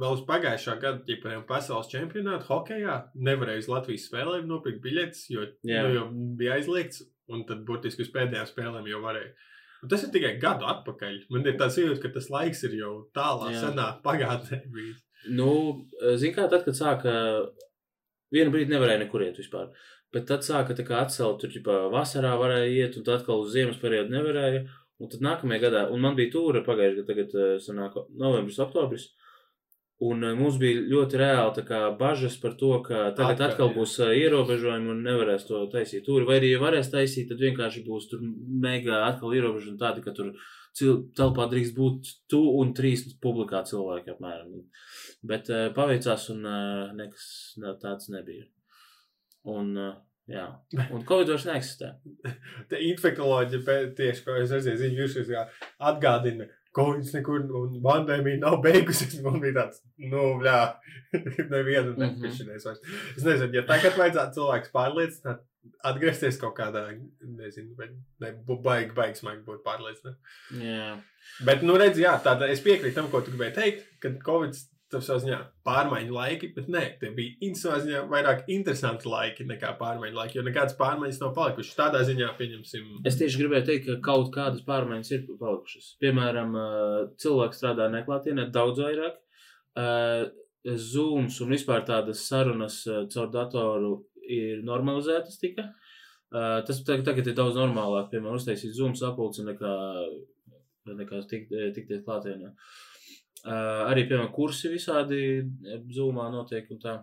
vēl 0.00 0.16
uz 0.16 0.22
pagājušā 0.28 0.76
gada, 0.80 1.02
ja 1.04 1.18
piemēram, 1.20 1.44
pasaules 1.48 1.90
čempionāta 1.92 2.48
hokeja 2.48 2.96
nevarēja 3.20 3.64
uz 3.64 3.68
Latvijas 3.68 4.06
spēlēm 4.08 4.48
nopirkt 4.48 4.80
biļetes, 4.84 5.26
jo, 5.34 5.44
Jā. 5.66 5.84
nu, 5.84 5.94
jo 5.98 6.06
bija 6.40 6.56
aizliegts, 6.56 7.04
un 7.30 7.44
tad 7.48 7.64
burtiski 7.68 8.06
uz 8.06 8.12
pēdējām 8.14 8.48
spēlēm 8.48 8.88
jau 8.90 9.02
varēja. 9.04 9.34
Un 9.80 9.92
tas 9.92 10.02
ir 10.04 10.12
tikai 10.12 10.34
gadu 10.40 10.66
atpakaļ. 10.68 11.22
Man 11.32 11.46
ir 11.48 11.56
tāds 11.60 11.78
jūtas, 11.80 12.00
ka 12.02 12.10
tas 12.12 12.28
laiks 12.32 12.64
ir 12.68 12.76
jau 12.82 12.94
tālāk, 13.16 13.54
senā 13.56 13.86
pagātnē. 14.04 14.60
Nu, 15.32 15.52
zini, 16.20 16.34
kā 16.36 16.48
tad, 16.52 16.66
kad 16.66 16.76
sāka, 16.76 17.14
vienu 18.32 18.52
brīdi 18.52 18.72
nevarēja 18.72 19.04
nekur 19.04 19.24
iet 19.24 19.40
vispār. 19.40 19.72
Bet 20.14 20.26
tad 20.26 20.42
sāka 20.42 20.74
tā 20.74 20.82
kā 20.86 20.98
atcelt, 21.04 21.38
tur 21.38 21.52
ģipā, 21.54 21.76
vasarā 21.92 22.34
varēja 22.38 22.70
iet, 22.74 22.96
un 22.98 23.06
tad 23.06 23.20
atkal 23.20 23.44
uz 23.44 23.52
ziemas 23.54 23.78
periodu 23.78 24.10
nevarēja. 24.16 24.64
Un 25.00 25.08
tad 25.08 25.22
nākamajā 25.24 25.62
gadā, 25.62 25.86
un 25.94 26.02
man 26.04 26.16
bija 26.18 26.32
tūra 26.34 26.60
pagājušajā 26.66 26.96
gadā, 26.98 27.08
tagad 27.08 27.36
eh, 27.40 27.52
sanāk 27.64 27.94
novembris, 28.20 28.58
oktobris. 28.60 29.06
Un 30.04 30.26
eh, 30.26 30.34
mums 30.36 30.58
bija 30.60 30.82
ļoti 30.90 31.20
reāli 31.22 31.54
tā 31.56 31.64
kā 31.70 31.80
bažas 32.02 32.36
par 32.42 32.58
to, 32.60 32.74
ka 32.84 33.06
tagad 33.16 33.38
Atkal, 33.38 33.54
atkal 33.54 33.72
būs 33.78 33.96
eh, 34.04 34.12
ierobežojumi 34.26 34.92
un 34.92 35.00
nevarēs 35.06 35.48
to 35.48 35.62
taisīt 35.72 36.04
tūri. 36.08 36.28
Vai 36.28 36.36
arī, 36.42 36.52
ja 36.52 36.60
varēs 36.60 36.92
taisīt, 36.92 37.30
tad 37.30 37.40
vienkārši 37.40 37.86
būs 37.86 38.10
tur 38.12 38.26
mega 38.66 39.06
atkal 39.06 39.32
ierobežojumi 39.38 39.80
tādi, 39.80 40.04
ka 40.04 40.12
tur 40.16 40.34
telpā 41.16 41.48
drīkst 41.54 41.78
būt 41.78 42.14
tu 42.30 42.44
un 42.60 42.76
trīs 42.76 43.08
publikā 43.24 43.64
cilvēki 43.70 44.18
apmēram. 44.18 44.66
Bet 45.32 45.48
paveicās, 45.76 46.28
un 46.34 46.44
nekas 46.98 47.28
ne, 47.62 47.78
tāds 47.80 48.12
nebija. 48.12 48.50
Un, 49.48 49.70
uh, 49.80 49.94
jā, 50.28 50.46
un 50.94 51.04
Covid 51.08 51.28
vairs 51.32 51.46
neeksistē. 51.48 51.92
Te 52.68 52.80
infektuoloģija 52.90 53.64
pē- 53.66 53.92
tieši, 53.98 54.24
ko 54.26 54.36
es 54.42 54.50
redzēju, 54.52 54.80
ziņu 54.84 55.00
virsmas, 55.04 55.30
kā 55.30 55.68
atgādina, 55.92 56.48
viņš 56.76 57.14
nekur, 57.16 57.46
un 57.58 57.78
pandēmija 57.82 58.38
nav 58.44 58.60
beigusies. 58.62 59.16
Man 59.24 59.40
bija 59.42 59.56
tāds, 59.62 59.80
nu, 59.98 60.26
bļā, 60.42 60.58
nevienu 61.54 61.94
Mhm. 61.96 62.02
nepišķinies 62.04 62.66
vairs. 62.68 62.82
Es 63.16 63.24
nezinu, 63.26 63.54
ja 63.58 63.64
tagad 63.66 63.96
vajadzētu 63.98 64.36
cilvēks 64.38 64.70
pārliecināt, 64.76 65.40
atgriezties 65.84 66.38
kaut 66.40 66.54
kādā, 66.56 66.84
nezinu, 67.20 67.74
vai 67.76 67.88
ne, 68.22 68.30
baigi, 68.48 68.94
baigi 68.96 69.18
smagi 69.20 69.42
būt 69.48 69.64
pārliecināt. 69.66 70.16
Jā, 70.62 70.92
Bet, 71.44 71.60
nu, 71.66 71.74
redz, 71.76 71.98
jā, 72.00 72.14
tāda 72.24 72.46
es 72.48 72.62
piekrītu 72.64 72.96
tam, 72.96 73.10
ko 73.12 73.20
tu 73.20 73.30
gribēji 73.34 73.52
teikt, 73.58 73.82
ka 74.00 74.10
Covid 74.24 74.56
savā 74.98 75.20
ziņā 75.22 75.38
pārmaiņu 75.66 76.14
laiki, 76.14 76.50
bet 76.56 76.68
nē, 76.72 76.82
tie 77.00 77.10
bija 77.14 77.50
savā 77.58 77.78
ziņā 77.84 78.02
vairāk 78.10 78.48
interesanti 78.50 79.08
laiki 79.10 79.46
nekā 79.46 79.72
pārmaiņu 79.78 80.18
laiki, 80.18 80.38
jo 80.38 80.44
nekādas 80.46 80.76
pārmaiņas 80.80 81.20
nav 81.22 81.32
palikušas. 81.36 81.76
Tādā 81.78 82.02
ziņā, 82.08 82.32
pieņemsim, 82.38 82.88
es 83.06 83.18
tieši 83.20 83.42
gribēju 83.42 83.68
teikt, 83.68 83.86
ka 83.86 83.98
kaut 84.10 84.32
kādas 84.34 84.64
pārmaiņas 84.66 85.12
ir 85.14 85.24
palikušas. 85.40 85.92
Piemēram, 86.02 86.58
cilvēks 87.22 87.62
strādā 87.62 87.86
neklātienē 87.94 88.48
daudz 88.54 88.82
vairāk. 88.82 89.20
Zooms 90.90 91.38
un 91.40 91.54
vispār 91.54 91.86
tādas 91.88 92.26
sarunas 92.28 92.82
caur 93.14 93.30
datoru 93.32 93.94
ir 94.26 94.60
normalizētas 94.66 95.38
tika. 95.40 95.70
Uh, 96.30 96.60
tas 96.62 96.78
tagad, 96.86 97.26
ir 97.26 97.34
daudz 97.34 97.56
normālāk, 97.58 98.12
piemēram, 98.12 98.36
uztaisīt 98.38 98.76
Zoom 98.76 98.92
sapulci 98.94 99.42
nekā, 99.42 99.72
nekā 101.00 101.24
tik- 101.26 101.50
tikties 101.74 102.04
klātienē. 102.06 102.52
Uh, 102.52 102.89
arī, 103.44 104.04
piemēram, 104.08 104.32
kursi 104.34 104.72
visādi 104.72 105.22
zūmā 105.96 106.28
notiek 106.34 106.68
un 106.74 106.82
tā. 106.82 107.00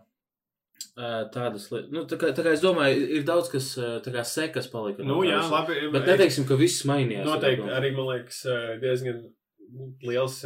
Uh, 0.97 1.27
tādas 1.33 1.67
lietas. 1.69 1.89
Nu, 1.93 2.03
tā, 2.09 2.17
kā, 2.21 2.31
tā 2.33 2.41
kā 2.45 2.51
es 2.53 2.61
domāju, 2.61 3.01
ir 3.17 3.23
daudz 3.25 3.51
kas, 3.53 3.67
uh, 3.77 3.97
tā 4.01 4.13
kā 4.13 4.23
sekas 4.25 4.65
palika. 4.69 5.03
no 5.05 5.19
nu, 5.19 5.25
jā, 5.25 5.39
tās. 5.43 5.51
labi. 5.53 5.75
Bet 5.93 6.05
neteiksim, 6.09 6.45
ka 6.49 6.57
viss 6.57 6.85
mainījās. 6.89 7.25
Noteikti 7.25 7.69
arī, 7.73 7.91
man 7.93 8.09
liekas, 8.11 8.39
diezgan 8.81 9.19
liels 10.05 10.39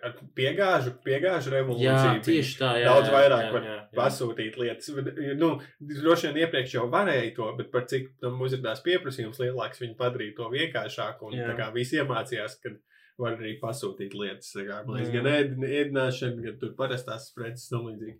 ar 0.00 0.14
piegāžu, 0.36 0.94
piegāžu 1.04 1.52
revolūcija. 1.52 1.92
Jā, 1.92 2.12
tieši 2.24 2.54
tā. 2.58 2.70
Jā, 2.80 2.92
Daudz 2.94 3.10
vairāk 3.12 3.42
jā, 3.44 3.50
jā, 3.60 3.74
jā. 3.74 3.96
pasūtīt 3.98 4.56
lietas. 4.60 4.92
Bet, 4.96 5.10
Nu, 5.40 5.50
droši 5.80 6.30
vien 6.30 6.46
iepriekš 6.46 6.76
jau 6.78 6.86
varēja 6.92 7.34
to, 7.36 7.48
bet 7.58 7.68
par 7.74 7.84
cik 7.90 8.14
tam 8.22 8.40
uzrādījās 8.40 8.80
pieprasījums 8.86 9.40
lielāks, 9.42 9.82
viņi 9.82 9.98
padarīja 10.00 10.38
to 10.38 10.48
vienkāršāku. 10.54 11.28
Un 11.28 11.36
Jā. 11.36 11.50
tā 11.50 11.58
kā 11.60 11.68
visi 11.76 12.00
iemācījās, 12.00 12.56
ka 12.62 12.72
var 13.20 13.36
arī 13.36 13.54
pasūtīt 13.60 14.14
lietas. 14.16 14.50
Kā, 14.56 14.80
man 14.86 14.96
liekas, 14.98 15.12
gan 15.14 15.28
ēd- 15.30 15.68
ēdināšana, 15.80 16.44
gan 16.46 16.58
tur 16.62 16.74
parastās 16.78 17.30
preces 17.36 17.70
un 17.76 17.86
līdzīgi. 17.90 18.18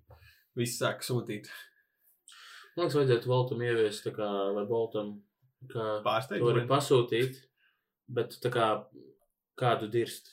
Viss 0.60 0.80
sāk 0.82 1.04
sūtīt 1.06 1.48
Man 2.76 2.86
liekas, 2.86 2.96
vajadzētu 3.00 3.28
Voltam 3.28 3.62
ieviest, 3.66 4.04
tā 4.06 4.12
kā, 4.14 4.26
vai 4.54 4.62
Boltam, 4.68 5.08
ka 5.72 5.86
to 6.38 6.46
var 6.46 6.60
pasūtīt, 6.70 7.40
bet 8.08 8.36
tā 8.40 8.52
kā 8.54 8.68
kādu 9.58 9.88
dirst. 9.90 10.30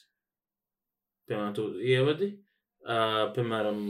Piemēram, 1.27 1.55
tu 1.57 1.65
ievadi, 1.83 2.29
uh, 2.85 3.33
piemēram, 3.35 3.81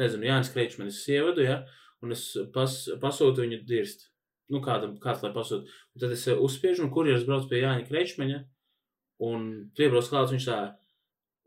nezinu, 0.00 0.26
Jānis 0.26 0.50
Kreičmanis 0.54 1.02
ievadu, 1.12 1.44
ja, 1.44 1.58
un 2.02 2.16
es 2.16 2.24
pas, 2.56 2.72
pasūtu 3.04 3.44
viņu 3.44 3.60
dirst. 3.68 4.08
Nu, 4.50 4.60
kādam, 4.64 4.96
kāds 5.00 5.22
lai 5.24 5.30
pasūta. 5.36 5.68
Un 5.94 6.00
tad 6.02 6.16
es 6.16 6.24
uzspiežu, 6.32 6.84
un 6.84 6.90
kurjeris 6.92 7.28
brauc 7.28 7.46
pie 7.52 7.62
Jāņa 7.62 7.86
Kreičmaņa, 7.88 8.40
un 9.22 9.70
piebrauc 9.76 10.08
klāts, 10.10 10.32
viņš 10.34 10.48
tā, 10.48 10.58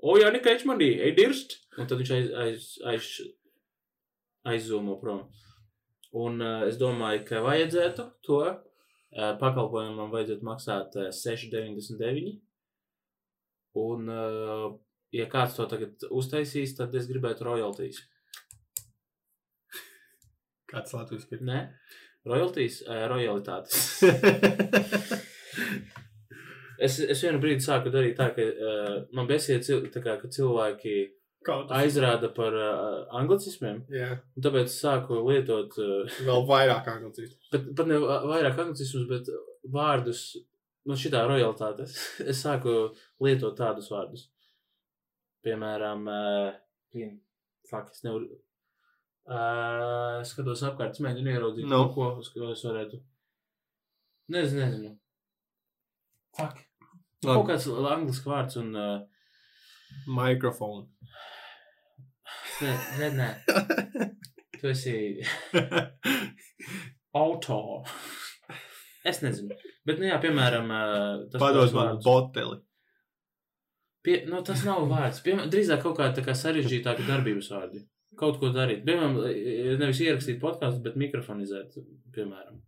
o, 0.03 0.15
Jāņa 0.19 0.41
Kreičmanī, 0.43 0.91
ej 1.03 1.15
dirst! 1.17 1.59
Un 1.77 1.89
tad 1.89 1.99
viņš 2.01 2.13
aiz, 2.15 2.31
aiz, 2.43 2.69
aiz, 2.89 3.11
aizzūmo 4.47 4.97
prom. 5.01 5.27
Un 6.17 6.41
uh, 6.41 6.65
es 6.65 6.79
domāju, 6.79 7.25
ka 7.27 7.43
vajadzētu 7.45 8.07
to 8.25 8.39
uh, 8.47 9.33
pakalpojumam 9.41 10.13
vajadzētu 10.13 10.47
maksāt 10.47 10.97
uh, 10.97 11.11
6,99. 11.13 12.37
Un, 13.77 14.09
uh, 14.09 14.71
ja 15.13 15.27
kāds 15.29 15.59
to 15.59 15.67
tagad 15.69 16.07
uztaisīs, 16.09 16.73
tad 16.79 16.95
es 16.97 17.09
gribētu 17.11 17.45
royalties. 17.45 18.01
Kāds 20.67 20.95
Latvijas 20.95 21.29
ir? 21.31 21.43
Nē, 21.47 21.61
royalties, 22.27 22.81
uh, 22.87 23.05
royalitātes. 23.11 24.01
Es, 26.79 26.99
es 27.01 27.21
vienu 27.25 27.39
brīdi 27.41 27.63
sāku 27.65 27.89
darīt 27.93 28.17
tā, 28.19 28.27
ka 28.35 28.43
uh, 28.43 28.97
man 29.17 29.27
besīja, 29.29 29.61
cil, 29.65 29.85
kā, 29.93 30.17
ka 30.21 30.27
cilvēki 30.29 30.95
aizrāda 31.73 32.27
par 32.35 32.53
uh, 32.53 33.05
anglicismiem, 33.17 33.77
Jā, 33.93 34.09
un 34.35 34.43
tāpēc 34.45 34.67
es 34.67 34.77
sāku 34.83 35.21
lietot, 35.29 35.77
uh, 35.79 36.17
vēl 36.27 36.43
vairāk 36.49 36.89
anglicīs. 36.91 37.37
pat, 37.53 37.69
pat 37.77 37.87
ne 37.87 37.97
va- 38.03 38.19
vairāk 38.27 38.59
anglicismus, 38.65 39.05
bet 39.09 39.29
vārdus, 39.73 40.25
nu 40.87 40.97
šitā 40.99 41.21
royalitāte, 41.29 41.87
es, 41.87 41.95
es 42.33 42.41
sāku 42.43 42.73
lietot 43.23 43.55
tādus 43.57 43.87
vārdus. 43.93 44.27
Piemēram, 45.47 46.03
uh, 46.11 47.07
fuck, 47.71 47.93
es 47.95 48.03
nevaru, 48.03 48.27
uh, 49.31 50.19
skatos 50.27 50.65
apkārt, 50.67 50.97
es 50.97 51.03
mēģinu 51.05 51.31
ieraudzīt, 51.37 51.65
Nu. 51.69 51.85
no. 51.87 51.89
ko, 51.95 52.11
uz 52.19 52.33
ko 52.35 52.51
es 52.51 52.63
varētu. 52.67 52.99
Nezinu, 54.35 54.65
nezinu. 54.65 54.97
Fuck. 56.37 56.66
Kaut 57.25 57.39
Labi. 57.41 57.49
kāds 57.51 57.67
anglisks 57.93 58.27
vārds 58.29 58.59
un. 58.61 58.73
Uh, 58.77 58.99
Mikrofonu. 60.11 60.87
nē, 62.61 62.73
nē, 62.99 63.09
nē. 63.17 63.29
Tu 64.57 64.69
esi 64.73 64.93
auto. 67.21 67.59
Es 69.07 69.21
nezinu. 69.23 69.55
Bet, 69.87 70.01
nu 70.01 70.09
jā, 70.09 70.17
piemēram, 70.21 70.71
uh, 70.73 71.27
tas 71.31 71.41
Padod 71.41 71.73
man 71.77 72.01
boteli. 72.03 72.59
Pie, 74.03 74.21
nu, 74.29 74.41
tas 74.45 74.63
nav 74.67 74.85
vārds. 74.91 75.21
Piemēram, 75.23 75.51
drīzāk 75.51 75.81
kaut 75.83 75.97
kāda 75.99 76.23
kā 76.25 76.35
sarežģītāka 76.37 77.05
darbības 77.07 77.49
vārdi. 77.53 77.83
Kaut 78.19 78.39
ko 78.41 78.51
darīt. 78.55 78.83
Piemēram, 78.87 79.17
nevis 79.81 80.01
ierakstīt 80.05 80.39
podkāstu, 80.41 80.81
bet 80.85 80.97
mikrofonizēt, 80.99 81.75
piemēram. 82.15 82.61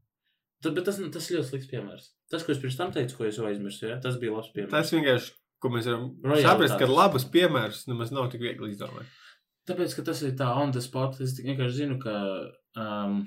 Tad, 0.64 0.74
bet 0.76 0.86
tas, 0.90 0.98
tas 1.14 1.30
ļoti 1.32 1.48
slikts 1.54 1.70
piemērs. 1.72 2.10
Tas, 2.30 2.44
ko 2.44 2.52
es 2.52 2.60
pirms 2.60 2.76
tam 2.78 2.90
teicu, 2.92 3.16
ko 3.18 3.26
es 3.30 3.38
jau 3.40 3.46
aizmirsu, 3.48 3.86
ja? 3.88 4.00
tas 4.04 4.18
bija 4.20 4.34
labs 4.36 4.50
piemērs. 4.56 4.72
Tas 4.74 4.92
vienkārši, 4.92 5.32
ko 5.64 5.72
mēs 5.72 5.88
varam 5.88 6.10
saprast, 6.44 6.76
ka 6.82 6.90
labus 6.92 7.26
piemērus 7.32 7.86
nemaz 7.88 8.12
nav 8.16 8.28
tik 8.34 8.42
viegli 8.44 8.74
izdomāt. 8.74 9.08
Tāpēc, 9.70 9.94
ka 9.96 10.04
tas 10.10 10.22
ir 10.28 10.34
tā 10.40 10.50
on 10.60 10.72
the 10.76 10.82
spot, 10.84 11.20
es 11.24 11.38
vienkārši 11.40 11.78
zinu, 11.84 12.00
ka. 12.04 12.16
Um, 12.80 13.22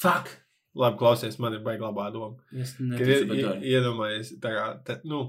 fuck! 0.00 0.30
Labi, 0.74 0.98
klausies, 0.98 1.36
man 1.38 1.54
ir 1.54 1.62
baigi 1.62 1.84
labā 1.86 2.08
doma. 2.14 2.34
Es 2.58 2.72
ir 2.80 3.28
dara. 3.30 3.58
iedomājies, 3.62 4.32
tā 4.42 4.50
kā, 4.56 4.64
te, 4.88 4.96
nu, 5.06 5.20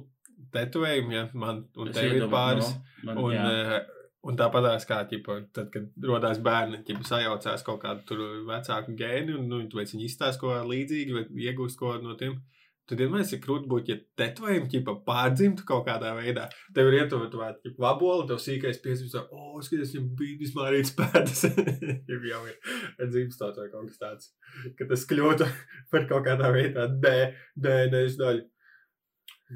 tetovējumi, 0.56 1.14
ja, 1.20 1.26
man 1.38 1.68
un 1.78 1.92
Es 1.92 2.00
tev 2.00 2.16
ir 2.18 2.26
pāris. 2.32 2.72
no, 3.04 3.12
man- 3.12 3.20
Un, 3.22 3.36
jā. 3.36 3.44
eh, 3.46 3.86
un 4.26 4.40
tāpatās 4.40 4.88
kā, 4.90 5.04
ķipa, 5.10 5.38
tad, 5.56 5.70
kad 5.74 6.08
rodās 6.10 6.42
bērni, 6.44 6.82
ķipa, 6.88 7.06
sajaucās 7.10 7.66
kaut 7.66 7.84
kādu 7.84 8.32
vecāku 8.50 8.98
gēnu, 8.98 9.40
un, 9.40 9.48
nu, 9.52 9.62
viņi 9.78 10.08
izstāsta 10.08 10.42
ko 10.42 10.58
līdzīgi, 10.66 11.16
vai 11.16 11.48
iegūst 11.50 11.80
ko 11.80 11.96
no 12.02 12.18
tiem. 12.20 12.40
Tad 12.86 13.00
vienmēr 13.02 13.24
ir 13.34 13.40
grūti 13.42 13.66
būt, 13.70 13.88
ja 13.90 13.96
tetovējumi 14.22 14.68
ķipa 14.70 14.94
pārdzimtu 15.08 15.64
kaut 15.66 15.88
kādā 15.88 16.12
veidā. 16.20 16.44
Tev 16.76 16.92
ir 16.92 17.00
ietuvēta 17.00 17.64
ķipa 17.64 17.82
vaboli, 17.82 18.28
tev 18.30 18.38
sīkais 18.44 18.78
piespriezt, 18.84 19.18
o, 19.34 19.58
skaties, 19.66 19.96
viņam 19.96 20.12
bija 20.20 20.38
vismārīts 20.44 20.94
pēdas. 21.00 21.42
ja 21.50 22.20
jau 22.32 22.44
ir 22.46 23.10
dzimstot 23.10 23.58
vai 23.58 23.72
kaut 23.72 23.90
kas 23.90 24.04
tāds. 24.04 24.30
Ka 24.78 24.86
tas 24.92 25.08
kļūtu 25.10 25.50
par 25.96 26.06
kaut 26.12 26.28
kādā 26.30 26.54
veidā 26.54 26.86
D, 26.94 27.16
DNS 27.58 28.20
daļu. 28.22 28.46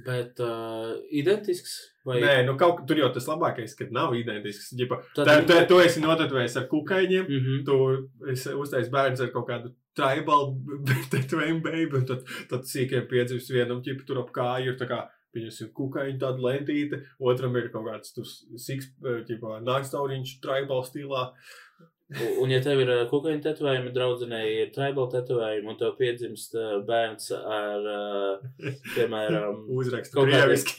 Bet 0.05 0.37
uh, 0.39 0.91
identisks 1.11 1.71
vai 2.05 2.19
Nē, 2.21 2.33
nu 2.45 2.53
kaut 2.57 2.83
tur 2.87 2.99
jau 3.01 3.07
tas 3.13 3.25
labākais, 3.25 3.73
kad 3.77 3.91
nav 3.91 4.13
identisks. 4.13 4.69
Ģipa, 4.77 4.99
Tad 5.15 5.27
tā, 5.27 5.37
ir- 5.41 5.47
tā, 5.49 5.57
tu 5.67 5.79
esi 5.81 5.99
notatuvējis 6.03 6.57
ar 6.61 6.67
kukaiņiem, 6.69 7.25
Mhm. 7.25 7.63
tu 7.65 7.77
esi 8.29 8.49
uztaisījis 8.53 8.91
bērns 8.93 9.19
ar 9.25 9.31
kaut 9.33 9.47
kādu 9.49 9.73
tribal 9.97 10.53
tetovējumu 11.11 11.63
baby, 11.63 11.97
un 11.97 12.05
tad, 12.05 12.21
tad 12.49 12.61
sīkiem 12.69 13.07
piedzimst 13.09 13.49
vienam 13.51 13.81
ķipu 13.81 14.05
tur 14.05 14.19
ap 14.21 14.29
kāju, 14.35 14.73
ir 14.73 14.77
tā 14.77 14.87
kā, 14.87 15.07
pieņemsim, 15.35 15.73
kukaiņu 15.77 16.19
tādu 16.21 16.45
lentīti, 16.45 17.01
otram 17.21 17.55
ir 17.57 17.69
kaut 17.73 17.85
kāds 17.89 18.13
tur 18.13 18.25
siks, 18.57 18.91
ķipa, 19.01 19.59
nākstauriņš 19.65 20.37
tribal 20.41 20.85
stilā. 20.87 21.31
U- 21.31 21.33
Un, 22.09 22.49
ja 22.49 22.57
tev 22.65 22.79
ir 22.81 22.89
ā, 22.89 22.95
kukaiņu 23.05 23.43
tetovējumi, 23.43 23.91
draudzenei 23.93 24.45
ir 24.63 24.69
tribal 24.73 25.05
tetovējumi, 25.11 25.67
un 25.69 25.75
tev 25.77 25.91
piedzimst 25.99 26.55
ā, 26.57 26.79
bērns 26.87 27.27
ar, 27.37 27.85
ā, 27.85 28.71
piemēram, 28.95 29.59
Uzrakst 29.77 30.15
Kaut 30.15 30.25
krieviski. 30.25 30.73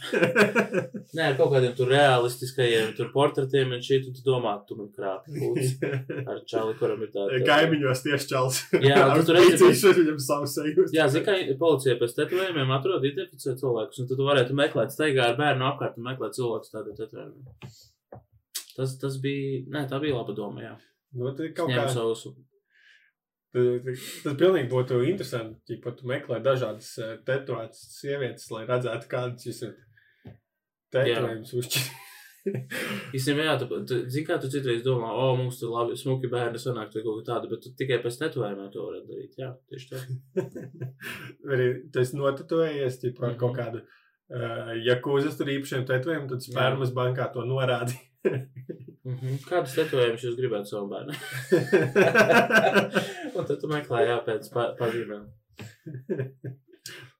nē, 1.17 1.29
ar 1.29 1.37
kaut 1.39 1.53
kādiem 1.53 1.77
tur 1.79 1.93
realistiskajiem 1.95 2.97
tur 2.99 3.13
portretiem, 3.15 3.71
un 3.77 3.85
šī 3.87 4.01
tu 4.09 4.25
domā, 4.27 4.57
tu 4.67 4.75
man 4.81 4.91
krāpi 4.91 5.37
lūdzu 5.39 5.93
ar 6.25 6.43
čali, 6.51 6.75
kuram 6.83 7.07
ir 7.07 7.15
tāda. 7.15 7.39
Kaimiņos 7.53 8.05
tieši 8.09 8.31
čels. 8.35 8.61
Jā, 8.83 8.99
tu 9.15 9.29
tur 9.31 9.39
redzi, 9.39 9.55
Pīcīši 9.63 9.95
viņam 10.01 10.21
savu 10.27 10.51
seju. 10.51 10.91
Jā, 10.97 11.07
zini, 11.15 11.29
kā 11.31 11.39
policija 11.63 11.95
pēc 12.03 12.19
tetovējumiem 12.19 12.75
atrod 12.75 13.07
identificē 13.07 13.55
cilvēkus, 13.63 14.03
un 14.03 14.11
tad 14.11 14.19
tu 14.19 14.27
varētu 14.27 14.59
meklēt, 14.65 14.99
staigā 14.99 15.31
ar 15.31 15.39
bērnu 15.39 15.71
apkārt 15.71 15.95
un 15.95 16.11
meklēt 16.11 16.35
cilvēkus 16.43 16.75
tādiem 16.75 16.99
tetovējumiem. 16.99 17.75
Tas, 18.75 18.99
tas 18.99 19.23
bija, 19.23 19.67
nē, 19.71 19.87
tā 19.91 20.03
bija 20.03 20.19
laba 20.19 20.35
doma, 20.35 20.63
jā. 20.67 20.79
Nu, 21.17 21.33
tad 21.35 21.55
kaut 21.57 21.73
kā 21.75 21.87
savus 21.91 22.27
tad 23.51 24.37
pilnīgi 24.39 24.69
būtu 24.71 25.01
interesanti, 25.09 25.75
ja 25.75 25.81
pat 25.83 26.05
meklē 26.07 26.39
dažādas 26.45 26.93
eh, 27.03 27.17
tetovētas 27.27 27.81
sievietes, 27.97 28.47
lai 28.55 28.63
redzētu, 28.69 29.09
kādas 29.11 29.49
jūs 29.49 29.65
esat 29.67 30.37
tetovējumus 30.95 31.57
uzšķirt. 31.59 31.91
Īstenībā, 33.17 33.45
jā, 33.45 33.57
tu, 33.61 33.67
tu 33.85 33.99
zini, 34.09 34.25
kā 34.29 34.39
tu 34.41 34.49
citreiz 34.53 34.85
domā, 34.87 35.11
o, 35.13 35.27
mums 35.37 35.59
tur 35.61 35.75
labi, 35.75 35.97
smuki 35.99 36.31
bērni 36.33 36.63
sanāk, 36.63 36.95
vai 36.95 37.03
kaut 37.05 37.19
kā 37.19 37.27
tāda, 37.33 37.51
bet 37.51 37.65
tu 37.67 37.73
tikai 37.77 37.99
pēc 38.05 38.17
tetovējumiem 38.23 38.71
to 38.73 38.87
varētu 38.87 39.11
darīt. 39.11 39.35
Jā, 39.43 39.51
tieši 39.69 39.91
tā. 39.91 40.01
Arī 41.53 41.67
tas 41.93 42.15
notetovējies, 42.17 43.01
ja 43.05 43.13
ar 43.19 43.37
kaut 43.43 43.51
Mhm. 43.51 43.59
kādu, 43.59 43.83
uh, 43.83 44.73
ja 44.87 44.97
kūzas 45.05 45.37
tur 45.37 45.51
īpašiem 45.53 45.85
tetovējumiem, 45.91 46.31
tad 46.33 46.47
spermas 46.47 46.95
bankā 46.97 47.29
to 47.35 47.45
norādi. 47.51 47.99
Mhm. 49.09 49.39
Kādas 49.49 49.75
tetovējumus 49.79 50.25
jūs 50.27 50.37
gribētu 50.37 50.69
savam 50.69 50.91
bērnam? 50.93 51.17
un 53.37 53.47
tad 53.49 53.57
tu 53.63 53.71
meklē, 53.71 54.03
jā, 54.11 54.19
pēc 54.27 54.51
pa, 54.53 54.67
pazīmēm. 54.81 55.25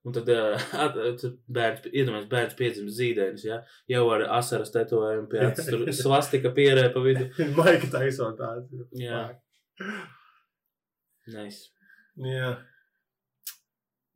Un 0.05 0.15
tad, 0.17 0.29
at, 0.33 0.95
tad 1.21 1.35
bērns, 1.53 1.89
iedomājieties, 1.89 2.31
bērns 2.31 2.57
piedzimst 2.57 2.97
zīdainis, 2.97 3.45
jā, 3.45 3.59
jau 3.93 4.05
ar 4.15 4.25
asaras 4.39 4.73
tetovējumu 4.73 5.29
pie 5.33 5.43
acis, 5.45 5.69
tur 5.69 5.85
svastika 6.03 6.53
pierē 6.57 6.87
pa 6.95 7.03
vidu. 7.05 7.27
Maika 7.57 7.91
taisot 7.93 8.39
tādu. 8.41 8.87
Jā. 8.97 9.27
Nice. 11.33 11.69
Jā. 12.25 12.55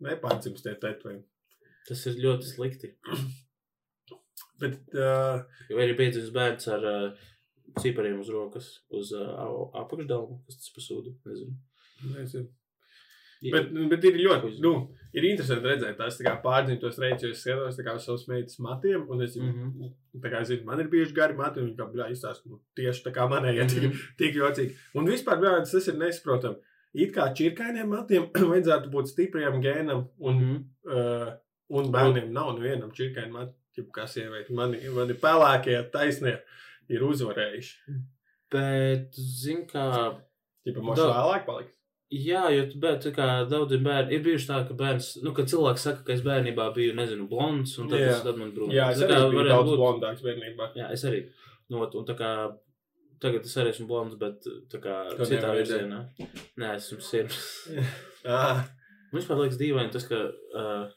Nepārcimst 0.05 0.65
tie 0.65 0.73
tetovējumi. 0.73 1.25
Tas 1.89 2.07
ir 2.09 2.17
ļoti 2.25 2.49
slikti. 2.49 2.95
Bet, 4.61 4.81
uh, 4.97 5.45
Vai 5.69 5.85
arī 5.85 5.97
piedzimst 5.99 6.33
bērns 6.33 6.69
ar 6.73 6.89
uh, 6.89 7.25
cipariem 7.81 8.21
uz 8.21 8.29
rokas, 8.33 8.69
uz 8.91 9.13
uh, 9.13 9.71
apakšdalmu, 9.81 10.43
kas 10.47 10.61
tas 10.61 10.75
pasūda, 10.77 11.15
nezinu. 11.27 11.57
nezinu. 12.17 12.49
Bet, 13.53 13.67
nu, 13.75 13.89
bet 13.91 14.05
ir 14.09 14.15
ļoti, 14.17 14.55
nu, 14.65 14.71
ir 15.13 15.27
interesanti 15.29 15.69
redzēt 15.69 15.99
tās 15.99 16.17
tā 16.17 16.25
kā 16.25 16.33
pārdzimtos 16.41 16.97
reizes, 17.03 17.43
jo 17.45 17.67
es 17.69 17.77
skatos 17.77 18.01
uz 18.01 18.07
savas 18.07 18.23
meitas 18.31 18.59
matiem, 18.65 19.03
un 19.13 19.21
es, 19.27 19.35
mm. 19.37 19.51
-hmm. 19.51 20.31
kā 20.33 20.41
zinu, 20.49 20.65
man 20.65 20.81
ir 20.81 20.89
bijuši 20.89 21.13
gari 21.15 21.37
mati, 21.37 21.61
un 21.61 21.67
viņi 21.69 21.91
kā, 21.99 22.07
izstāsta, 22.13 22.49
nu, 22.49 22.61
tieši 22.77 23.05
tā 23.05 23.13
kā 23.13 23.27
manējie, 23.29 23.67
tik, 23.69 23.83
Mhm. 23.83 23.99
tik 24.19 24.35
jocīgi. 24.35 24.77
Un 24.95 25.07
vispār, 25.07 25.39
bļā, 25.43 25.59
tas 25.71 25.89
ir 25.89 25.95
nesaprotam. 25.95 26.57
It 26.95 27.13
kā 27.13 27.35
čirkainiem 27.35 27.89
matiem 27.89 28.31
vajadzētu 28.53 28.91
būt 28.91 29.07
stipriem 29.13 29.61
gēnam, 29.61 30.09
un, 30.19 30.35
Mhm. 30.35 30.57
uh, 30.87 31.33
un 31.69 31.93
bērniem 31.93 32.33
nav 32.33 32.55
nevienam 32.59 32.93
čirkainam 32.93 33.33
matiem, 33.33 33.91
kā 33.93 34.07
sievieti. 34.07 34.55
Mani, 34.55 34.79
mani 34.95 35.15
pelēkie 35.15 35.91
taisnie 35.91 36.39
ir 36.89 37.01
uzvarējuši. 37.07 37.95
Bet, 38.53 39.15
zin 39.15 39.65
kā, 39.71 39.87
Tipa, 40.65 40.81
mums 40.81 40.97
Da- 40.99 41.11
vēlāk 41.13 41.47
paliks. 41.47 41.75
Jā, 42.15 42.45
jo 42.55 42.67
tu- 42.71 42.79
bet, 42.79 43.01
tā 43.03 43.11
kā 43.13 43.27
daudziem 43.51 43.83
bērniem 43.85 44.13
ir 44.13 44.21
bijuši 44.23 44.47
tā, 44.47 44.59
ka 44.69 44.75
bērns, 44.79 45.23
nu, 45.25 45.33
kad 45.35 45.47
cilvēks 45.51 45.83
saka, 45.89 46.05
ka 46.07 46.13
es 46.13 46.21
bērnībā 46.23 46.69
biju, 46.77 46.95
nezinu, 46.95 47.27
blonds, 47.29 47.79
un 47.79 47.89
tad, 47.89 47.99
tas, 47.99 48.23
tad 48.23 48.37
man 48.39 48.53
brūna. 48.53 48.73
Jā, 48.73 48.91
es 48.93 49.01
Tā 49.01 49.09
arī 49.09 49.31
biju 49.33 49.49
daudz 49.49 49.69
būt- 49.71 49.81
blondāks 49.83 50.23
bērnībā. 50.23 50.69
Jā, 50.77 50.91
es 50.93 51.05
arī. 51.05 51.25
Nu, 51.71 51.83
un 51.83 52.05
tā 52.07 52.15
kā 52.17 52.31
tagad 53.21 53.45
es 53.45 53.57
arī 53.57 53.73
esmu 53.73 53.87
blonds, 53.89 54.15
bet 54.21 54.41
tā 54.71 54.79
kā 54.85 55.17
Tu 55.17 55.25
citā 55.33 55.51
virzienā. 55.57 56.05
Nē, 56.59 56.75
esmu 56.77 57.01
sirds. 57.01 57.69
Ah, 58.27 58.65
Man 59.13 59.21
vispār 59.23 59.37
liekas 59.43 59.59
dīvaini 59.61 59.93
tas, 59.93 60.07
ka 60.09 60.17
uh, 60.17 60.89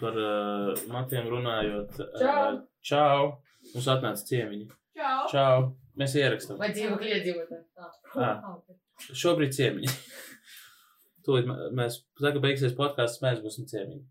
par 0.00 0.16
uh, 0.16 0.74
matiem 0.88 1.28
runājot. 1.28 1.98
Uh, 2.00 2.18
Čau. 2.18 2.62
Čau! 2.82 3.42
Mums 3.74 3.86
atnāca 3.92 4.24
ciemiņi. 4.24 4.70
Čau! 5.00 5.20
Čau! 5.32 5.60
Mēs 6.00 6.14
ierakstām. 6.16 6.58
Vai 6.60 6.70
dzīvokļi 6.76 7.12
iedzīvotāji? 7.16 7.62
Ā. 7.80 7.88
Ah, 8.24 8.50
ok. 8.54 9.14
Šobrīd 9.16 9.54
ciemiņi. 9.56 9.92
Tūlīt 11.26 11.48
mē- 11.48 11.70
mēs, 11.76 11.96
tā 12.20 12.32
kā 12.34 12.42
beigsies 12.42 12.76
podkāsts, 12.76 13.22
mēs 13.24 13.40
būsim 13.44 13.68
ciemiņi. 13.70 14.04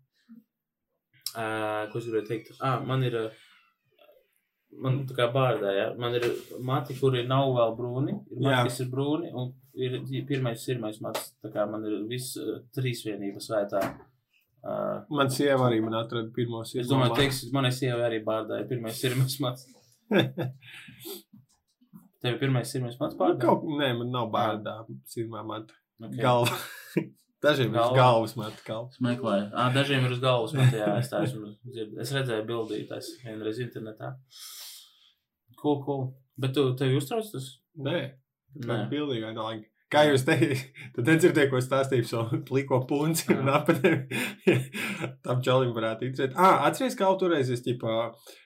Uh, 1.30 1.86
ko 1.92 2.00
es 2.00 2.08
gribēju 2.08 2.26
teikt? 2.28 2.52
Ah, 2.58 2.82
man 2.86 3.06
ir. 3.06 3.16
Uh, 3.26 3.46
Man 4.80 5.00
tā 5.02 5.16
kā 5.18 5.24
bārdē, 5.34 5.70
ja? 5.74 5.86
man 5.98 6.12
ir 6.14 6.22
mati, 6.62 6.94
kuri 6.94 7.24
nav 7.26 7.48
vēl 7.56 7.72
brūni, 7.74 8.12
ir 8.30 8.38
mati, 8.38 8.52
Jā. 8.54 8.60
kas 8.68 8.76
ir 8.84 8.86
brūni, 8.92 9.32
un 9.34 9.48
ir 9.74 9.96
pirmais, 10.28 10.62
pirmais 10.62 11.00
mats, 11.02 11.32
tā 11.42 11.50
kā 11.50 11.64
man 11.66 11.82
ir 11.88 11.96
viss 12.06 12.36
uh, 12.38 12.60
trīsvienības 12.78 13.48
svētā 13.50 13.80
Uh, 14.60 15.06
Man 15.08 15.30
sieva 15.32 15.70
arī 15.70 15.78
man 15.80 15.94
atrada 15.96 16.28
pirmo 16.36 16.58
es 16.60 16.88
domāju, 16.88 17.14
teiks, 17.16 17.38
manai 17.54 17.70
sievai 17.72 18.02
arī 18.10 18.18
bārdāja 18.26 18.66
pirmais 18.68 18.98
sirmas 19.00 19.38
mats. 19.40 19.64
Tev 22.20 22.34
ir 22.34 22.38
pirmais 22.42 22.68
sirmas 22.68 22.98
mats 23.00 23.14
Nu, 23.16 23.20
bārdāja? 23.22 23.40
Kaut, 23.46 23.62
nē, 23.80 23.92
man 24.00 24.10
nav 24.12 24.26
bārdā 24.34 24.74
sirmā 25.08 25.40
mata. 25.46 25.72
Okay. 26.00 26.20
Galva. 26.20 26.56
Dažiem 27.44 27.70
ir 27.70 27.78
Galva. 27.78 27.96
galvas 27.96 28.34
mata 28.36 28.60
galva. 28.66 28.90
Meklēju. 29.06 29.46
Ah, 29.56 29.70
dažiem 29.72 30.04
ir 30.04 30.12
uz 30.12 30.20
galvas. 30.20 30.52
Bet, 30.52 30.74
jā, 30.76 30.88
es, 31.00 31.08
tā 31.08 31.22
esmu, 31.24 31.54
dzird- 31.72 31.94
es 32.04 32.10
redzēju 32.12 32.44
bildītājs 32.50 33.08
vienreiz 33.24 33.60
internetā. 33.64 34.10
Cool, 35.62 35.78
cool. 35.86 36.02
Bet 36.40 36.52
tu 36.56 36.66
tevi 36.76 36.98
uztrauc 37.00 37.30
tas? 37.32 37.46
Nē, 37.80 37.96
Nē. 38.66 38.76
pilnīgi 38.92 39.24
vienalga. 39.24 39.64
Kā 39.90 40.04
jūs 40.06 40.22
teicāt, 40.22 40.60
tad 40.94 41.08
nedzirdēju, 41.10 41.50
ko 41.50 41.60
stāstīju 41.64 42.06
šo 42.06 42.20
pliko 42.46 42.78
punci 42.86 43.32
un 43.34 43.48
apatēm. 43.50 44.04
Tam 45.26 45.40
čalim 45.42 45.72
varētu 45.74 46.06
interesēt. 46.06 46.36
Ah, 46.38 46.62
atceries, 46.68 46.94
kā 46.98 47.08
toreiz 47.18 47.50
es, 47.50 47.64
ķipā, 47.64 47.96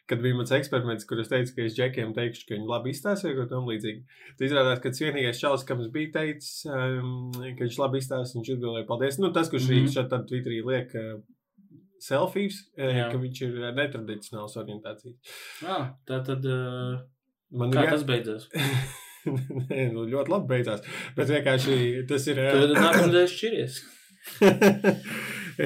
kad 0.08 0.22
bija 0.24 0.38
mans 0.38 0.54
eksperiments, 0.56 1.04
kur 1.08 1.20
es 1.20 1.28
teicu, 1.28 1.52
ka 1.58 1.66
es 1.66 1.76
džekiem 1.76 2.16
teikšu, 2.16 2.46
ka 2.48 2.56
viņi 2.56 2.70
labi 2.70 2.94
izstāsies, 2.96 3.36
vai 3.36 3.46
tam 3.52 3.68
līdzīgi. 3.68 4.20
Tad 4.38 4.46
izrādās, 4.48 4.80
ka 4.80 4.94
vienīgais 4.96 5.44
čalis, 5.44 5.68
kam 5.68 5.84
es 5.84 5.92
biju 5.92 6.14
teicis, 6.16 6.64
um, 6.70 7.28
ka 7.44 7.60
viņš 7.60 7.78
labi 7.82 8.00
izstāsies, 8.00 8.34
viņš 8.40 8.52
atbildēja 8.56 8.88
paldies. 8.88 9.20
Nu, 9.20 9.32
tas, 9.36 9.52
kurš 9.52 9.68
mm 9.68 9.76
-hmm. 9.76 9.94
šeit 9.98 10.12
tad 10.16 10.28
Twitterī 10.32 10.64
liek 10.64 10.96
uh, 10.96 11.14
selfies, 12.00 12.64
uh, 12.80 12.88
Jā. 12.88 13.08
ka 13.12 13.20
viņš 13.20 13.46
ir 13.50 13.60
uh, 13.60 13.70
netradicionāls 13.76 14.56
orientācijas. 14.64 15.36
Ah, 15.68 15.92
tā 16.08 16.24
tad. 16.24 16.44
Uh, 16.48 17.02
Man 17.52 17.70
kā 17.70 17.84
jā- 17.84 17.90
tas 17.98 18.08
beidzās? 18.08 18.48
Nē, 19.24 19.88
nu, 19.94 20.04
ļoti 20.10 20.32
labi 20.32 20.50
beidzās. 20.50 20.84
Bet 21.16 21.30
vienkārši 21.32 21.76
tas 22.10 22.26
ir. 22.30 22.40
Tad 22.44 22.74
nākamreiz 22.76 23.32
šķiries. 23.36 23.78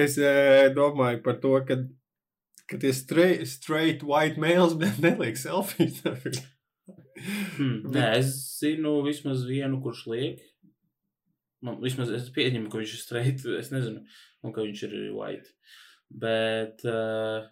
es 0.03 0.19
eh, 0.21 0.67
domāju 0.75 1.23
par 1.25 1.39
to, 1.43 1.55
ka, 1.67 1.79
ka 2.69 2.79
tie 2.81 2.93
straight, 2.95 3.47
straight 3.49 4.05
white 4.07 4.39
males 4.41 4.77
ne- 4.79 4.95
neliek 5.03 5.39
selfies. 5.39 6.01
Hmm. 7.19 7.81
Nē, 7.91 8.03
es 8.21 8.29
zinu 8.61 9.01
vismaz 9.03 9.41
vienu, 9.43 9.81
kurš 9.83 10.05
liek. 10.07 10.37
Man, 11.59 11.81
vismaz 11.83 12.13
es 12.15 12.29
pieņemu, 12.31 12.69
ka 12.71 12.79
viņš 12.79 12.93
ir 12.95 13.01
straight. 13.01 13.43
Es 13.59 13.73
nezinu, 13.73 14.05
un 14.47 14.53
ka 14.55 14.63
viņš 14.63 14.83
ir 14.87 14.93
white. 15.17 15.51
Bet 16.23 16.85
uh, 16.87 17.43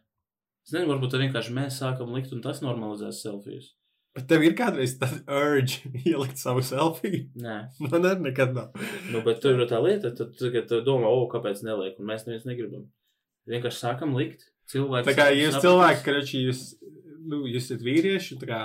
es 0.64 0.72
nezinu, 0.72 0.94
varbūt 0.94 1.12
tā 1.12 1.20
vienkārši 1.20 1.58
mēs 1.58 1.82
sākam 1.82 2.16
likt, 2.16 2.32
un 2.32 2.40
tas 2.46 2.64
normalizēs 2.64 3.20
selfijas. 3.26 3.74
Bet 4.18 4.26
tev 4.32 4.42
ir 4.48 4.56
kādreiz 4.58 4.96
tāds 4.98 5.20
urge 5.30 5.86
ielikt 6.10 6.40
savu 6.42 6.64
selfiju. 6.66 7.28
Nē, 7.38 7.58
Man 7.86 8.08
arī 8.10 8.32
nekad 8.32 8.56
nav. 8.58 8.74
nu, 9.14 9.22
bet 9.26 9.44
tur 9.44 9.60
ir 9.62 9.70
tā 9.70 9.78
lieta, 9.84 10.10
tad 10.18 10.34
tu 10.34 10.48
tagad 10.48 10.66
tu 10.72 10.80
domā, 10.86 11.12
o, 11.14 11.28
kāpēc 11.32 11.62
neliek, 11.68 12.00
un 12.02 12.10
mēs 12.10 12.26
neviens 12.26 12.48
negribam. 12.50 12.88
Vienkārši 13.48 13.84
sākam 13.84 14.18
likt. 14.18 14.48
Cilvēki 14.68 15.08
Tā 15.08 15.14
kā 15.16 15.30
jūs 15.32 15.54
saprast. 15.56 15.64
cilvēki, 15.68 16.02
ka 16.04 16.16
jūs, 16.42 16.64
nu, 17.30 17.44
jūs 17.48 17.70
esat 17.70 17.86
vīrieši, 17.86 18.40
tā 18.42 18.50
kā 18.50 18.62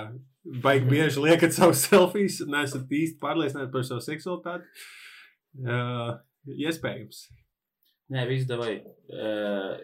baigi 0.65 0.89
bieži 0.91 1.23
liekat 1.23 1.55
savus 1.55 1.85
selfijas, 1.87 2.41
un 2.43 2.57
esat 2.59 2.91
īsti 2.91 3.21
pārliecināti 3.23 3.71
par 3.77 3.85
savu 3.87 4.03
seksualitāti. 4.03 4.67
Uh, 5.63 6.17
iespējams. 6.49 7.27
Nē, 8.13 8.25
viss 8.33 8.49
devai. 8.49 8.81
Uh, 9.13 9.77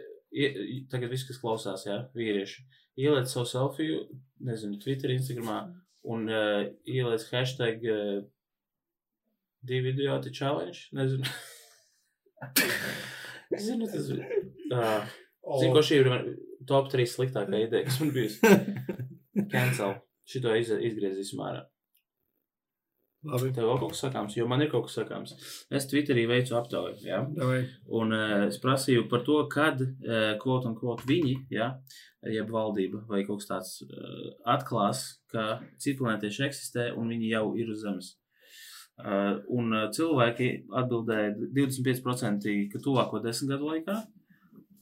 tagad 0.91 1.13
viss, 1.13 1.29
kas 1.29 1.39
klausās, 1.45 1.85
jā, 1.87 2.01
vīrieši. 2.19 2.65
Ieliec 2.99 3.31
savu 3.31 3.47
selfiju, 3.47 4.01
nezinu, 4.45 4.79
Twitter, 4.83 5.13
Instagramā, 5.15 5.61
un 6.09 6.27
uh, 6.31 6.65
ieliec 6.89 7.25
hashtag 7.33 7.85
uh, 7.89 8.19
divi 9.67 9.89
idioti 9.95 10.35
challenge. 10.35 10.89
Nezinu. 10.97 11.29
Zinu, 13.59 13.89
tas 13.89 14.11
ir. 14.13 14.21
Uh, 14.69 15.09
zinu, 15.59 15.73
ko 15.73 15.83
šī 15.85 16.03
ir 16.03 16.09
top 16.69 16.91
3 16.93 17.09
sliktākā 17.09 17.57
ideja, 17.65 17.87
kas 17.89 17.99
man 18.03 18.11
bijusi. 18.15 18.39
Cancel. 19.53 19.97
Šito 20.29 20.53
iz, 20.61 20.69
izgriezīsim 20.71 21.41
ārā. 21.41 21.65
Labi. 23.27 23.51
Tev 23.55 23.67
vēl 23.67 23.81
kaut 23.81 23.95
kas 23.95 24.05
sakāms, 24.05 24.37
jo 24.39 24.45
man 24.51 24.63
ir 24.63 24.69
kaut 24.71 24.87
kas 24.87 24.95
sakāms. 25.01 25.33
Es 25.75 25.89
Twitterī 25.91 26.23
veicu 26.31 26.55
aptauju. 26.59 27.01
Davai. 27.35 27.65
Un 27.99 28.15
uh, 28.15 28.35
es 28.47 28.61
prasīju 28.63 29.09
par 29.11 29.25
to, 29.27 29.41
kad, 29.51 29.83
uh, 29.83 30.37
quote, 30.43 30.71
unquote, 30.71 31.07
viņi, 31.09 31.35
ja, 31.51 31.73
jeb 32.31 32.53
valdība 32.55 33.03
vai 33.11 33.25
kaut 33.27 33.43
kas 33.43 33.51
tāds, 33.51 33.73
uh, 33.89 34.31
atklās, 34.55 35.03
ka 35.33 35.59
citplanētieši 35.83 36.47
eksistē 36.47 36.93
un 36.95 37.11
viņi 37.15 37.33
jau 37.33 37.45
ir 37.59 37.75
uz 37.75 37.83
Zemes. 37.83 38.13
Uh, 38.99 39.43
un 39.55 39.75
uh, 39.75 39.89
cilvēki 39.95 40.53
atbildēja 40.79 41.35
25%, 41.59 42.55
ka 42.71 42.83
tuvāko 42.83 43.23
desmit 43.23 43.57
gadu 43.57 43.73
laikā, 43.73 43.99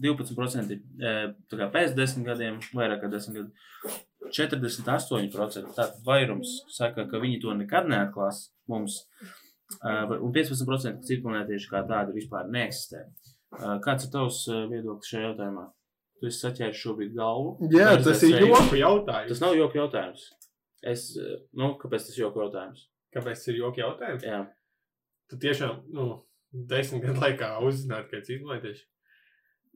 12% 0.04 0.76
uh, 0.76 1.66
pēc 1.72 1.96
desmit 1.96 2.28
gadiem, 2.28 2.60
vairāk 2.76 3.00
kā 3.04 3.12
desmit 3.12 3.40
gadu. 3.40 3.96
48% 4.34 5.72
tātad 5.76 5.96
vairums 6.06 6.58
saka, 6.72 7.06
ka 7.10 7.20
viņi 7.22 7.40
to 7.44 7.54
nekad 7.58 7.88
neatklās 7.90 8.46
mums, 8.70 9.02
uh, 9.82 10.16
un 10.18 10.34
15% 10.34 11.00
ka 11.00 11.08
citplanētieši 11.10 11.72
kā 11.72 11.84
tādi 11.88 12.16
vispār 12.16 12.50
neeksistē. 12.52 13.06
Uh, 13.56 13.76
kāds 13.84 14.08
ir 14.08 14.12
tavs 14.14 14.42
viedoklis 14.72 15.12
šajā 15.12 15.30
jautājumā? 15.30 15.68
Tu 16.16 16.30
esi 16.30 16.40
saķēris 16.46 16.80
šobrīd 16.80 17.16
galvu. 17.16 17.70
Jā, 17.72 17.90
tas 18.00 18.22
ir 18.24 18.38
joku 18.40 18.78
jautājums. 18.80 19.32
Tas 19.34 19.42
nav 19.42 19.56
joka 19.58 19.82
jautājums. 19.82 20.28
Es, 20.86 21.10
nu, 21.56 21.74
kāpēc 21.80 22.06
tas 22.08 22.16
ir 22.16 22.22
joka 22.24 22.46
jautājums? 22.46 22.86
Kāpēc 23.16 23.40
tas 23.42 23.50
ir 23.52 23.58
joku 23.60 23.82
jautājums? 23.82 24.24
Jā. 24.24 24.44
Tu 25.30 25.38
tiešām, 25.42 25.82
nu, 25.92 26.06
desmit 26.70 27.04
gadu 27.04 27.20
laikā 27.20 27.50
uzzināt, 27.66 28.08
ka 28.08 28.22
izlaidījuši. 28.22 28.86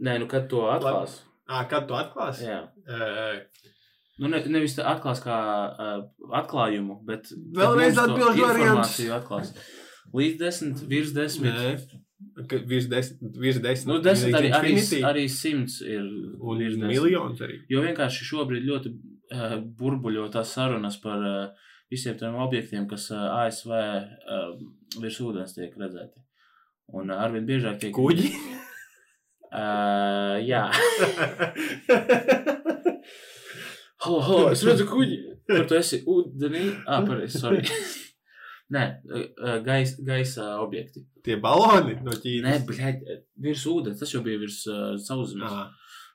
Nē, 0.06 0.16
nu, 0.22 0.30
kad 0.30 0.48
to 0.48 0.64
atklās? 0.72 1.18
Ah, 1.50 1.66
kad 1.68 1.88
tu 1.90 1.96
atklāsi? 1.98 2.46
Jā. 2.48 2.60
Uh, 2.86 3.74
Nu, 4.20 4.28
ne, 4.28 4.42
nevis 4.52 4.76
tā 4.76 4.84
atklās 4.90 5.22
kā 5.24 5.36
uh, 5.70 6.02
atklājumu, 6.36 6.98
bet 7.08 7.30
Vēlreiz 7.56 7.96
variants. 7.96 8.36
informāciju 8.36 9.14
atklās. 9.16 9.54
Līdz 10.16 10.38
desmit, 10.42 10.82
virs 10.90 11.14
desmit. 11.16 11.56
Nē. 11.56 12.00
Virs 12.68 12.88
desmit, 12.90 13.38
virs 13.40 13.60
desmit. 13.64 13.88
Nu, 13.88 13.96
desmit 14.04 14.36
arī, 14.36 14.50
arī, 14.52 14.74
arī 15.08 15.24
simts 15.32 15.78
ir 15.80 16.04
Un 16.36 16.60
ir 16.60 16.76
miljons 16.82 17.40
arī. 17.46 17.62
Jo 17.72 17.80
vienkārši 17.86 18.28
šobrīd 18.28 18.68
ļoti 18.68 18.92
uh, 18.92 19.56
burbuļo 19.80 20.28
tās 20.34 20.52
sarunas 20.58 21.00
par 21.00 21.24
uh, 21.24 21.68
visiem 21.90 22.18
tiem 22.20 22.36
objektiem, 22.44 22.84
kas 22.90 23.08
uh, 23.14 23.24
ASV 23.40 23.72
uh, 23.72 24.50
virs 25.00 25.20
ūdens 25.24 25.56
tiek 25.56 25.72
redzēti. 25.80 26.20
Un 26.92 27.08
uh, 27.08 27.22
arvien 27.24 27.48
biežāk 27.48 27.80
tiek. 27.80 27.96
Kuģi. 27.96 28.34
Uh, 29.50 30.36
jā, 30.46 30.68
halo, 34.04 34.20
halo, 34.26 34.46
es 34.54 34.62
redzu 34.66 34.86
kuģi. 34.90 35.18
Kur 35.50 35.66
tu 35.68 35.76
esi? 35.78 36.00
Ūdenī? 36.08 36.62
Ah, 36.86 37.02
pareizi, 37.08 37.40
sorry. 37.42 37.62
Nē, 38.74 38.84
gais, 39.66 39.96
gaisa 40.06 40.52
objekti. 40.62 41.02
Tie 41.26 41.34
baloni 41.42 41.96
no 42.04 42.12
Nē, 42.14 42.20
Ķīnas. 42.22 42.66
bļaļ, 42.68 43.00
virs 43.46 43.64
ūdens, 43.66 43.98
tas 43.98 44.12
jau 44.14 44.20
bija 44.22 44.38
virs 44.38 44.60
uh, 44.70 44.92
sauszemes. 45.02 45.56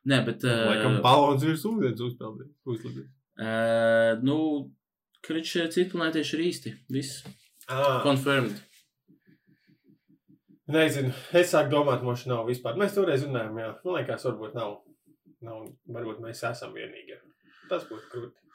Nē, 0.07 0.21
bet. 0.27 0.45
Laikam 0.47 0.95
Uh, 0.95 1.01
balons 1.03 1.43
virs 1.43 1.65
ūdens 1.67 1.99
uzpeldīja. 2.05 3.09
Uh, 3.36 4.23
nu, 4.23 4.38
uh, 4.63 5.67
citplanētieši 5.75 6.38
ir 6.38 6.45
īsti. 6.45 6.73
Viss. 6.95 7.25
Ah, 7.67 7.99
Confirmed. 8.05 8.61
nezinu. 10.71 11.11
Es 11.36 11.51
sāku 11.51 11.73
domāt, 11.75 12.05
mums 12.05 12.23
nav 12.29 12.47
vispār. 12.47 12.79
Mēs 12.79 12.95
toreiz 12.95 13.25
runājām, 13.27 13.59
jā. 13.59 13.71
Man 13.83 13.99
liekas, 13.99 14.25
varbūt 14.29 14.55
nav. 14.55 14.77
nav 15.45 15.65
varbūt 15.91 16.23
mēs 16.23 16.45
esam 16.47 16.71
vienīgie. 16.77 17.19
Tas 17.70 17.88
būtu 17.89 18.11
krūti. 18.11 18.45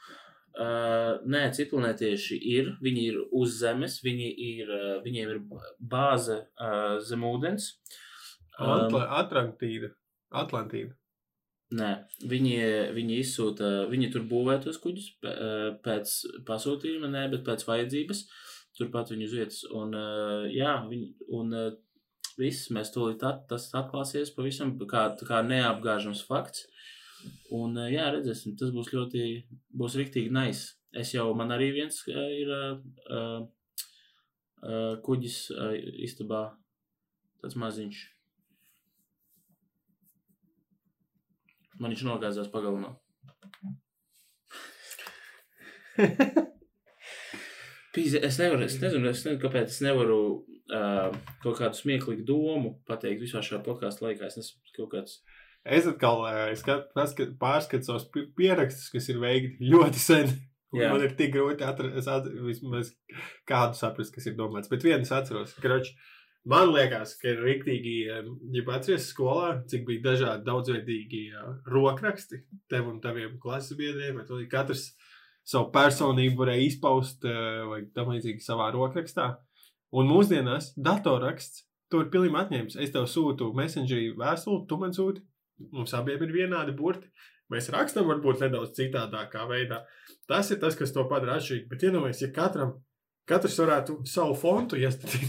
Uh, 0.50 1.20
nē, 1.30 1.44
citplanētieši 1.54 2.36
ir. 2.52 2.72
Viņi 2.82 3.02
ir 3.12 3.18
uz 3.38 3.54
Zemes, 3.60 4.00
viņi 4.02 4.30
ir, 4.46 4.70
uh, 4.74 4.96
viņiem 5.04 5.34
ir 5.34 5.42
bāze 5.78 6.40
uh, 6.58 6.98
zem 7.06 7.24
ūdens. 7.28 7.70
Um, 8.58 8.88
Atla 8.90 9.04
Atlantīda. 9.22 9.92
Atlantīda. 10.30 10.96
nē, 11.70 11.90
viņi, 12.26 12.54
viņi 12.96 13.18
izsūta, 13.22 13.68
viņi 13.90 14.10
tur 14.10 14.24
būvē 14.30 14.56
tos 14.64 14.80
kuģus 14.82 15.12
uh, 15.22 15.68
pēc 15.84 16.14
pasūtījuma, 16.48 17.10
nē, 17.14 17.28
bet 17.34 17.46
pēc 17.46 17.62
vajadzības. 17.68 18.24
Turpat 18.78 19.12
viņi 19.12 19.28
uz 19.28 19.36
vietas. 19.36 19.60
Un, 19.76 19.94
uh, 19.94 20.48
jā, 20.50 20.74
viņi, 20.90 21.12
un 21.38 21.54
uh, 21.54 21.70
viss, 22.40 22.70
mēs 22.74 22.90
tūlīt 22.94 23.22
at, 23.26 23.46
tas 23.50 23.68
atklāsies 23.76 24.34
pavisam 24.34 24.74
kā, 24.90 25.06
kā 25.26 25.42
neapgāžams 25.46 26.24
fakts. 26.26 26.66
Un, 27.56 27.74
uh, 27.76 27.88
jā, 27.90 28.06
redzēsim, 28.14 28.56
tas 28.60 28.70
būs 28.74 28.92
ļoti, 28.94 29.24
būs 29.76 29.96
riktīgi 30.00 30.32
nice. 30.34 30.76
Es 30.96 31.12
jau, 31.14 31.28
man 31.38 31.52
arī 31.54 31.70
viens 31.74 32.00
uh, 32.10 32.22
ir 32.34 32.48
uh, 32.54 32.78
uh, 33.10 33.40
uh, 34.64 34.94
kuģis 35.06 35.36
uh, 35.54 35.74
istabā, 36.06 36.42
tāds 37.42 37.58
maziņš. 37.60 38.00
Man 41.80 41.94
viņš 41.94 42.04
nogāzās 42.04 42.50
pagalmā. 42.52 42.90
Pīze, 47.94 48.20
es 48.22 48.36
nevaru, 48.38 48.62
es 48.68 48.76
nezinu, 48.78 49.08
es 49.10 49.24
nezinu, 49.24 49.40
kāpēc 49.42 49.72
es 49.72 49.80
nevaru 49.82 50.18
uh, 50.70 51.08
kaut 51.42 51.56
kādu 51.58 51.74
smieklīgu 51.78 52.24
domu 52.28 52.76
pateikt 52.86 53.24
visā 53.24 53.40
šajā 53.42 53.60
podkāstu 53.66 54.06
laikā. 54.06 54.28
Es 54.28 54.36
nesmu 54.38 54.60
kaut 54.76 54.90
kāds. 54.94 55.12
Es 55.64 55.86
atkal 55.86 56.22
skat- 56.56 56.88
pi- 58.12 58.28
pierakstus, 58.36 58.88
kas 58.92 59.08
ir 59.12 59.18
veikti 59.20 59.68
ļoti 59.72 60.00
sen. 60.00 60.30
Un 60.72 60.78
Jā. 60.80 60.92
Man 60.92 61.02
ir 61.02 61.16
tik 61.18 61.32
grūti 61.34 61.66
atrast, 61.66 62.28
vismaz 62.46 62.92
kādu 63.48 63.74
saprast, 63.74 64.14
kas 64.14 64.26
ir 64.30 64.36
domāts. 64.38 64.70
Bet 64.70 64.84
viens 64.86 65.10
atceros, 65.10 65.52
kroč, 65.58 65.88
man 66.46 66.70
liekas, 66.70 67.16
ka 67.18 67.32
ir 67.32 67.40
rīktīgi, 67.42 67.94
ja 68.06 68.62
atceries 68.76 69.08
skolā, 69.10 69.64
cik 69.66 69.82
bija 69.88 70.04
dažādi 70.04 70.46
daudzveidīgi 70.46 71.22
rokraksti 71.66 72.44
tev 72.70 72.86
un 72.86 73.00
taviem 73.02 73.34
klases 73.42 73.76
biedriem, 73.76 74.22
katrs 74.48 74.92
savu 75.42 75.72
personību 75.74 76.38
varēja 76.38 76.68
izpaust 76.68 77.26
vai 77.26 77.82
tam 77.92 78.14
līdzīgi 78.14 78.38
savā 78.46 78.70
rokrakstā. 78.72 79.32
Un 79.90 80.06
mūsdienās 80.06 80.70
datorraksts 80.78 81.64
to 81.90 82.04
ir 82.04 82.12
pilnīgi 82.14 82.38
atņemts. 82.44 82.78
Es 82.78 82.92
tev 82.94 83.08
sūtu 83.10 83.50
messengerī 83.58 84.12
vēstuli, 84.14 84.68
tu 84.70 84.78
man 84.78 84.94
sūti. 84.94 85.24
Mums 85.72 85.92
abiem 85.94 86.22
ir 86.26 86.32
vienādi 86.34 86.74
burti. 86.76 87.10
Mēs 87.50 87.66
rakstām 87.74 88.06
varbūt 88.06 88.44
nedaudz 88.44 88.76
citādākā 88.78 89.42
veidā. 89.50 89.82
Tas 90.30 90.50
ir 90.54 90.60
tas, 90.62 90.76
kas 90.78 90.92
to 90.94 91.02
padara 91.10 91.38
atšķirīgu. 91.40 91.66
Bet 91.72 91.82
iedomājieties, 91.88 92.22
ja 92.28 92.30
katram, 92.36 92.76
katrs 93.26 93.58
varētu 93.58 93.98
savu 94.06 94.36
fontu 94.38 94.78
iestatīt. 94.78 95.26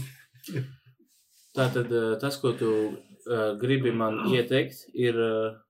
Tātad 1.58 1.90
uh, 1.92 2.14
tas, 2.22 2.38
ko 2.40 2.54
tu 2.56 2.70
uh, 2.92 3.52
gribi 3.60 3.92
man 3.92 4.22
ieteikt, 4.32 4.86
ir. 4.94 5.18
Uh, 5.18 5.60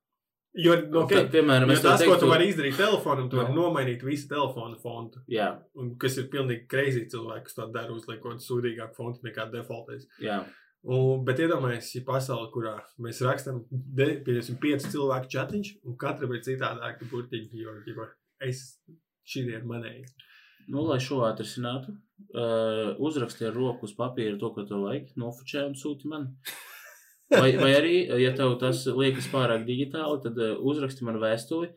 Jo, 0.53 0.75
nu, 0.85 1.07
okay, 1.07 1.23
tad, 1.23 1.31
piemēram, 1.33 1.71
jo 1.73 1.79
tas, 1.81 2.03
ko 2.05 2.11
teiktu, 2.13 2.17
tu 2.21 2.29
vari 2.29 2.51
izdarīt 2.51 2.75
telefonam, 2.77 3.31
tu 3.33 3.39
vari 3.39 3.55
Nu. 3.55 3.63
nomainīt 3.63 4.03
visu 4.05 4.27
telefonu 4.29 4.77
fontu. 4.83 5.23
Jā, 5.33 5.47
Un, 5.81 5.95
kas 5.97 6.19
ir 6.21 6.27
pilnīgi 6.29 6.67
greizi 6.69 7.07
cilvēki, 7.09 7.47
kas 7.47 7.57
to 7.57 7.65
dara, 7.73 7.89
uzliekot 7.97 8.45
sūdīgāku 8.45 8.93
fontu 8.99 9.25
nekā 9.25 9.47
defaultais. 9.55 10.05
jā. 10.21 10.43
Un, 10.83 11.20
bet 11.26 11.39
iedomājieties, 11.39 11.93
ja 11.95 12.03
pasaule, 12.07 12.49
kurā 12.51 12.72
mēs 13.03 13.20
rakstām, 13.22 13.61
pieņemsim, 13.70 14.57
pieci 14.62 14.91
cilvēku 14.91 15.30
chatiņš, 15.30 15.70
un 15.87 15.95
katram 16.01 16.35
ir 16.35 16.43
citādāki 16.43 17.07
burtiņi, 17.11 17.61
jo, 17.62 17.76
jo 17.87 18.09
es 18.43 18.64
šī 19.30 19.45
ir 19.53 19.68
manēji. 19.68 20.03
Nu, 20.72 20.83
lai 20.89 20.99
šo 21.03 21.20
atrisinātu, 21.26 21.95
uh, 22.35 22.99
uzraksti 23.03 23.47
ar 23.47 23.55
roku 23.55 23.87
uz 23.87 23.95
papīra 23.99 24.35
to, 24.41 24.51
ko 24.55 24.66
tev 24.66 24.83
vajag, 24.89 25.14
nofočē 25.22 25.64
un 25.68 25.78
sūti 25.78 26.11
man. 26.11 26.30
Vai, 27.33 27.55
vai 27.57 27.70
arī, 27.72 27.95
ja 28.20 28.35
tev 28.37 28.59
tas 28.61 28.83
liekas 28.93 29.24
pārāk 29.33 29.62
digitāli, 29.64 30.18
tad 30.20 30.37
uh, 30.37 30.51
uzraksti 30.68 31.07
man 31.09 31.16
vēstuli. 31.16 31.70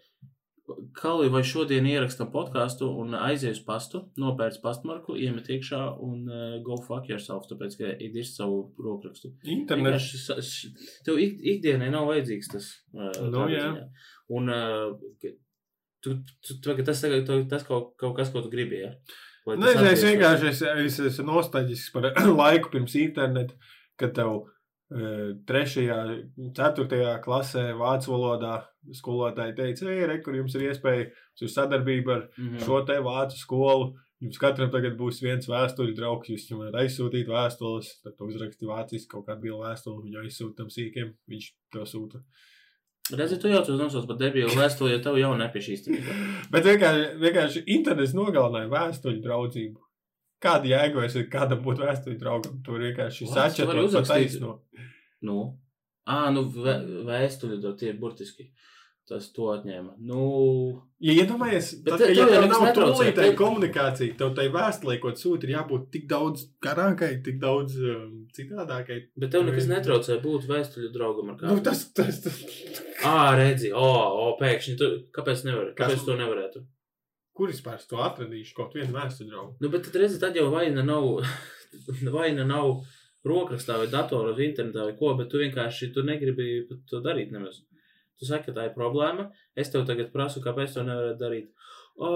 Kalvi 0.98 1.30
vai 1.30 1.44
šodien 1.46 1.86
ierakstam 1.86 2.32
podkāstu 2.34 2.88
un 3.02 3.14
aizies 3.20 3.60
pastu, 3.68 4.02
nopērts 4.18 4.62
pastmarku, 4.64 5.14
iemet 5.22 5.52
iekšā 5.54 5.82
un 6.02 6.24
uh, 6.26 6.56
go 6.66 6.80
fuck 6.88 7.10
yourself, 7.12 7.46
tāpēc, 7.52 7.76
ka 7.78 7.92
ir 8.02 8.26
savu 8.26 8.64
rokrakstu. 8.82 9.36
Internets. 9.46 10.10
Tev 11.06 11.22
ik, 11.22 11.38
ikdienai 11.54 11.92
nav 11.94 12.10
vajadzīgs 12.10 12.52
tas. 12.56 12.72
Uh, 12.96 13.12
Nu, 13.30 13.46
jā. 13.54 13.68
Un 14.34 14.50
uh, 14.50 14.96
tu, 16.06 16.18
tu, 16.42 16.60
tu, 16.62 16.76
tas, 16.84 17.02
tu, 17.02 17.40
tas 17.50 17.64
kaut, 17.68 17.94
kaut 18.02 18.18
kas, 18.18 18.34
ko 18.34 18.42
tu 18.42 18.50
gribi. 18.54 18.82
Ja? 18.86 18.94
Lai 19.46 19.60
Nē, 19.62 19.76
tas 19.78 19.92
es 19.92 20.04
vienkārši 20.06 20.50
es, 20.50 20.62
es 20.88 21.00
esmu 21.12 21.30
nostalģisks 21.30 21.94
par 21.94 22.10
laiku 22.42 22.72
pirms 22.74 22.96
interneta, 22.98 23.58
kad 24.00 24.16
tev 24.18 24.32
e, 24.34 24.55
trešajā, 25.50 25.98
ceturtajā 26.56 27.16
klasē 27.24 27.72
vācu 27.78 28.12
valodā 28.14 28.56
skolotāji 28.94 29.56
teica, 29.58 29.88
ej, 29.90 30.06
re, 30.12 30.18
kur 30.22 30.36
jums 30.38 30.56
ir 30.56 30.68
iespēja 30.70 31.08
uz 31.42 31.54
sadarbību 31.56 32.12
ar 32.14 32.28
Mhm. 32.38 32.60
šo 32.66 32.86
te 32.86 33.00
vācu 33.02 33.38
skolu. 33.40 33.94
Jums 34.24 34.38
katram 34.40 34.70
tagad 34.72 34.96
būs 34.98 35.20
viens 35.22 35.46
vēstuļu 35.46 35.96
draugs, 35.98 36.30
jūs 36.30 36.46
viņam 36.48 36.62
varat 36.64 36.78
aizsūtīt 36.86 37.28
vēstules, 37.28 37.90
tad 38.04 38.16
tu 38.18 38.26
uzraksti 38.30 38.66
vāciski 38.66 39.10
kaut 39.12 39.26
kādu 39.28 39.42
vielu 39.42 39.60
vēstuli, 39.60 40.06
viņu 40.06 40.22
aizsūta 40.24 40.56
tam 40.62 40.68
sīkiem, 40.72 41.14
viņš 41.30 41.50
to 41.74 41.82
sūta. 41.84 42.22
Redzi, 43.12 43.38
tu 43.38 43.48
jau 43.52 43.60
tur 43.66 43.78
nosauc 43.78 44.08
par 44.08 44.18
debilu 44.18 44.50
vēstuli, 44.56 44.96
jo 44.96 45.00
tev 45.04 45.18
jau 45.20 45.34
nepieši 45.38 45.76
īstenībā. 45.76 46.16
Bet 46.54 46.64
vienkārši, 46.66 47.20
vienkārši 47.22 47.64
internets 47.76 48.16
nogalināja 48.18 48.72
vēstuļu 48.72 49.22
draudzību. 49.22 49.85
Kāda 50.46 50.70
jēga 50.72 51.02
vairs 51.02 51.16
ir 51.20 51.28
kādam 51.34 51.64
būt 51.66 51.82
vēstuļu 51.82 52.20
draugam? 52.22 52.60
Tur 52.66 52.80
vienkārši 52.86 53.30
sačatot 53.34 53.94
pa 53.98 54.06
taisno. 54.14 54.60
Nu, 55.26 55.40
ah, 56.06 56.30
nu 56.36 56.46
vē, 56.54 56.76
vēstuļi 57.08 57.62
to 57.64 57.74
tie 57.80 57.94
ir 57.94 58.00
burtiski. 58.02 58.52
Tas 59.06 59.28
to 59.36 59.52
atņēma. 59.54 59.92
Nu, 60.02 60.82
Ja 61.06 61.14
iedomājies, 61.14 61.68
tad, 61.86 62.00
te- 62.02 62.08
ja 62.18 62.24
tev 62.26 62.48
nav 62.50 62.64
tūlītēji 62.74 63.14
tev- 63.20 63.36
komunikācija, 63.38 64.16
tev 64.18 64.32
tai 64.34 64.48
vēstulē, 64.50 64.96
ko 65.04 65.12
sūti, 65.14 65.46
ir 65.46 65.52
jābūt 65.60 65.84
tik 65.94 66.08
daudz 66.10 66.48
garākai, 66.66 67.12
tik 67.28 67.38
daudz 67.44 67.76
um, 67.78 68.24
citādākai. 68.34 68.98
bet 69.16 69.30
tev 69.36 69.46
nekas 69.46 69.68
netraucē 69.70 70.18
būt 70.24 70.48
vēstuļu 70.50 70.90
draugam 70.96 71.30
ar 71.30 71.38
kādu. 71.38 71.54
Nu, 71.54 71.62
tas, 71.68 71.84
tas, 71.94 72.18
tas, 72.26 72.40
Ā, 73.06 73.36
redzi, 73.38 73.70
o, 73.78 73.86
o, 73.86 74.26
pēkšņi, 74.42 74.74
tu, 74.82 74.90
kāpēc 75.14 75.46
nevar? 75.46 75.70
Kas- 75.78 75.94
Kāpēc 75.94 76.06
to 76.10 76.18
nevarētu? 76.24 76.66
Kur 77.36 77.52
es 77.52 77.62
pāris 77.64 77.88
to 77.90 78.00
atradīšu, 78.04 78.56
kaut 78.58 78.76
vienu 78.78 78.96
vēstuļu 78.96 79.32
draugu. 79.32 79.56
Nu, 79.62 79.72
bet 79.74 79.88
tad 79.88 79.98
redzi, 80.00 80.20
tad 80.22 80.38
jau 80.40 80.48
vaina 80.54 80.86
nav, 80.86 81.08
vaina 82.18 82.46
nav 82.48 82.82
rokrakstā 83.28 83.80
vai 83.82 83.88
datorā 83.92 84.36
vai 84.38 84.50
internetā 84.50 84.86
vai 84.88 84.98
ko, 85.00 85.14
bet 85.20 85.32
tu 85.32 85.42
vienkārši 85.42 85.92
tu 85.96 86.06
negribi 86.06 86.66
to 86.90 87.02
darīt 87.04 87.34
nemaz. 87.36 87.64
Tu 88.16 88.28
saki, 88.28 88.48
ka 88.48 88.56
tā 88.56 88.68
ir 88.70 88.76
problēma. 88.76 89.28
Es 89.60 89.72
tev 89.74 89.84
tagad 89.88 90.14
prasu, 90.14 90.44
kāpēc 90.44 90.78
to 90.78 90.86
nevarētu 90.88 91.20
darīt. 91.20 91.50
O, 91.96 92.12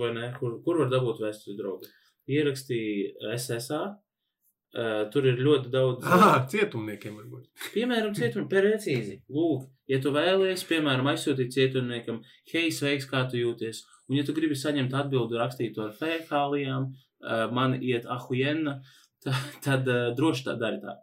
vai 0.00 0.12
ne? 0.16 0.30
Kur, 0.38 0.60
kur 0.64 0.80
var 0.82 0.92
dabūt 0.92 1.20
vēsturi 1.24 1.58
draugu? 1.58 1.88
Ierakstīja 2.30 3.34
SSA. 3.36 3.82
Uh, 4.70 5.00
tur 5.10 5.24
ir 5.26 5.40
ļoti 5.42 5.70
daudz. 5.72 6.04
Ah, 6.06 6.44
cietumniekiem 6.46 7.16
varbūt. 7.18 7.48
Piemēram, 7.74 8.12
cietumam 8.14 8.46
precīzi. 8.52 9.16
Lūk, 9.34 9.64
ja 9.90 9.98
tu 9.98 10.12
vēlies, 10.14 10.62
piemēram, 10.68 11.08
aizsūtīt 11.10 11.50
cietumniekam, 11.56 12.20
hei, 12.52 12.68
sveiks, 12.70 13.08
kā 13.10 13.24
tu 13.26 13.40
jūties. 13.40 13.80
Un, 14.06 14.20
ja 14.20 14.26
tu 14.26 14.34
gribi 14.36 14.54
saņemt 14.54 14.94
atbildi 14.94 15.40
rakstītu 15.40 15.82
ar 15.82 15.90
fēkālijām, 15.98 16.86
uh, 16.86 17.42
man 17.50 17.74
iet 17.82 18.06
ahujenna, 18.06 18.76
tad, 19.26 19.58
tad 19.66 19.90
uh, 19.90 20.12
droši 20.14 20.46
tā 20.46 20.54
dari 20.62 20.78
tā. 20.84 21.00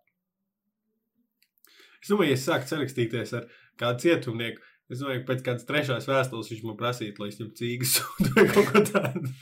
Es 1.99 2.13
domāju, 2.13 2.31
ja 2.31 2.39
es 2.39 2.47
sāku 2.47 2.71
sarakstīties 2.71 3.35
ar 3.35 3.51
kādu 3.83 4.05
cietumnieku, 4.05 4.63
es 4.87 5.03
domāju, 5.03 5.25
ka 5.25 5.33
pēc 5.33 5.43
kādas 5.43 5.67
trešās 5.67 6.07
vēstules 6.07 6.53
viņš 6.53 6.63
man 6.69 6.79
prasītu, 6.79 7.19
lai 7.19 7.33
es 7.33 7.41
viņam 7.41 7.53
cīgas 7.59 7.99
vai 8.31 8.47
kaut 8.53 8.71
ko 8.71 8.85
tādu. 8.93 9.35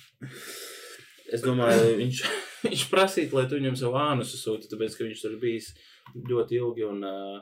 Es 1.29 1.45
domāju, 1.45 1.93
viņš, 2.01 2.25
viņš 2.65 2.83
prasītu, 2.91 3.37
lai 3.37 3.45
tu 3.49 3.59
viņam 3.59 3.77
savu 3.79 3.95
ānusu 4.01 4.35
sūti, 4.39 4.69
tāpēc, 4.71 4.91
ka 4.97 5.07
viņš 5.07 5.19
tur 5.23 5.33
bijis 5.41 5.67
ļoti 6.29 6.51
ilgi 6.61 6.83
un 6.89 6.97
uh, 7.05 7.37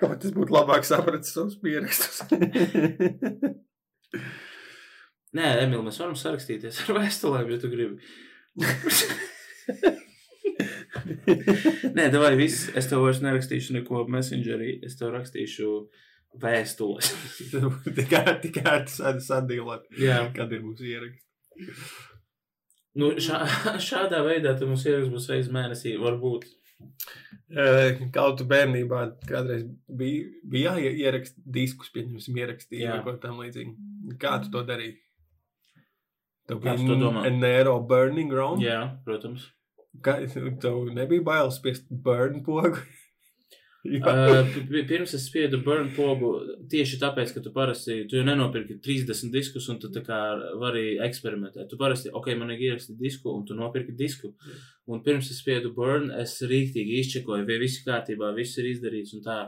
Kā 0.00 0.08
tas 0.16 0.32
būtu 0.32 0.54
labāk 0.54 0.86
sapratis 0.88 1.34
savus 1.34 1.56
pierakstus? 1.60 2.22
Nē, 5.36 5.46
Emīl, 5.62 5.82
mēs 5.86 6.00
varam 6.00 6.16
sarakstīties 6.18 6.80
ar 6.86 6.90
vēstulēm, 6.96 7.46
ja 7.52 7.58
tu 7.60 7.68
gribi. 7.70 7.96
Nē, 11.96 12.04
vai 12.16 12.34
viss. 12.40 12.58
Es 12.76 12.86
tev 12.90 12.98
vairs 13.04 13.20
nerakstīšu 13.22 13.70
neko 13.76 13.96
messengerī. 14.10 14.70
Es 14.86 14.94
tev 14.98 15.08
rakstīšu 15.14 15.66
vēstules. 16.38 17.10
Tikai 17.98 18.38
tikai 18.44 18.78
sadīlēt, 18.86 19.90
Jā. 19.98 20.22
kad 20.36 20.52
ir 20.54 20.62
mūsu 20.64 20.86
ieraksts. 20.86 21.26
Nu, 22.98 23.12
šā, 23.22 23.42
šādā 23.90 24.22
veidā 24.26 24.54
mums 24.62 24.86
ieraksts 24.86 25.12
būs 25.14 25.28
reizes 25.30 25.52
mēnesī. 25.54 25.96
Varbūt. 26.00 26.48
Kaut 28.14 28.38
tu 28.38 28.46
bērnībā 28.48 29.02
kādreiz 29.26 29.64
bija, 29.98 30.26
bija 30.46 30.76
jāieraksta 30.78 31.42
diskus, 31.44 31.90
pieņemsim, 31.94 32.38
ierakstīja 32.38 32.86
Jā. 32.86 32.96
vai 32.96 33.06
kaut 33.08 33.22
tam 33.24 33.40
līdzīgi. 33.42 33.74
Kā 34.22 34.38
tu 34.44 34.52
to 34.54 34.62
darīji? 34.66 34.94
Tev 36.50 36.62
Kā 36.62 36.76
bija 36.78 36.98
domā? 36.98 37.24
Nero 37.34 37.76
burning 37.86 38.32
round. 38.34 38.62
Jā, 38.62 38.80
protams. 39.06 39.48
Kā, 40.06 40.20
tev 40.62 40.92
nebija 40.94 41.26
bail 41.26 41.50
spiest 41.54 41.90
burn 41.90 42.44
pogu? 42.46 42.78
Uh, 43.80 44.44
pi- 44.52 44.62
pi- 44.68 44.82
pirms 44.90 45.14
es 45.16 45.22
spiedu 45.30 45.62
burn 45.64 45.86
pogu 45.96 46.34
tieši 46.68 46.98
tāpēc, 47.00 47.30
ka 47.32 47.40
tu 47.40 47.50
parasti, 47.54 47.94
tu 48.10 48.18
jau 48.18 48.24
nenopirki 48.26 48.76
30 48.84 49.30
diskus 49.32 49.68
un 49.72 49.78
tu 49.80 49.88
tā 49.88 50.02
kā 50.04 50.18
vari 50.60 50.98
eksperimentēt. 51.00 51.68
Tu 51.70 51.78
parasti, 51.80 52.10
ok, 52.12 52.28
man 52.36 52.50
ir 52.52 52.60
ierakstīt 52.66 52.98
disku 53.00 53.32
un 53.32 53.46
tu 53.48 53.56
nopirki 53.56 53.94
disku. 53.96 54.34
Un 54.86 55.00
pirms 55.06 55.30
es 55.32 55.40
spiedu 55.40 55.72
burn, 55.72 56.10
es 56.12 56.36
rīktīgi 56.42 57.00
izčekoju, 57.00 57.46
vai 57.48 57.56
viss 57.62 57.80
kārtībā, 57.86 58.34
viss 58.36 58.58
ir 58.60 58.68
izdarīts 58.74 59.14
un 59.16 59.24
tā. 59.24 59.38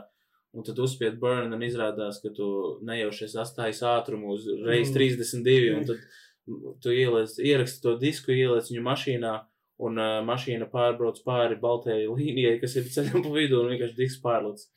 Un 0.53 0.65
tad 0.65 0.77
uzspied 0.81 1.19
burn 1.21 1.53
un 1.53 1.61
izrādās, 1.65 2.19
ka 2.21 2.29
tu 2.33 2.79
nejaušies 2.85 3.37
astājas 3.41 3.81
ātrumu 3.85 4.33
uz 4.33 4.45
reiz 4.65 4.89
Mm. 4.89 4.97
32 4.97 5.77
un 5.77 5.85
tad 5.85 6.01
tu 6.81 6.89
ieliec, 6.89 7.37
ieraksti 7.39 7.81
to 7.81 7.97
disku, 8.01 8.31
ieliec 8.33 8.65
viņu 8.69 8.81
mašīnā 8.85 9.31
un 9.87 9.97
uh, 10.01 10.17
mašīna 10.27 10.69
pārbrauc 10.71 11.21
pāri 11.25 11.59
baltajai 11.61 12.07
līnijai, 12.09 12.59
kas 12.61 12.75
ir 12.79 12.89
ceļam 12.95 13.23
pa 13.25 13.31
vidu 13.35 13.61
un 13.61 13.71
vienkārši 13.73 13.97
disks 13.99 14.21
pārlec. 14.23 14.67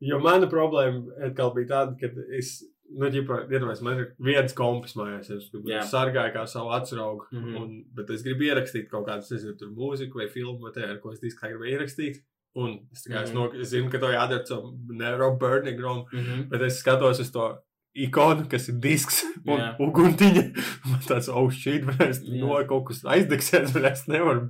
Jo 0.00 0.18
mana 0.24 0.48
problēma 0.48 1.26
atkal 1.28 1.52
bija 1.56 1.68
tāda, 1.74 1.96
ka 2.00 2.08
es 2.38 2.54
nu, 2.90 3.06
ģipa, 3.12 3.44
iedomājieties, 3.50 3.82
man 3.86 4.00
ir 4.02 4.08
viens 4.18 4.54
kompis 4.56 4.96
mājās, 4.98 5.28
es 5.30 5.50
Jā. 5.68 5.82
sargāju 5.86 6.34
kā 6.34 6.46
savu 6.50 6.72
atsraugu, 6.74 7.28
mm. 7.30 7.44
-hmm. 7.44 7.60
un, 7.60 7.84
bet 7.94 8.10
es 8.10 8.24
gribu 8.26 8.48
ierakstīt 8.48 8.88
kaut 8.90 9.06
kādu, 9.06 9.26
nezinu, 9.30 9.56
tur 9.58 9.70
mūziku 9.76 10.22
vai 10.22 10.28
filmu, 10.28 10.58
vai 10.64 10.72
tā, 10.74 10.88
ar 10.88 10.98
ko 10.98 11.12
es 11.12 11.20
diskā 11.22 11.48
gribu 11.52 11.68
ierakstīt. 11.70 12.22
Un 12.58 12.80
es, 12.92 13.04
kā, 13.06 13.22
es, 13.22 13.30
Mhm. 13.30 13.34
no, 13.34 13.44
es 13.62 13.70
zinu, 13.70 13.90
ka 13.90 13.98
to 13.98 14.06
jādara 14.10 14.44
caur 14.48 14.72
neuro 14.88 15.36
burning 15.36 15.78
room, 15.78 16.04
Mhm. 16.12 16.48
bet 16.50 16.62
es 16.62 16.82
skatos 16.82 17.20
uz 17.20 17.30
to 17.30 17.58
ikonu, 17.94 18.46
kas 18.50 18.68
ir 18.70 18.78
disks 18.82 19.22
un 19.50 19.58
Jā. 19.58 19.72
uguntiņa. 19.82 20.44
Man 20.86 21.02
tāds, 21.06 21.30
oh, 21.32 21.50
shit, 21.54 21.86
es 22.06 22.22
Jā. 22.22 22.38
no 22.42 22.60
kaut 22.70 22.88
kas 22.90 23.02
aizdegsies, 23.16 23.72
bet 23.74 23.90
es 23.92 24.06
nevaru. 24.10 24.46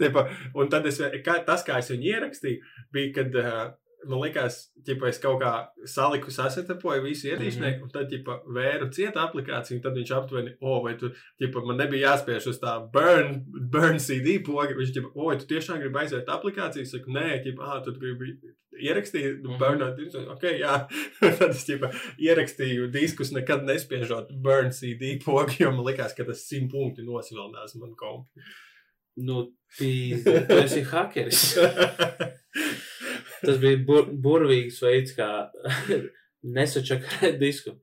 Tepa, 0.00 0.28
un 0.54 0.72
tad 0.72 0.88
es, 0.90 1.00
kā, 1.24 1.40
tas, 1.46 1.66
kā 1.66 1.80
es 1.82 1.92
viņu 1.92 2.10
ierakstīju, 2.14 2.74
bija, 2.94 3.12
kad 3.20 3.40
uh, 3.40 3.62
man 4.08 4.22
likās, 4.22 4.60
ka 4.86 5.08
es 5.10 5.20
kaut 5.20 5.42
kā 5.42 5.52
saliku, 5.88 6.32
sasetapoju 6.32 7.04
visu 7.04 7.28
ietīšnieku, 7.28 7.76
mm 7.76 7.82
-hmm. 7.82 7.82
un 7.84 7.90
tad, 7.92 8.08
ķipa, 8.12 8.36
vēru 8.56 8.88
cieta 8.96 9.26
aplikāciju, 9.26 9.82
tad 9.82 9.98
viņš 9.98 10.14
aptuveni, 10.16 10.54
o, 10.60 10.76
oh, 10.76 10.84
vai 10.84 10.96
tu, 10.96 11.12
ķipa, 11.42 11.64
man 11.66 11.76
nebija 11.76 12.14
jāspiež 12.14 12.48
uz 12.48 12.60
tā 12.62 12.78
burn, 12.94 13.44
burn 13.72 13.98
CD 13.98 14.38
poga, 14.46 14.74
viņš, 14.78 14.94
ķipa, 14.96 15.12
o, 15.14 15.28
oh, 15.28 15.36
tu 15.36 15.46
tiešām 15.52 15.80
gribi 15.80 15.98
aiziet 15.98 16.28
aplikāciju, 16.28 16.82
es 16.82 16.96
saku, 16.96 17.12
nē, 17.12 17.42
ķipa, 17.44 17.62
ah, 17.62 17.82
tu 17.84 17.92
gribi 17.92 18.36
ierakstīt, 18.82 19.42
Mhm. 19.44 19.58
burnot, 19.60 20.00
ok, 20.34 20.44
jā, 20.60 20.74
tad 21.38 21.50
es, 21.50 21.64
ķipa, 21.68 21.90
ierakstīju 22.18 22.90
diskus, 22.94 23.32
nekad 23.36 23.62
nespiežot 23.68 24.32
burn 24.42 24.70
CD 24.72 25.18
pogu, 25.24 25.54
jo 25.60 25.70
man 25.72 25.84
likās, 25.86 26.14
ka 26.16 26.24
tas 26.24 26.42
simt 26.48 26.72
punkti 26.72 27.02
nosvilinās 27.06 27.76
man 27.80 27.94
kompi. 27.96 28.40
Nu, 29.20 29.50
pīz, 29.78 30.22
tu 30.24 30.56
esi 30.62 30.82
hakeris. 30.86 31.56
Tas 33.40 33.56
bija 33.60 33.78
bur 33.86 34.06
burvīgs 34.22 34.78
veids, 34.84 35.14
kā 35.16 35.28
nesačakarēt 36.56 37.38
disku. 37.40 37.76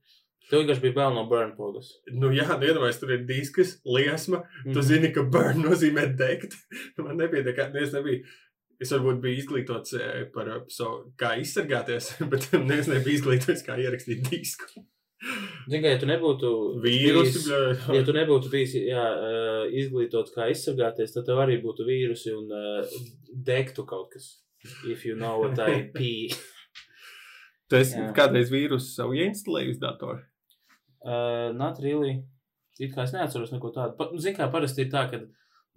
Tu 0.48 0.56
vienkārši 0.56 0.80
biji 0.80 0.94
bail 0.96 1.12
no 1.12 1.26
burn 1.28 1.50
pogas. 1.58 1.90
Nu, 2.08 2.30
jā, 2.32 2.46
nu, 2.56 2.64
iedomājieties, 2.64 3.00
tur 3.02 3.10
ir 3.12 3.24
disks, 3.28 3.74
liesma, 3.84 4.38
Tu 4.64 4.70
Mhm. 4.78 4.86
zini, 4.88 5.10
ka 5.12 5.22
burn 5.22 5.60
nozīmē 5.66 6.06
degt. 6.16 6.54
Man 6.96 7.18
nebija 7.20 7.52
kā, 7.52 7.66
nu, 7.74 7.82
es 7.84 7.92
nebiju. 7.92 8.24
Es 8.78 8.92
varbūt 8.94 9.18
biju 9.22 9.40
izglītots 9.42 9.96
eh, 9.98 10.20
par 10.34 10.50
eh, 10.52 10.60
so, 10.70 10.90
kā 11.18 11.32
izsargāties, 11.42 12.12
bet 12.30 12.46
es 12.52 12.90
nebiju 12.90 13.16
izglītots, 13.16 13.64
kā 13.66 13.78
ierakstīt 13.82 14.28
disku. 14.30 14.84
Zini, 15.66 15.80
ka, 15.82 15.90
ja 15.90 15.98
tu 15.98 16.06
nebūtu 16.06 16.50
Vīrusi, 16.84 17.40
bijis-. 17.48 17.88
Ja 17.90 18.04
tu 18.06 18.14
nebūtu 18.14 18.52
bijis 18.52 18.76
jā, 18.78 19.06
eh, 19.18 19.62
izglītots, 19.82 20.30
kā 20.36 20.46
izsargāties, 20.52 21.16
tad 21.16 21.26
tev 21.26 21.42
arī 21.42 21.58
būtu 21.64 21.86
vīrusi 21.88 22.36
un 22.36 22.54
uh, 22.54 23.00
degtu 23.34 23.82
kaut 23.88 24.12
kas. 24.14 24.36
If 24.86 25.04
you 25.06 25.16
know 25.18 25.40
what 25.42 25.58
I 25.58 25.82
pee. 25.96 26.30
Tu 27.68 27.76
esi 27.76 27.98
Jā. 27.98 28.12
kādreiz 28.16 28.50
vīrusu 28.50 28.94
savu 28.94 29.18
ieinstalēju 29.18 29.74
uz 29.74 29.80
datoru. 29.82 30.22
Uh, 31.02 31.50
not 31.54 31.82
really. 31.82 32.22
It 32.78 32.94
kā 32.94 33.04
es 33.04 33.12
neatceros 33.14 33.50
neko 33.52 33.72
tādu. 33.74 33.96
Pa- 33.98 34.08
nu, 34.12 34.22
Zini, 34.22 34.38
kā 34.38 34.46
parasti 34.52 34.86
ir 34.86 34.92
tā, 34.92 35.04
ka 35.10 35.20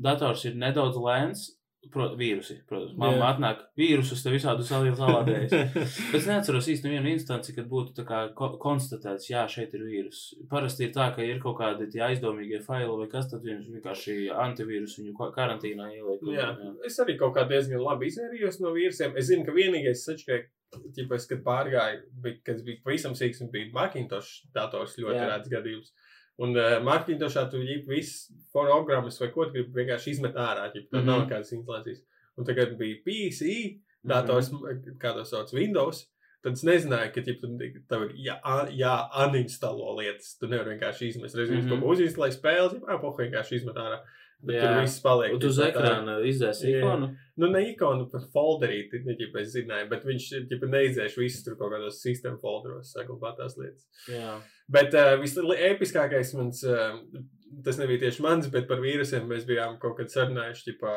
dators 0.02 0.46
ir 0.48 0.56
nedaudz 0.62 0.98
lēns. 1.02 1.44
Pro, 1.90 2.12
vīrusi, 2.16 2.60
protams. 2.70 2.94
Mamma 2.96 3.18
Jā. 3.18 3.30
atnāk 3.34 3.62
vīrusus, 3.76 4.22
te 4.22 4.30
visādi 4.30 4.62
salādējas. 4.68 5.52
Bet 6.12 6.20
es 6.20 6.28
neatceros 6.30 6.68
īsti 6.70 6.86
nevienu 6.88 7.10
instanci, 7.16 7.56
kad 7.58 7.66
būtu 7.72 7.96
tā 7.98 8.06
kā 8.06 8.20
ko 8.38 8.52
konstatēts, 8.62 9.26
jā, 9.32 9.48
šeit 9.50 9.74
ir 9.74 9.82
vīrus. 9.88 10.20
Parasti 10.52 10.86
ir 10.86 10.94
tā, 10.94 11.08
ka 11.16 11.26
ir 11.26 11.42
kaut 11.42 11.58
kādi 11.58 11.90
tie 11.92 12.04
aizdomīgie 12.06 12.62
faili 12.64 12.94
vai 13.02 13.08
kas, 13.12 13.32
tad 13.34 13.42
viņš 13.50 13.66
vienkārši 13.74 14.16
antivīrus 14.46 14.94
viņu 15.02 15.16
ka- 15.18 15.32
karantīnā 15.40 15.90
ieliek. 15.98 16.22
un- 16.22 16.38
Jā, 16.38 16.52
es 16.86 17.00
arī 17.02 17.18
kaut 17.18 17.34
kā 17.36 17.48
diezgan 17.50 17.82
labi 17.82 18.12
izvairījos 18.14 18.62
no 18.62 18.76
vīrusiem. 18.78 19.18
Es 19.18 19.28
zinu, 19.34 19.44
ka 19.46 19.52
vienīgais 19.58 20.06
sačkēk, 20.06 20.48
ķipais, 20.96 21.28
kad 21.28 21.44
pārgāju, 21.44 22.04
bija, 22.24 22.38
kad 22.46 22.64
bija 22.64 22.78
pavisam 22.86 23.18
sīks 23.18 23.42
un 23.42 23.50
bija 23.52 23.74
Macintosh 23.74 24.46
dators 24.54 24.96
ļoti 25.02 25.18
Jā. 25.20 25.28
rēts 25.34 25.50
gadījums. 25.52 25.92
Un 26.40 26.56
uh, 26.58 26.80
Macintoshā 26.84 27.50
tu 27.52 27.58
ģip 27.58 27.88
visas 27.88 28.32
programmas 28.54 29.20
vai 29.20 29.30
ko 29.32 29.46
tu 29.46 29.52
gribi 29.52 29.84
vienkārši 29.84 30.08
izmet 30.16 30.34
ārā, 30.36 30.72
ģip, 30.74 30.90
tur 30.90 31.00
mm 31.00 31.04
Mhm. 31.04 31.10
-hmm. 31.10 31.20
nav 31.20 31.30
kādas 31.30 31.52
instalācijas. 31.54 32.02
Un 32.38 32.46
tagad 32.46 32.78
bija 32.78 32.96
PC, 33.06 33.80
dators, 34.04 34.52
mm 34.52 34.58
-hmm. 34.58 34.98
kā 34.98 35.14
to 35.14 35.24
sauc, 35.26 35.54
Windows. 35.54 36.08
Tad 36.44 36.54
es 36.54 36.64
nezināju, 36.64 37.14
ka 37.14 37.22
tu- 37.22 37.84
tev 37.90 38.02
ir 38.04 38.16
jā, 38.18 38.42
jā 38.72 39.10
uninstalo 39.28 39.96
lietas. 40.00 40.38
Tu 40.40 40.48
nevari 40.48 40.70
vienkārši 40.80 41.08
izmest. 41.08 41.36
Reiz 41.36 41.50
viņš 41.50 41.58
Mhm. 41.64 41.66
mm 41.68 41.72
-hmm. 41.72 41.82
kaut 41.82 41.98
ko 41.98 42.04
uzinstalēja 42.04 42.40
spēles, 42.42 42.82
jau 42.90 43.00
pohu 43.02 43.18
vienkārši 43.18 43.56
izmet 43.56 43.76
ārā. 43.76 44.00
Bet 44.42 44.58
Jā. 44.58 44.62
tur 44.64 44.80
viss 44.82 45.02
paliek. 45.04 45.36
Un 45.36 45.42
tu 45.42 45.50
uz 45.52 45.60
ekrāna 45.62 46.16
izdēsi 46.26 46.72
Jā. 46.72 46.80
ikonu. 46.80 47.12
Nu, 47.42 47.50
ne 47.54 47.62
ikonu 47.70 48.08
par 48.12 48.24
folderīti, 48.34 49.04
ne 49.06 49.16
ģip, 49.18 49.36
es 49.42 49.52
zināju, 49.54 49.88
bet 49.92 50.06
viņš 50.06 50.30
ģip, 50.50 50.66
neizdzēš 50.70 51.18
visus 51.18 51.46
tur 51.46 51.58
kaut 51.60 51.74
kādos 51.76 52.02
sistēmu 52.04 52.42
folderos, 52.42 52.92
saglabāt 52.96 53.38
tās 53.40 53.58
lietas. 53.60 53.86
Jā. 54.10 54.40
Bet 54.72 54.98
uh, 54.98 55.14
visepiskākais 55.22 56.34
mans, 56.38 56.64
uh, 56.68 56.98
tas 57.66 57.80
nebija 57.82 58.06
tieši 58.06 58.26
mans, 58.26 58.50
bet 58.54 58.68
par 58.70 58.82
vīrusiem 58.84 59.30
mēs 59.30 59.46
bijām 59.50 59.78
kaut 59.82 60.00
kad 60.00 60.12
sarunājuši, 60.14 60.72
ģipā, 60.72 60.96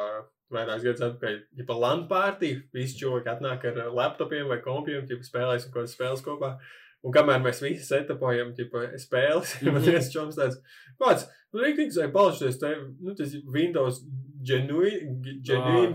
vairākus 0.54 0.86
gadus 0.88 1.06
atpakaļ, 1.08 1.38
ģipā, 1.60 1.78
LAN 1.84 2.06
pārtī, 2.10 2.54
visi 2.76 3.00
cilvēki 3.02 3.32
atnāk 3.36 3.68
ar 3.70 3.84
uh, 3.86 3.92
laptopiem 3.96 4.48
vai 4.50 4.60
kompiem, 4.64 5.04
ģipā, 5.10 5.28
spēlēsim 5.28 5.72
kaut 5.72 5.84
kādas 5.84 5.96
spēles 5.98 6.24
kopā. 6.24 6.56
Un 7.04 7.12
kamēr 7.12 7.42
mēs 7.44 7.60
visi 7.60 7.84
setapojam, 7.84 8.54
ģipā, 8.56 8.86
spēles, 9.02 9.54
mm 9.60 9.60
Mhm. 9.60 9.68
-hmm. 9.68 9.72
man 9.72 9.82
viens 9.82 10.12
čoms 10.12 10.36
tāds, 10.40 10.60
kāds, 11.00 11.26
nu, 11.52 11.60
rīktīgi, 11.60 11.98
vai 12.00 12.10
palšties, 12.12 12.58
te, 12.58 12.70
nu, 13.00 13.14
tas 13.14 13.34
Windows 13.52 14.04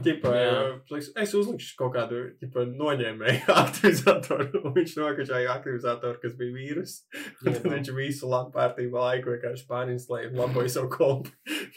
ģipā, 0.06 0.32
jā. 0.34 0.54
pliks, 0.90 1.10
es 1.22 1.34
uzlikšu 1.38 1.76
kaut 1.78 1.94
kādu, 1.96 2.22
ģipā, 2.42 2.64
noņēmēju 2.80 3.54
aktivizatoru, 3.64 4.62
un 4.64 4.74
viņš 4.78 4.96
nokačāja 4.98 5.52
aktivizatoru, 5.54 6.20
kas 6.22 6.34
bija 6.40 6.56
vīrus. 6.56 6.96
Un 7.46 7.54
tad 7.54 7.68
viņš 7.72 7.92
visu 7.98 8.30
labu 8.30 8.52
pārtību 8.56 8.98
laiku 9.00 9.34
vienkārši 9.36 9.68
pārinstalēja 9.70 10.30
un 10.32 10.40
laboja 10.42 10.70
savu 10.70 10.90
kompu, 10.94 11.30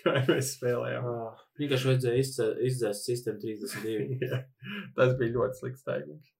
kā 0.03 0.14
mēs 0.28 0.55
spēlējām. 0.59 1.09
Vienkārši 1.61 1.91
vajadzēja 1.91 2.22
izdzēst 2.68 3.09
sistēmu 3.09 3.41
32. 3.45 4.18
Jā, 4.26 4.45
Tas 4.97 5.16
bija 5.18 5.37
ļoti 5.37 5.61
slikts 5.61 5.85
taigums. 5.85 6.33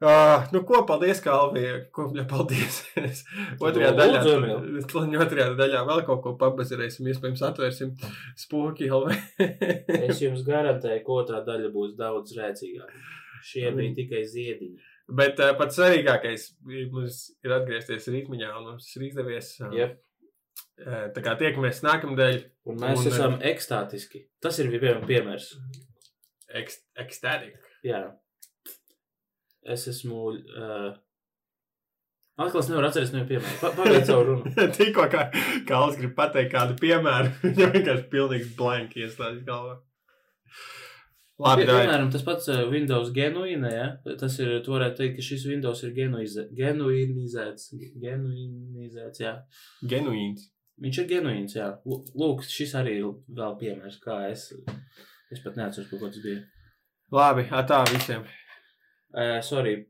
Uh, 0.00 0.46
nu, 0.54 0.62
ko 0.64 0.78
paldies, 0.88 1.18
Kalvija. 1.20 1.74
Ko 1.92 2.06
viņa 2.08 2.22
paldies? 2.30 2.78
otrajā 3.66 3.90
daļā, 3.98 4.22
otrajā 5.20 5.48
daļā 5.58 5.82
vēl 5.90 6.04
kaut 6.06 6.22
ko 6.24 6.34
pabazarēsim. 6.40 7.10
Iespējams, 7.12 7.42
atvērsim 7.50 7.90
spoki 8.40 8.88
LV. 8.88 9.12
Es 10.08 10.22
jums 10.24 10.40
garantēju, 10.46 11.02
ka 11.04 11.18
otrā 11.18 11.42
daļa 11.44 11.72
būs 11.74 11.98
daudz 11.98 12.32
rēcīgāka. 12.38 13.02
Šie 13.44 13.66
bija 13.76 13.92
tikai 13.96 14.22
ziediņi. 14.28 14.78
Bet 15.20 15.40
uh, 15.42 15.52
pats 15.58 15.76
svarīgākais 15.76 16.46
mums 16.92 17.20
ir 17.44 17.54
atgriezties 17.56 18.08
rītmiņā, 18.12 18.54
un 18.56 18.70
mums 18.72 18.88
ir 18.96 19.08
izdevies. 19.10 19.52
Uh, 19.60 19.74
Yep. 19.76 19.94
uh, 20.86 21.04
tā 21.16 21.24
kā 21.24 21.36
tiekamies 21.40 21.82
nākamdēļ, 21.84 22.40
Un 22.70 22.80
mēs 22.80 23.00
Un, 23.02 23.08
esam 23.10 23.36
ekstātiski. 23.50 24.24
Tas 24.42 24.58
ir 24.62 24.68
piemēram 24.72 25.06
piemērs. 25.08 25.52
ekstatic. 26.54 27.56
Jā. 27.86 28.02
Es 29.66 29.86
esmu. 29.90 30.32
Uh, 30.56 30.90
Atkal 32.40 32.62
es 32.62 32.70
nevaru 32.70 32.88
atcerēties 32.88 33.10
no 33.12 33.26
piemēra. 33.28 33.56
Pa, 33.60 33.70
Pagaidiet 33.76 34.06
savu 34.08 34.22
runu. 34.30 34.50
Tikko 34.78 35.04
kā 35.12 35.26
Kāls 35.68 35.98
grib 36.00 36.14
pateikt 36.16 36.54
kādu 36.54 36.76
piemēru, 36.80 37.34
viņam 37.44 37.74
vienkārši 37.74 38.06
pilnīgs 38.14 38.54
blanks 38.56 38.96
ieslēdz 38.96 39.42
galvā. 39.48 39.74
Labi, 41.40 41.64
Pie-. 41.64 41.72
Piemēram, 41.72 42.08
tas 42.12 42.24
pats 42.24 42.48
Windows 42.72 43.12
genuīnē, 43.16 43.70
ja? 43.72 44.14
tas 44.20 44.34
ir, 44.40 44.54
tu 44.64 44.72
varētu 44.74 44.98
teikt, 45.02 45.14
ka 45.18 45.24
šis 45.24 45.44
Windows 45.48 45.84
ir 45.84 45.92
genuize- 45.96 46.46
genuinizēts. 46.56 47.70
Genuinizēts, 48.02 49.22
jā. 49.24 49.34
Genuīns. 49.92 50.48
Viņš 50.80 50.98
ir 51.02 51.08
genuīns, 51.12 51.56
jā. 51.56 51.70
Lūk, 52.16 52.44
šis 52.48 52.72
arī 52.80 52.98
ir 53.02 53.08
vēl 53.36 53.56
piemērs, 53.60 54.00
kā 54.04 54.18
es. 54.30 54.46
Es 55.32 55.40
pat 55.44 55.56
neatceros, 55.60 55.88
ko 55.92 56.00
tas 56.08 56.20
bija. 56.24 56.40
Labi, 57.12 57.44
atā 57.52 57.82
visiem. 57.92 58.24
Uh, 59.14 59.40
sorry. 59.40 59.86